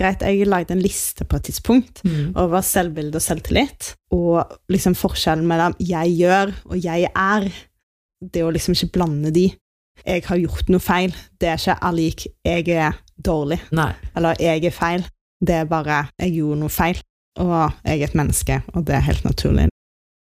greit. 0.00 0.24
Jeg 0.26 0.48
lagde 0.50 0.74
en 0.74 0.82
liste 0.82 1.24
på 1.24 1.38
et 1.38 1.44
tidspunkt 1.46 2.02
over 2.34 2.64
selvbilde 2.66 3.20
og 3.20 3.22
selvtillit, 3.22 3.92
og 4.10 4.56
liksom 4.72 4.96
forskjellen 4.98 5.46
mellom 5.46 5.76
jeg 5.78 6.16
gjør 6.18 6.54
og 6.72 6.80
jeg 6.82 7.06
er. 7.14 7.50
Det 8.20 8.44
å 8.44 8.52
liksom 8.52 8.76
ikke 8.76 8.92
blande 8.98 9.32
de. 9.32 9.48
Jeg 10.04 10.24
har 10.26 10.40
gjort 10.40 10.68
noe 10.72 10.82
feil. 10.82 11.14
Det 11.40 11.48
er 11.48 11.60
ikke 11.60 11.92
lik 11.96 12.26
jeg 12.44 12.68
er 12.68 12.98
dårlig, 13.20 13.60
Nei. 13.76 13.92
eller 14.16 14.36
jeg 14.40 14.64
er 14.64 14.74
feil. 14.74 15.04
Det 15.40 15.56
er 15.56 15.68
bare 15.68 16.06
jeg 16.20 16.36
gjorde 16.36 16.60
noe 16.60 16.72
feil, 16.72 17.00
og 17.40 17.72
jeg 17.84 18.00
er 18.00 18.08
et 18.08 18.16
menneske, 18.16 18.62
og 18.74 18.84
det 18.88 18.96
er 18.96 19.06
helt 19.06 19.24
naturlig. 19.24 19.68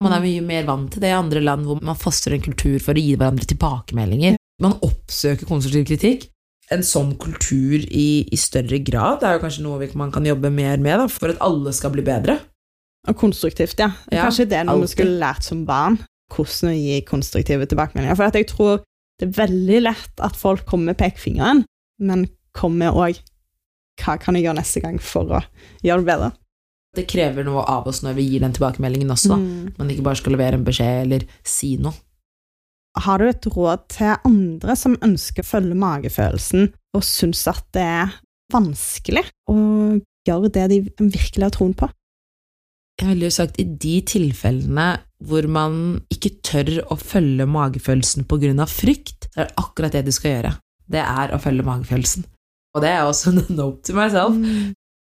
Man 0.04 0.16
er 0.16 0.24
mye 0.24 0.44
mer 0.44 0.66
vant 0.68 0.92
til 0.92 1.04
det 1.04 1.12
i 1.12 1.16
andre 1.16 1.42
land 1.44 1.68
hvor 1.68 1.80
man 1.84 2.00
fostrer 2.00 2.36
en 2.36 2.44
kultur 2.44 2.80
for 2.84 2.96
å 2.96 3.04
gi 3.04 3.16
hverandre 3.16 3.48
tilbakemeldinger. 3.48 4.40
Man 4.64 4.76
oppsøker 4.84 5.48
konstruktiv 5.48 5.88
kritikk. 5.88 6.30
En 6.72 6.84
sånn 6.88 7.14
kultur 7.20 7.84
i, 7.84 8.24
i 8.32 8.40
større 8.40 8.80
grad 8.84 9.20
det 9.22 9.28
er 9.28 9.38
jo 9.38 9.44
kanskje 9.44 9.64
noe 9.66 9.88
man 10.00 10.12
kan 10.16 10.26
jobbe 10.28 10.52
mer 10.52 10.80
med 10.80 11.00
da, 11.04 11.08
for 11.12 11.34
at 11.34 11.42
alle 11.44 11.74
skal 11.76 11.92
bli 11.96 12.04
bedre. 12.08 12.40
Og 13.12 13.18
konstruktivt, 13.20 13.80
ja. 13.84 13.92
Ja, 14.12 14.24
Kanskje 14.24 14.48
det 14.48 14.62
er 14.62 14.68
noe 14.68 14.86
vi 14.86 14.92
skulle 14.92 15.20
lært 15.20 15.44
som 15.44 15.66
barn. 15.68 16.00
Hvordan 16.34 16.72
å 16.72 16.78
gi 16.78 17.02
konstruktive 17.08 17.68
tilbakemeldinger. 17.70 18.18
For 18.18 18.40
jeg 18.40 18.50
tror 18.52 18.82
det 19.22 19.30
er 19.30 19.36
veldig 19.38 19.82
lett 19.86 20.24
at 20.26 20.38
folk 20.38 20.66
kommer 20.70 20.92
med 20.92 21.00
pekefingeren, 21.02 21.64
men 22.02 22.26
kommer 22.58 22.96
òg 22.98 23.20
Hva 24.02 24.16
kan 24.18 24.34
jeg 24.34 24.48
gjøre 24.48 24.58
neste 24.58 24.82
gang 24.82 24.96
for 24.98 25.30
å 25.38 25.44
gjøre 25.86 26.02
det 26.02 26.08
bedre? 26.08 26.30
Det 26.98 27.06
krever 27.10 27.46
noe 27.46 27.62
av 27.70 27.86
oss 27.90 28.02
når 28.06 28.18
vi 28.18 28.26
gir 28.26 28.42
den 28.42 28.54
tilbakemeldingen 28.54 29.14
også. 29.14 29.38
Mm. 29.38 29.74
Man 29.78 29.92
ikke 29.94 30.06
bare 30.06 30.18
skal 30.18 30.34
levere 30.36 30.58
en 30.58 30.66
beskjed 30.66 31.06
eller 31.06 31.26
si 31.46 31.76
noe. 31.82 31.94
Har 33.06 33.22
du 33.22 33.26
et 33.26 33.48
råd 33.50 33.88
til 33.90 34.12
andre 34.30 34.76
som 34.78 34.98
ønsker 35.02 35.42
å 35.42 35.50
følge 35.50 35.78
magefølelsen, 35.82 36.68
og 36.94 37.06
syns 37.06 37.42
at 37.50 37.64
det 37.74 37.86
er 37.86 38.18
vanskelig 38.54 39.24
å 39.50 39.56
gjøre 40.28 40.52
det 40.54 40.68
de 40.70 40.80
virkelig 41.00 41.48
har 41.48 41.56
troen 41.56 41.74
på? 41.78 41.90
Jeg 43.00 43.10
ville 43.10 43.28
jo 43.28 43.34
sagt 43.34 43.58
i 43.62 43.66
de 43.66 43.96
tilfellene 44.06 44.88
hvor 45.24 45.48
man 45.52 45.78
ikke 46.14 46.34
tør 46.46 46.70
å 46.92 46.98
følge 47.00 47.48
magefølelsen 47.50 48.26
av 48.62 48.70
frykt, 48.70 49.30
så 49.34 49.42
er 49.42 49.48
det 49.50 49.58
akkurat 49.64 49.96
det 49.96 50.06
du 50.06 50.12
skal 50.12 50.36
gjøre. 50.36 50.52
Det 50.92 51.00
er 51.02 51.34
å 51.34 51.40
følge 51.42 51.66
magefølelsen. 51.66 52.26
Og 52.76 52.84
det 52.84 52.90
er 52.92 53.04
også 53.08 53.32
en 53.34 53.44
note 53.56 53.88
to 53.88 53.96
myself. 53.98 54.36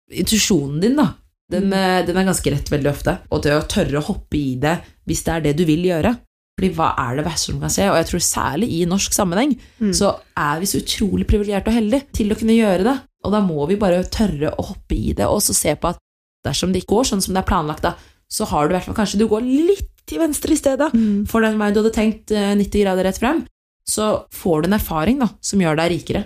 Intuisjonen 0.09 0.79
din, 0.83 0.97
da, 0.99 1.13
den, 1.51 1.71
eh, 1.73 2.01
den 2.05 2.17
er 2.17 2.27
ganske 2.29 2.51
rett 2.53 2.71
veldig 2.71 2.91
ofte. 2.91 3.17
Og 3.31 3.43
det 3.45 3.55
å 3.55 3.67
tørre 3.69 4.01
å 4.01 4.07
hoppe 4.09 4.37
i 4.37 4.55
det 4.61 4.79
hvis 5.09 5.23
det 5.25 5.35
er 5.35 5.45
det 5.47 5.55
du 5.59 5.65
vil 5.69 5.85
gjøre. 5.89 6.15
Fordi 6.59 6.73
hva 6.75 6.89
er 6.99 7.15
det 7.15 7.23
verste 7.23 7.53
som 7.53 7.61
kan 7.61 7.71
skje? 7.71 7.87
Og 7.87 7.97
jeg 8.01 8.09
tror 8.09 8.23
særlig 8.25 8.67
i 8.75 8.81
norsk 8.89 9.13
sammenheng 9.15 9.53
Mm. 9.79 9.93
så 9.95 10.11
er 10.35 10.59
vi 10.59 10.67
så 10.67 10.81
utrolig 10.81 11.25
privilegerte 11.29 11.71
og 11.71 11.77
heldige 11.77 12.09
til 12.19 12.33
å 12.33 12.35
kunne 12.35 12.57
gjøre 12.57 12.83
det. 12.83 12.97
Og 13.23 13.31
da 13.31 13.39
må 13.39 13.63
vi 13.69 13.77
bare 13.79 14.03
tørre 14.11 14.51
å 14.51 14.65
hoppe 14.73 14.97
i 14.97 15.13
det, 15.15 15.25
og 15.27 15.39
så 15.43 15.55
se 15.55 15.71
på 15.79 15.87
at 15.93 15.97
dersom 16.45 16.71
det 16.73 16.83
ikke 16.83 16.95
går 16.95 17.07
sånn 17.11 17.21
som 17.21 17.33
det 17.35 17.41
er 17.43 17.47
planlagt, 17.49 17.81
da, 17.83 17.95
så 18.31 18.45
har 18.47 18.67
du 18.67 18.73
i 18.73 18.77
hvert 18.77 18.85
fall 18.89 18.95
kanskje 18.99 19.19
du 19.19 19.27
går 19.27 19.41
litt 19.45 19.87
til 20.09 20.19
venstre 20.21 20.53
i 20.53 20.57
stedet 20.57 20.91
Mm. 20.93 21.27
for 21.27 21.41
den 21.41 21.57
veien 21.59 21.73
du 21.73 21.81
hadde 21.83 21.93
tenkt 21.93 22.31
eh, 22.31 22.55
90 22.55 22.83
grader 22.83 23.03
rett 23.03 23.17
frem, 23.19 23.45
så 23.87 24.25
får 24.31 24.61
du 24.63 24.67
en 24.69 24.77
erfaring 24.79 25.19
da, 25.19 25.29
som 25.41 25.59
gjør 25.59 25.75
deg 25.77 25.91
rikere. 25.91 26.23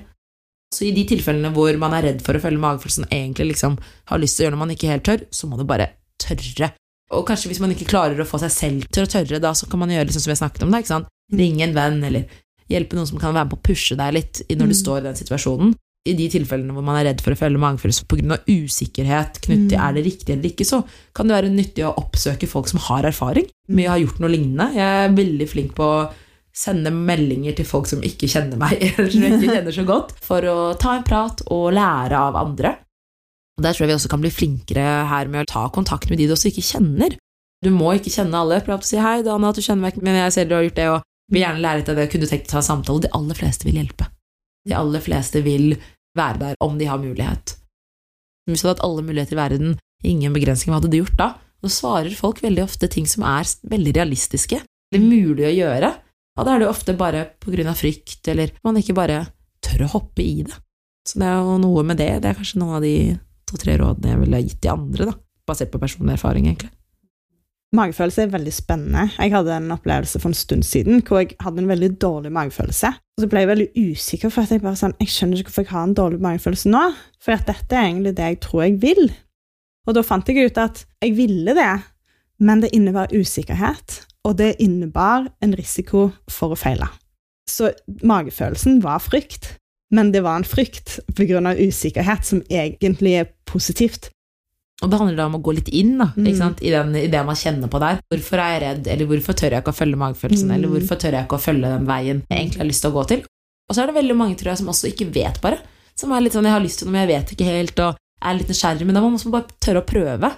Så 0.74 0.88
i 0.88 0.92
de 0.92 1.04
tilfellene 1.06 1.52
hvor 1.54 1.76
man 1.78 1.94
er 1.94 2.02
redd 2.08 2.22
for 2.26 2.34
å 2.34 2.42
følge 2.42 2.60
magefølelsen 2.60 3.06
og 3.06 3.12
egentlig 3.14 3.52
liksom 3.54 3.78
har 4.10 4.18
lyst 4.20 4.38
til 4.38 4.44
å 4.44 4.46
gjøre 4.48 4.56
noe 4.56 4.64
man 4.66 4.74
ikke 4.76 4.90
helt 4.90 5.04
tør, 5.06 5.22
så 5.32 5.48
må 5.48 5.58
du 5.60 5.64
bare 5.70 5.90
tørre. 6.20 6.72
Og 7.14 7.28
kanskje 7.28 7.52
hvis 7.52 7.60
man 7.62 7.72
ikke 7.76 7.86
klarer 7.92 8.18
å 8.20 8.26
få 8.26 8.40
seg 8.42 8.52
selv 8.52 8.88
til 8.92 9.04
å 9.06 9.10
tørre, 9.12 9.40
da 9.40 9.52
så 9.54 9.68
kan 9.70 9.80
man 9.84 9.90
gjøre 9.94 10.08
liksom 10.10 10.24
som 10.24 10.32
vi 10.32 10.36
har 10.38 10.42
snakket 10.50 10.64
om, 10.66 10.72
da, 10.74 10.80
ikke 10.82 10.94
sant? 10.96 11.08
ringe 11.34 11.64
en 11.64 11.74
venn, 11.76 12.04
eller 12.04 12.26
hjelpe 12.70 12.96
noen 12.98 13.08
som 13.08 13.20
kan 13.22 13.34
være 13.34 13.46
med 13.46 13.54
på 13.54 13.60
å 13.62 13.66
pushe 13.70 13.96
deg 13.98 14.14
litt 14.14 14.42
når 14.50 14.68
du 14.68 14.74
Mm. 14.74 14.82
står 14.84 14.98
i 14.98 15.04
den 15.08 15.16
situasjonen. 15.16 15.76
I 16.04 16.14
de 16.20 16.26
tilfellene 16.28 16.74
hvor 16.76 16.84
man 16.84 16.98
er 17.00 17.06
redd 17.08 17.22
for 17.24 17.32
å 17.32 17.40
følge 17.40 17.62
magefølelse 17.64 18.04
pga. 18.12 18.38
usikkerhet 18.50 19.40
knyttet 19.40 19.70
til 19.72 19.78
Mm. 19.80 19.88
er 19.88 19.94
det 19.94 20.04
riktig 20.06 20.30
eller 20.34 20.50
ikke, 20.50 20.66
så 20.68 20.84
kan 21.16 21.28
det 21.28 21.38
være 21.38 21.54
nyttig 21.54 21.86
å 21.88 21.96
oppsøke 21.96 22.48
folk 22.48 22.68
som 22.68 22.80
har 22.80 23.04
erfaring 23.04 23.48
Mye 23.70 23.88
har 23.88 24.00
gjort 24.00 24.20
noe 24.20 24.30
lignende. 24.30 24.74
Jeg 24.76 24.84
er 24.84 25.16
veldig 25.16 25.48
flink 25.48 25.74
på 25.76 25.84
å 25.84 26.12
sende 26.54 26.92
meldinger 26.92 27.56
til 27.56 27.66
folk 27.66 27.88
som 27.88 28.02
ikke 28.04 28.28
kjenner 28.28 28.58
meg, 28.60 28.76
eller 28.84 29.10
som 29.10 29.22
jeg 29.24 29.38
ikke 29.40 29.54
kjenner 29.58 29.72
så 29.72 29.86
godt, 29.88 30.12
for 30.22 30.42
å 30.42 30.78
ta 30.78 30.98
en 30.98 31.04
prat 31.08 31.42
og 31.48 31.72
lære 31.74 32.20
av 32.20 32.36
andre. 32.36 32.76
Og 33.58 33.64
Der 33.64 33.74
tror 33.74 33.86
jeg 33.86 33.94
vi 33.94 33.96
også 33.96 34.10
kan 34.12 34.22
bli 34.22 34.30
flinkere 34.34 35.08
her 35.08 35.28
med 35.32 35.46
å 35.46 35.50
ta 35.50 35.70
kontakt 35.70 36.10
med 36.10 36.20
de 36.20 36.28
du 36.28 36.34
også 36.36 36.52
ikke 36.52 36.66
kjenner. 36.66 37.16
Du 37.64 37.70
må 37.72 37.94
ikke 37.96 38.12
kjenne 38.12 38.36
alle. 38.36 38.60
Prøv 38.60 38.82
å 38.82 38.84
si 38.84 38.98
'hei, 38.98 39.24
Dana, 39.24 39.50
at 39.50 39.56
du 39.56 39.62
kjenner 39.62 39.88
meg, 39.88 40.02
men 40.04 40.20
jeg 40.20 40.34
ser 40.34 40.46
du 40.46 40.56
har 40.56 40.64
gjort 40.68 40.76
det', 40.76 40.92
og 40.92 41.02
vil 41.32 41.42
gjerne 41.44 41.64
lære 41.64 41.78
litt 41.80 41.90
av 41.90 41.96
det. 41.96 42.10
Kunne 42.12 42.28
du 42.28 42.28
tenkt 42.28 42.48
å 42.50 42.52
ta 42.52 42.58
en 42.58 42.70
samtale? 42.70 43.02
De 43.02 43.14
aller 43.14 43.36
fleste 43.40 43.64
vil 43.64 43.80
hjelpe. 43.80 44.10
De 44.68 44.76
aller 44.78 45.04
fleste 45.04 45.42
vil 45.46 45.76
være 46.18 46.40
der 46.42 46.60
om 46.64 46.78
de 46.80 46.88
har 46.88 47.02
mulighet. 47.02 47.56
Hvis 48.50 48.62
du 48.62 48.68
hadde 48.68 48.78
hatt 48.78 48.86
alle 48.86 49.06
muligheter 49.06 49.38
i 49.38 49.40
verden, 49.40 49.78
ingen 50.04 50.36
begrensninger, 50.36 50.74
hva 50.74 50.82
hadde 50.82 50.92
du 50.92 51.00
gjort 51.00 51.20
da? 51.20 51.30
Da 51.64 51.72
svarer 51.72 52.16
folk 52.16 52.42
veldig 52.44 52.66
ofte 52.66 52.90
ting 52.92 53.08
som 53.08 53.24
er 53.28 53.48
veldig 53.72 53.94
realistiske, 53.96 54.60
eller 54.92 55.04
mulig 55.04 55.48
å 55.48 55.54
gjøre. 55.54 55.94
Og 56.34 56.48
da 56.48 56.56
er 56.56 56.64
det 56.64 56.70
ofte 56.70 56.96
bare 56.98 57.24
på 57.40 57.54
grunn 57.54 57.70
av 57.72 57.80
frykt, 57.80 58.20
eller 58.32 58.52
man 58.66 58.80
ikke 58.80 58.96
bare 58.98 59.22
tør 59.64 59.86
å 59.86 59.94
hoppe 59.96 60.26
i 60.26 60.44
det. 60.44 60.58
Så 61.08 61.20
det 61.20 61.28
er 61.30 61.40
jo 61.40 61.58
noe 61.62 61.84
med 61.88 62.00
det. 62.00 62.10
Det 62.24 62.32
er 62.32 62.38
kanskje 62.40 62.60
noen 62.62 62.80
av 62.80 62.84
de 62.84 62.96
to-tre 63.50 63.78
rådene 63.80 64.14
jeg 64.14 64.22
ville 64.24 64.42
gitt 64.44 64.62
de 64.64 64.72
andre, 64.74 65.10
da. 65.12 65.18
Basert 65.48 65.72
på 65.72 65.82
personlig 65.82 66.16
erfaring, 66.18 66.48
egentlig. 66.48 66.72
Magefølelse 67.74 68.22
er 68.22 68.34
veldig 68.34 68.54
spennende. 68.54 69.08
Jeg 69.18 69.34
hadde 69.34 69.56
en 69.58 69.74
opplevelse 69.74 70.20
for 70.22 70.30
en 70.30 70.38
stund 70.38 70.66
siden 70.68 71.02
hvor 71.02 71.24
jeg 71.24 71.34
hadde 71.42 71.64
en 71.64 71.72
veldig 71.72 71.90
dårlig 72.02 72.32
magefølelse. 72.36 72.92
Og 72.94 73.24
så 73.24 73.30
ble 73.30 73.42
jeg 73.42 73.50
veldig 73.50 73.68
usikker, 73.78 74.30
for 74.34 74.46
at 74.46 74.54
jeg 74.54 74.62
bare 74.62 74.78
sånn, 74.78 74.94
jeg 75.02 75.10
skjønner 75.10 75.42
ikke 75.42 75.50
hvorfor 75.50 75.66
jeg 75.66 75.74
har 75.74 75.88
en 75.88 75.96
dårlig 75.98 76.22
magefølelse 76.22 76.70
nå. 76.70 76.84
For 77.24 77.34
at 77.34 77.50
dette 77.50 77.78
er 77.78 77.88
egentlig 77.90 78.14
det 78.20 78.30
jeg 78.30 78.40
tror 78.46 78.64
jeg 78.68 78.78
vil. 78.84 79.04
Og 79.90 79.98
da 79.98 80.06
fant 80.06 80.30
jeg 80.30 80.52
ut 80.52 80.62
at 80.62 80.86
jeg 81.02 81.16
ville 81.18 81.58
det, 81.58 81.72
men 82.44 82.62
det 82.62 82.74
innebar 82.78 83.14
usikkerhet, 83.14 84.04
og 84.24 84.38
det 84.38 84.54
innebar 84.64 85.28
en 85.44 85.58
risiko 85.58 86.12
for 86.32 86.54
å 86.54 86.60
feile. 86.60 86.88
Så 87.50 87.74
magefølelsen 88.06 88.84
var 88.86 89.02
frykt, 89.04 89.56
men 89.94 90.14
det 90.14 90.24
var 90.26 90.40
en 90.40 90.48
frykt 90.48 91.00
av 91.18 91.60
usikkerhet 91.60 92.26
som 92.26 92.46
egentlig 92.50 93.18
er 93.20 93.32
positivt. 93.50 94.13
Og 94.84 94.90
det 94.92 95.00
handler 95.00 95.16
da 95.16 95.26
om 95.30 95.38
å 95.38 95.42
gå 95.44 95.54
litt 95.56 95.70
inn 95.72 95.98
da, 95.98 96.10
Mm. 96.18 96.28
I, 96.28 96.70
den, 96.70 96.96
i 97.00 97.08
det 97.08 97.22
man 97.26 97.36
kjenner 97.40 97.70
på 97.72 97.80
der. 97.80 98.02
Hvorfor 98.12 98.38
er 98.44 98.50
jeg 98.52 98.62
redd, 98.64 98.88
eller 98.92 99.06
hvorfor 99.08 99.34
tør 99.40 99.52
jeg 99.56 99.64
ikke 99.64 99.72
å 99.72 99.80
følge 99.80 100.00
magefølelsen, 100.02 100.48
Mm. 100.50 100.56
eller 100.56 100.68
hvorfor 100.74 100.96
tør 101.00 101.12
jeg 101.16 101.24
ikke 101.26 101.38
å 101.40 101.46
følge 101.48 101.72
den 101.72 101.86
veien 101.88 102.24
jeg 102.30 102.40
egentlig 102.40 102.58
har 102.60 102.68
lyst 102.68 102.82
til 102.84 102.92
å 102.92 102.98
gå 103.00 103.08
til. 103.08 103.22
Og 103.70 103.76
så 103.76 103.84
er 103.84 103.88
det 103.88 103.96
veldig 103.96 104.16
mange 104.20 104.36
tror 104.36 104.52
jeg, 104.52 104.58
som 104.60 104.68
også 104.68 104.92
ikke 104.92 105.08
vet, 105.14 105.40
bare. 105.42 105.60
Som 105.96 106.12
er 106.12 106.20
litt 106.22 106.34
sånn 106.34 106.44
'jeg 106.44 106.52
har 106.52 106.60
lyst 106.62 106.80
til 106.80 106.88
noe, 106.88 106.92
men 106.92 107.08
jeg 107.08 107.16
vet 107.16 107.32
ikke 107.32 107.46
helt', 107.48 107.80
og 107.80 107.96
er 108.22 108.34
litt 108.38 108.48
nysgjerrig. 108.48 108.86
Men 108.86 108.96
da 108.96 109.02
må 109.02 109.10
man 109.10 109.20
også 109.20 109.32
bare 109.32 109.48
tørre 109.62 109.82
å 109.82 109.88
prøve. 109.88 110.36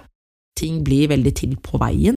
Ting 0.56 0.84
blir 0.84 1.08
veldig 1.08 1.34
til 1.34 1.56
på 1.56 1.78
veien. 1.78 2.14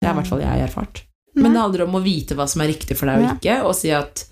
Det 0.00 0.08
er 0.08 0.12
i 0.12 0.16
hvert 0.20 0.26
fall 0.26 0.40
jeg 0.40 0.48
har 0.48 0.68
erfart. 0.68 1.02
Men 1.34 1.52
det 1.54 1.60
handler 1.62 1.82
om 1.86 1.94
å 1.94 2.02
vite 2.02 2.34
hva 2.34 2.46
som 2.48 2.60
er 2.62 2.68
riktig 2.68 2.96
for 2.96 3.06
deg 3.06 3.18
og 3.24 3.40
ikke, 3.40 3.64
og 3.64 3.74
si 3.74 3.90
at 3.90 4.24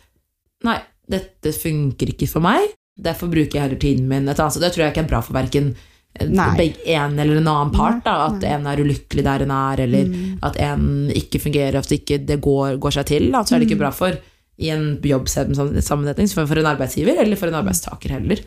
'nei, 0.64 0.80
dette 1.08 1.52
funker 1.54 2.08
ikke 2.12 2.28
for 2.28 2.40
meg', 2.40 2.72
derfor 3.00 3.28
bruker 3.30 3.52
jeg 3.54 3.62
heller 3.62 3.78
tiden 3.78 4.08
min 4.08 4.28
et 4.28 4.36
annet 4.38 4.52
sted. 4.52 4.62
Det 4.62 4.72
tror 4.74 4.84
jeg 4.84 4.92
ikke 4.94 5.04
er 5.04 5.08
bra 5.08 5.20
for 5.22 5.32
verken 5.32 5.64
Nei. 5.64 5.74
En 6.20 7.18
eller 7.18 7.36
en 7.36 7.48
annen 7.48 7.70
part. 7.74 8.02
Da, 8.04 8.14
at 8.28 8.42
en 8.44 8.66
er 8.66 8.76
ulykkelig 8.82 9.24
der 9.24 9.42
en 9.46 9.50
er, 9.54 9.80
eller 9.86 10.04
Mm. 10.08 10.38
at 10.42 10.56
en 10.56 11.10
ikke 11.14 11.40
fungerer, 11.40 11.78
at 11.78 11.88
det 11.88 12.00
ikke 12.04 12.26
det 12.26 12.40
går, 12.40 12.78
går 12.78 12.90
seg 12.98 13.06
til. 13.06 13.30
Da, 13.32 13.42
så 13.44 13.54
er 13.54 13.58
det 13.60 13.68
ikke 13.70 13.76
Mm. 13.78 13.84
bra 13.86 13.90
for 13.90 14.18
i 14.58 14.70
en 14.70 14.98
jobbsammensetning, 15.00 16.28
for 16.48 16.58
en 16.58 16.66
arbeidsgiver 16.74 17.18
eller 17.22 17.36
for 17.36 17.46
en 17.48 17.54
arbeidstaker 17.62 18.10
heller. 18.10 18.40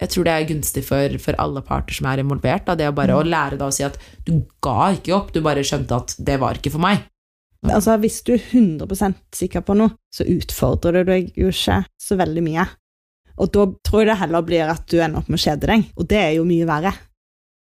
Jeg 0.00 0.10
tror 0.12 0.24
det 0.24 0.32
er 0.34 0.48
gunstig 0.54 0.84
for, 0.84 1.18
for 1.18 1.34
alle 1.40 1.62
parter 1.62 1.94
som 1.94 2.06
er 2.10 2.18
involvert. 2.20 2.66
Da. 2.66 2.74
Det 2.74 2.88
å 2.90 2.94
bare 2.94 3.14
å 3.16 3.24
lære 3.24 3.56
da, 3.56 3.68
å 3.70 3.72
si 3.72 3.82
at 3.86 3.96
du 4.26 4.42
ga 4.60 4.92
ikke 4.92 5.14
opp, 5.16 5.32
du 5.32 5.40
bare 5.40 5.62
skjønte 5.64 5.96
at 5.96 6.16
det 6.18 6.38
var 6.42 6.54
ikke 6.58 6.72
for 6.74 6.82
meg. 6.84 7.06
Altså, 7.64 7.96
hvis 7.98 8.22
du 8.22 8.34
er 8.34 8.42
100 8.52 9.14
sikker 9.34 9.62
på 9.64 9.74
noe, 9.74 9.90
så 10.12 10.26
utfordrer 10.28 11.02
du 11.06 11.12
deg 11.12 11.32
jo 11.34 11.48
ikke 11.48 11.84
så 11.98 12.18
veldig 12.20 12.42
mye. 12.44 12.66
Og 13.36 13.52
da 13.52 13.66
tror 13.84 14.02
jeg 14.02 14.10
det 14.12 14.20
heller 14.22 14.44
blir 14.46 14.72
at 14.72 14.84
du 14.90 14.98
ender 14.98 15.20
opp 15.20 15.30
med 15.30 15.40
å 15.40 15.44
kjede 15.44 15.70
deg, 15.70 15.88
og 15.96 16.10
det 16.10 16.20
er 16.22 16.34
jo 16.38 16.46
mye 16.48 16.68
verre. 16.68 16.92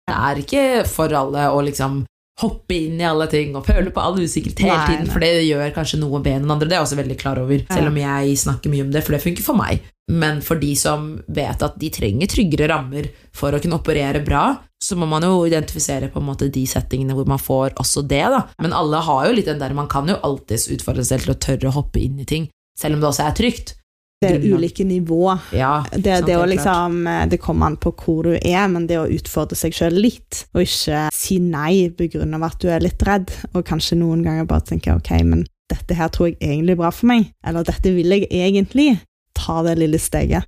Det 0.08 0.16
er 0.16 0.40
ikke 0.42 0.64
for 0.90 1.14
alle 1.14 1.46
å 1.54 1.61
liksom 1.64 2.02
hoppe 2.42 2.74
inn 2.74 3.00
i 3.00 3.06
alle 3.06 3.26
ting 3.30 3.52
og 3.54 3.66
føle 3.68 3.92
på 3.92 4.02
all 4.02 4.16
usikkerhet 4.18 4.62
hele 4.64 4.85
tiden, 4.88 5.11
for 5.12 5.22
det 5.22 5.44
gjør 5.44 5.74
kanskje 5.76 6.00
noe 6.00 6.18
med 6.22 6.42
den 6.42 6.50
andre. 6.50 6.66
Det 6.66 6.74
er 6.74 6.80
jeg 6.80 6.88
også 6.88 7.00
veldig 7.02 7.18
klar 7.20 7.40
over, 7.42 7.64
selv 7.70 7.90
om 7.90 7.98
jeg 8.00 8.38
snakker 8.40 8.72
mye 8.72 8.87
om 8.87 8.92
det, 8.94 9.02
for 9.04 9.14
det 9.14 9.22
funker 9.24 9.46
for 9.46 9.58
meg. 9.58 9.85
Men 10.12 10.40
for 10.44 10.58
de 10.61 10.72
som 10.76 11.12
vet 11.30 11.62
at 11.62 11.76
de 11.80 11.90
trenger 11.94 12.30
tryggere 12.32 12.68
rammer 12.72 13.11
for 13.37 13.54
å 13.54 13.61
kunne 13.62 13.78
operere 13.78 14.24
bra, 14.24 14.46
så 14.82 14.96
må 14.98 15.06
man 15.06 15.22
jo 15.22 15.44
identifisere 15.46 16.08
på 16.11 16.18
en 16.18 16.26
måte 16.26 16.50
de 16.52 16.64
settingene 16.66 17.14
hvor 17.14 17.28
man 17.30 17.40
får 17.40 17.76
også 17.80 18.02
det, 18.11 18.24
da. 18.35 18.42
Men 18.64 18.74
alle 18.74 19.04
har 19.06 19.28
jo 19.28 19.37
litt 19.37 19.50
den 19.52 19.62
der, 19.62 19.76
man 19.76 19.90
kan 19.92 20.11
jo 20.11 20.18
alltids 20.26 20.66
utfordre 20.72 21.04
seg 21.06 21.20
selv 21.20 21.28
til 21.28 21.37
å 21.37 21.42
tørre 21.46 21.70
å 21.70 21.76
hoppe 21.78 22.02
inn 22.02 22.18
i 22.18 22.26
ting, 22.28 22.48
selv 22.80 22.96
om 22.96 23.04
det 23.04 23.12
også 23.12 23.28
er 23.28 23.38
trygt. 23.38 23.76
Det 24.22 24.30
er 24.38 24.44
ulike 24.54 24.87
nivå. 24.87 25.22
Ja, 25.56 25.72
Det, 25.90 26.16
sant, 26.20 26.26
det, 26.28 26.37
å 26.38 26.46
liksom, 26.48 27.00
det 27.30 27.40
kommer 27.42 27.70
an 27.72 27.78
på 27.82 27.92
hvor 27.98 28.28
du 28.28 28.37
er, 28.38 28.64
men 28.72 28.87
det 28.90 29.00
å 29.00 29.08
utfordre 29.11 29.58
seg 29.58 29.74
sjøl 29.76 29.98
litt, 29.98 30.44
og 30.54 30.64
ikke 30.64 31.08
si 31.16 31.40
nei 31.42 31.88
begrunnet 31.98 32.38
av 32.38 32.48
at 32.50 32.61
du 32.62 32.70
er 32.70 32.85
litt 32.85 33.02
redd, 33.08 33.35
og 33.52 33.66
kanskje 33.68 33.98
noen 34.00 34.22
ganger 34.26 34.48
bare 34.48 34.66
tenke 34.72 34.94
ok, 34.94 35.12
men 35.28 35.44
dette 35.72 35.96
her 35.96 36.11
tror 36.12 36.30
jeg 36.30 36.38
egentlig 36.40 36.76
er 36.76 36.80
bra 36.82 36.90
for 36.94 37.08
meg, 37.11 37.30
eller 37.46 37.64
dette 37.66 37.92
vil 37.94 38.12
jeg 38.16 38.28
egentlig, 38.30 38.96
ta 39.38 39.62
det 39.64 39.78
lille 39.80 39.98
steget. 40.02 40.44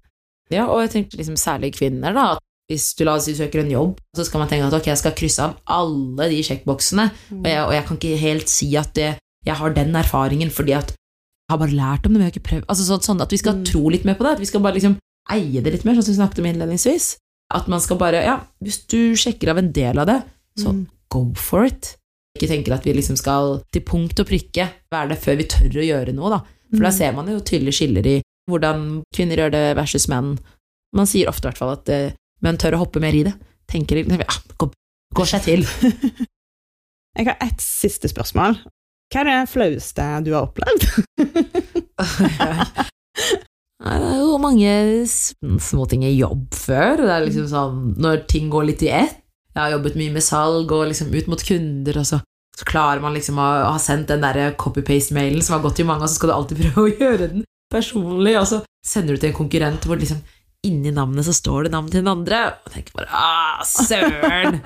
Ja, 0.52 0.66
og 0.68 0.82
jeg 0.84 0.90
tenkte 0.92 1.16
liksom 1.18 1.38
særlig 1.40 1.72
kvinner, 1.78 2.12
da. 2.12 2.24
at 2.36 2.42
Hvis 2.70 2.90
du 2.96 3.04
la 3.04 3.14
oss 3.18 3.26
si 3.28 3.34
søker 3.36 3.62
en 3.62 3.72
jobb, 3.72 3.98
så 4.16 4.24
skal 4.24 4.42
man 4.42 4.48
tenke 4.50 4.68
at 4.68 4.76
ok, 4.76 4.90
jeg 4.92 5.00
skal 5.00 5.14
krysse 5.16 5.44
av 5.44 5.56
alle 5.72 6.28
de 6.32 6.42
sjekkboksene, 6.44 7.06
og 7.40 7.48
jeg, 7.48 7.62
og 7.64 7.72
jeg 7.74 7.86
kan 7.88 7.98
ikke 8.00 8.20
helt 8.20 8.52
si 8.52 8.68
at 8.80 8.92
det, 8.96 9.10
jeg 9.44 9.56
har 9.60 9.74
den 9.76 9.96
erfaringen 10.00 10.52
fordi 10.52 10.72
at 10.76 10.94
har 11.50 11.58
bare 11.60 11.76
lært 11.76 12.06
om 12.06 12.12
det, 12.12 12.18
men 12.18 12.22
jeg 12.24 12.32
har 12.32 12.38
ikke 12.38 12.48
prøvd 12.50 12.66
altså 12.72 12.84
sånn, 12.88 13.02
sånn 13.04 13.20
At 13.22 13.30
vi 13.30 13.36
skal 13.38 13.54
Mm. 13.56 13.64
tro 13.64 13.88
litt 13.90 14.04
mer 14.04 14.14
på 14.14 14.24
det, 14.24 14.32
at 14.32 14.40
vi 14.40 14.46
skal 14.46 14.60
bare 14.60 14.74
liksom 14.74 14.96
eie 15.30 15.60
det 15.62 15.72
litt 15.72 15.84
mer, 15.84 15.94
sånn 15.94 16.02
som 16.04 16.14
vi 16.14 16.20
snakket 16.20 16.38
om 16.38 16.46
innledningsvis. 16.52 17.16
At 17.52 17.68
man 17.68 17.80
skal 17.80 17.96
bare 17.98 18.22
Ja, 18.24 18.40
hvis 18.62 18.86
du 18.88 19.12
sjekker 19.14 19.50
av 19.50 19.58
en 19.58 19.72
del 19.72 19.98
av 19.98 20.06
det, 20.06 20.22
så 20.58 20.72
Mm. 20.72 20.86
go 21.10 21.32
for 21.34 21.64
it. 21.64 21.96
Ikke 22.38 22.48
tenker 22.48 22.72
at 22.74 22.82
vi 22.84 22.92
liksom 22.94 23.16
skal 23.16 23.62
til 23.72 23.82
punkt 23.82 24.18
og 24.20 24.26
prikke 24.26 24.70
være 24.92 25.08
det 25.10 25.18
før 25.20 25.36
vi 25.36 25.44
tør 25.44 25.70
å 25.70 25.86
gjøre 25.86 26.14
noe, 26.14 26.30
da. 26.30 26.38
For 26.72 26.80
da 26.82 26.88
Mm. 26.90 26.98
ser 26.98 27.12
man 27.12 27.26
jo 27.28 27.38
tydelige 27.40 27.74
skiller 27.74 28.06
i 28.06 28.22
hvordan 28.50 29.02
kvinner 29.14 29.36
gjør 29.36 29.50
det 29.52 29.76
versus 29.76 30.08
menn. 30.08 30.38
Man 30.92 31.06
sier 31.06 31.26
ofte 31.28 31.46
i 31.46 31.50
hvert 31.50 31.58
fall 31.58 31.70
at 31.72 31.88
uh, 31.88 32.10
menn 32.42 32.56
tør 32.56 32.72
å 32.74 32.78
hoppe 32.84 33.00
mer 33.00 33.12
i 33.14 33.22
det. 33.22 33.34
Tenker 33.68 33.96
liksom, 34.04 34.18
ja, 34.18 34.34
går, 34.58 34.72
går 35.14 35.24
seg 35.26 35.42
til. 35.42 35.62
Jeg 37.16 37.26
har 37.26 37.36
ett 37.40 37.60
siste 37.62 38.08
spørsmål. 38.10 38.58
Hva 39.12 39.22
er 39.22 39.28
det 39.28 39.50
flaueste 39.52 40.06
du 40.26 40.32
har 40.34 40.48
opplevd? 40.48 40.86
Nei, 43.84 43.96
Det 44.00 44.08
er 44.08 44.20
jo 44.22 44.38
mange 44.40 44.70
småting 45.60 46.06
i 46.08 46.14
jobb 46.16 46.54
før. 46.56 47.02
Det 47.04 47.12
er 47.12 47.26
liksom 47.26 47.48
sånn 47.50 47.82
når 48.00 48.24
ting 48.30 48.48
går 48.52 48.70
litt 48.70 48.84
i 48.86 48.92
ett. 48.94 49.20
Jeg 49.54 49.60
har 49.60 49.74
jobbet 49.76 49.98
mye 50.00 50.14
med 50.16 50.24
salg 50.26 50.72
og 50.74 50.88
liksom 50.90 51.12
ut 51.14 51.28
mot 51.30 51.42
kunder, 51.46 51.98
og 52.00 52.06
så, 52.08 52.18
så 52.58 52.66
klarer 52.66 53.02
man 53.04 53.14
liksom 53.14 53.36
å 53.38 53.48
ha 53.68 53.76
sendt 53.78 54.08
den 54.10 54.24
der 54.24 54.56
copy-paste-mailen 54.58 55.44
som 55.46 55.58
har 55.58 55.62
gått 55.62 55.76
til 55.78 55.86
mange, 55.86 56.02
og 56.02 56.10
så 56.10 56.18
skal 56.18 56.32
du 56.32 56.34
alltid 56.34 56.62
prøve 56.64 56.82
å 56.82 56.94
gjøre 57.02 57.28
den 57.36 57.44
personlig, 57.70 58.34
og 58.40 58.48
så 58.50 58.58
sender 58.84 59.14
du 59.14 59.22
til 59.22 59.30
en 59.30 59.38
konkurrent 59.38 59.86
hvor 59.86 60.00
liksom 60.00 60.18
inni 60.66 60.92
navnet 60.94 61.26
så 61.26 61.34
står 61.36 61.66
det 61.66 61.74
navnet 61.74 61.94
til 61.94 62.04
den 62.04 62.12
andre, 62.12 62.40
og 62.64 62.72
tenker 62.74 62.96
bare 62.98 63.08
ah, 63.14 63.64
søren! 63.68 64.60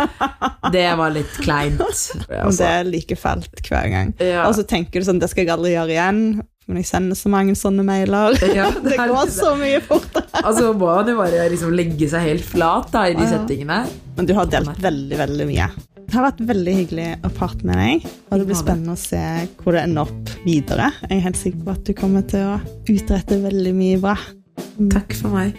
Det 0.75 0.85
var 1.01 1.15
litt 1.15 1.41
kleint. 1.41 1.81
Og 1.81 2.53
det 2.55 2.69
er 2.69 2.87
like 2.89 3.19
fælt 3.19 3.63
hver 3.67 3.91
gang. 3.93 4.15
ja. 4.23 4.47
Og 4.47 4.55
så 4.59 4.67
tenker 4.69 5.01
du 5.01 5.09
sånn, 5.09 5.21
det 5.23 5.31
skal 5.33 5.47
jeg 5.47 5.55
aldri 5.55 5.75
gjøre 5.75 5.95
igjen, 5.95 6.23
men 6.69 6.83
jeg 6.83 6.89
sender 6.91 7.17
så 7.17 7.31
mange 7.33 7.57
sånne 7.57 7.85
mailer. 7.87 8.37
Ja, 8.59 8.69
Det 8.75 8.93
det, 8.93 8.99
går 9.09 9.31
så 9.33 9.55
mye 9.59 9.81
fortere. 9.85 10.27
Altså 10.43 10.73
må 10.73 10.91
man 10.93 11.09
jo 11.09 11.17
bare 11.21 11.47
liksom 11.53 11.73
legge 11.77 12.11
seg 12.13 12.27
helt 12.27 12.45
flat 12.45 12.91
da, 12.93 13.07
i 13.09 13.17
de 13.17 13.25
ah, 13.25 13.29
ja. 13.29 13.39
settingene. 13.39 13.79
Men 14.19 14.29
du 14.29 14.35
har 14.37 14.51
delt 14.53 14.83
veldig, 14.83 15.21
veldig 15.23 15.49
mye. 15.49 15.69
Det 16.09 16.17
har 16.17 16.25
vært 16.25 16.39
veldig 16.49 16.73
hyggelig 16.73 17.09
å 17.21 17.31
prate 17.37 17.67
med 17.69 17.77
deg, 17.77 18.05
og 18.31 18.41
det 18.41 18.47
blir 18.49 18.57
spennende 18.57 18.95
å 18.95 19.01
se 19.01 19.21
hvor 19.61 19.77
det 19.77 19.83
ender 19.85 20.09
opp 20.09 20.31
videre. 20.47 20.87
Jeg 21.05 21.19
er 21.19 21.25
helt 21.27 21.41
sikker 21.41 21.67
på 21.67 21.75
at 21.75 21.83
du 21.85 21.93
kommer 21.97 22.25
til 22.29 22.47
å 22.49 22.55
utrette 22.89 23.37
veldig 23.43 23.75
mye 23.77 23.99
bra. 24.01 24.15
Takk 24.79 25.14
for 25.19 25.35
meg. 25.35 25.57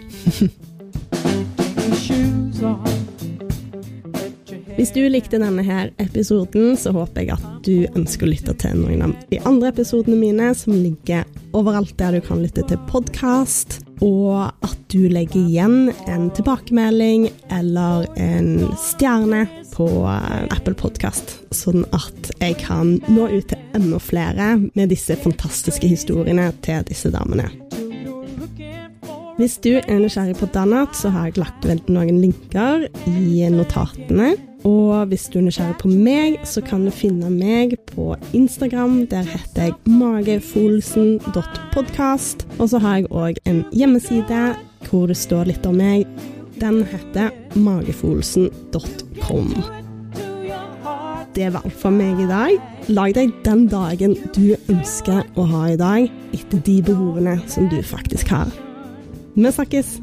Hvis 4.80 4.94
du 4.96 5.02
likte 5.12 5.42
denne 5.42 5.64
her 5.68 5.90
episoden, 6.00 6.78
så 6.80 6.94
håper 6.96 7.26
jeg 7.26 7.36
at 7.36 7.68
du 7.68 7.84
ønsker 8.00 8.24
å 8.24 8.30
lytte 8.32 8.56
til 8.62 8.78
noen 8.80 9.04
av 9.10 9.16
de 9.28 9.42
andre 9.44 9.74
episodene 9.74 10.16
mine, 10.16 10.54
som 10.56 10.72
ligger 10.72 11.28
overalt 11.52 11.98
der 12.00 12.16
du 12.16 12.24
kan 12.24 12.40
lytte 12.40 12.64
til 12.70 12.80
podkast, 12.88 13.82
og 14.00 14.54
at 14.64 14.78
du 14.94 15.10
legger 15.12 15.42
igjen 15.42 15.92
en 16.08 16.30
tilbakemelding 16.38 17.28
eller 17.52 18.08
en 18.16 18.70
stjerne 18.80 19.44
på 19.74 19.90
Apple 20.08 20.78
Podkast, 20.80 21.42
sånn 21.52 21.84
at 21.92 22.32
jeg 22.40 22.56
kan 22.64 23.02
nå 23.12 23.28
ut 23.36 23.52
til 23.52 23.60
enda 23.76 24.00
flere 24.00 24.54
med 24.64 24.96
disse 24.96 25.20
fantastiske 25.20 25.92
historiene 25.92 26.54
til 26.64 26.88
disse 26.88 27.12
damene. 27.12 27.52
Hvis 29.40 29.54
du 29.64 29.78
er 29.80 30.02
nysgjerrig 30.02 30.34
på 30.36 30.50
Danat, 30.52 30.98
så 31.00 31.08
har 31.16 31.30
jeg 31.30 31.40
lagt 31.40 31.64
ved 31.64 31.88
noen 31.88 32.18
linker 32.20 32.92
i 33.08 33.48
notatene. 33.54 34.34
Og 34.68 35.08
hvis 35.08 35.32
du 35.32 35.40
er 35.40 35.46
nysgjerrig 35.46 35.78
på 35.80 35.88
meg, 35.88 36.36
så 36.44 36.60
kan 36.60 36.84
du 36.84 36.92
finne 36.92 37.32
meg 37.32 37.80
på 37.94 38.20
Instagram. 38.36 39.08
Der 39.08 39.24
heter 39.24 39.64
jeg 39.70 39.74
magefolsen.podkast. 39.88 42.44
Og 42.60 42.68
så 42.74 42.78
har 42.84 43.00
jeg 43.00 43.08
òg 43.16 43.40
en 43.48 43.64
hjemmeside 43.72 44.60
hvor 44.90 45.08
det 45.08 45.16
står 45.24 45.48
litt 45.54 45.64
om 45.72 45.80
meg. 45.80 46.04
Den 46.60 46.84
heter 46.92 47.32
magefolsen.com. 47.56 49.48
Det 51.32 51.48
var 51.54 51.62
alt 51.64 51.80
for 51.80 51.92
meg 51.96 52.20
i 52.20 52.28
dag. 52.28 52.60
Lag 52.92 53.16
deg 53.16 53.32
den 53.48 53.72
dagen 53.72 54.20
du 54.36 54.60
ønsker 54.68 55.24
å 55.40 55.48
ha 55.48 55.72
i 55.72 55.80
dag, 55.80 56.12
etter 56.36 56.60
de 56.60 56.84
behovene 56.84 57.40
som 57.48 57.72
du 57.72 57.80
faktisk 57.80 58.28
har. 58.36 58.52
Mesakis. 59.36 60.00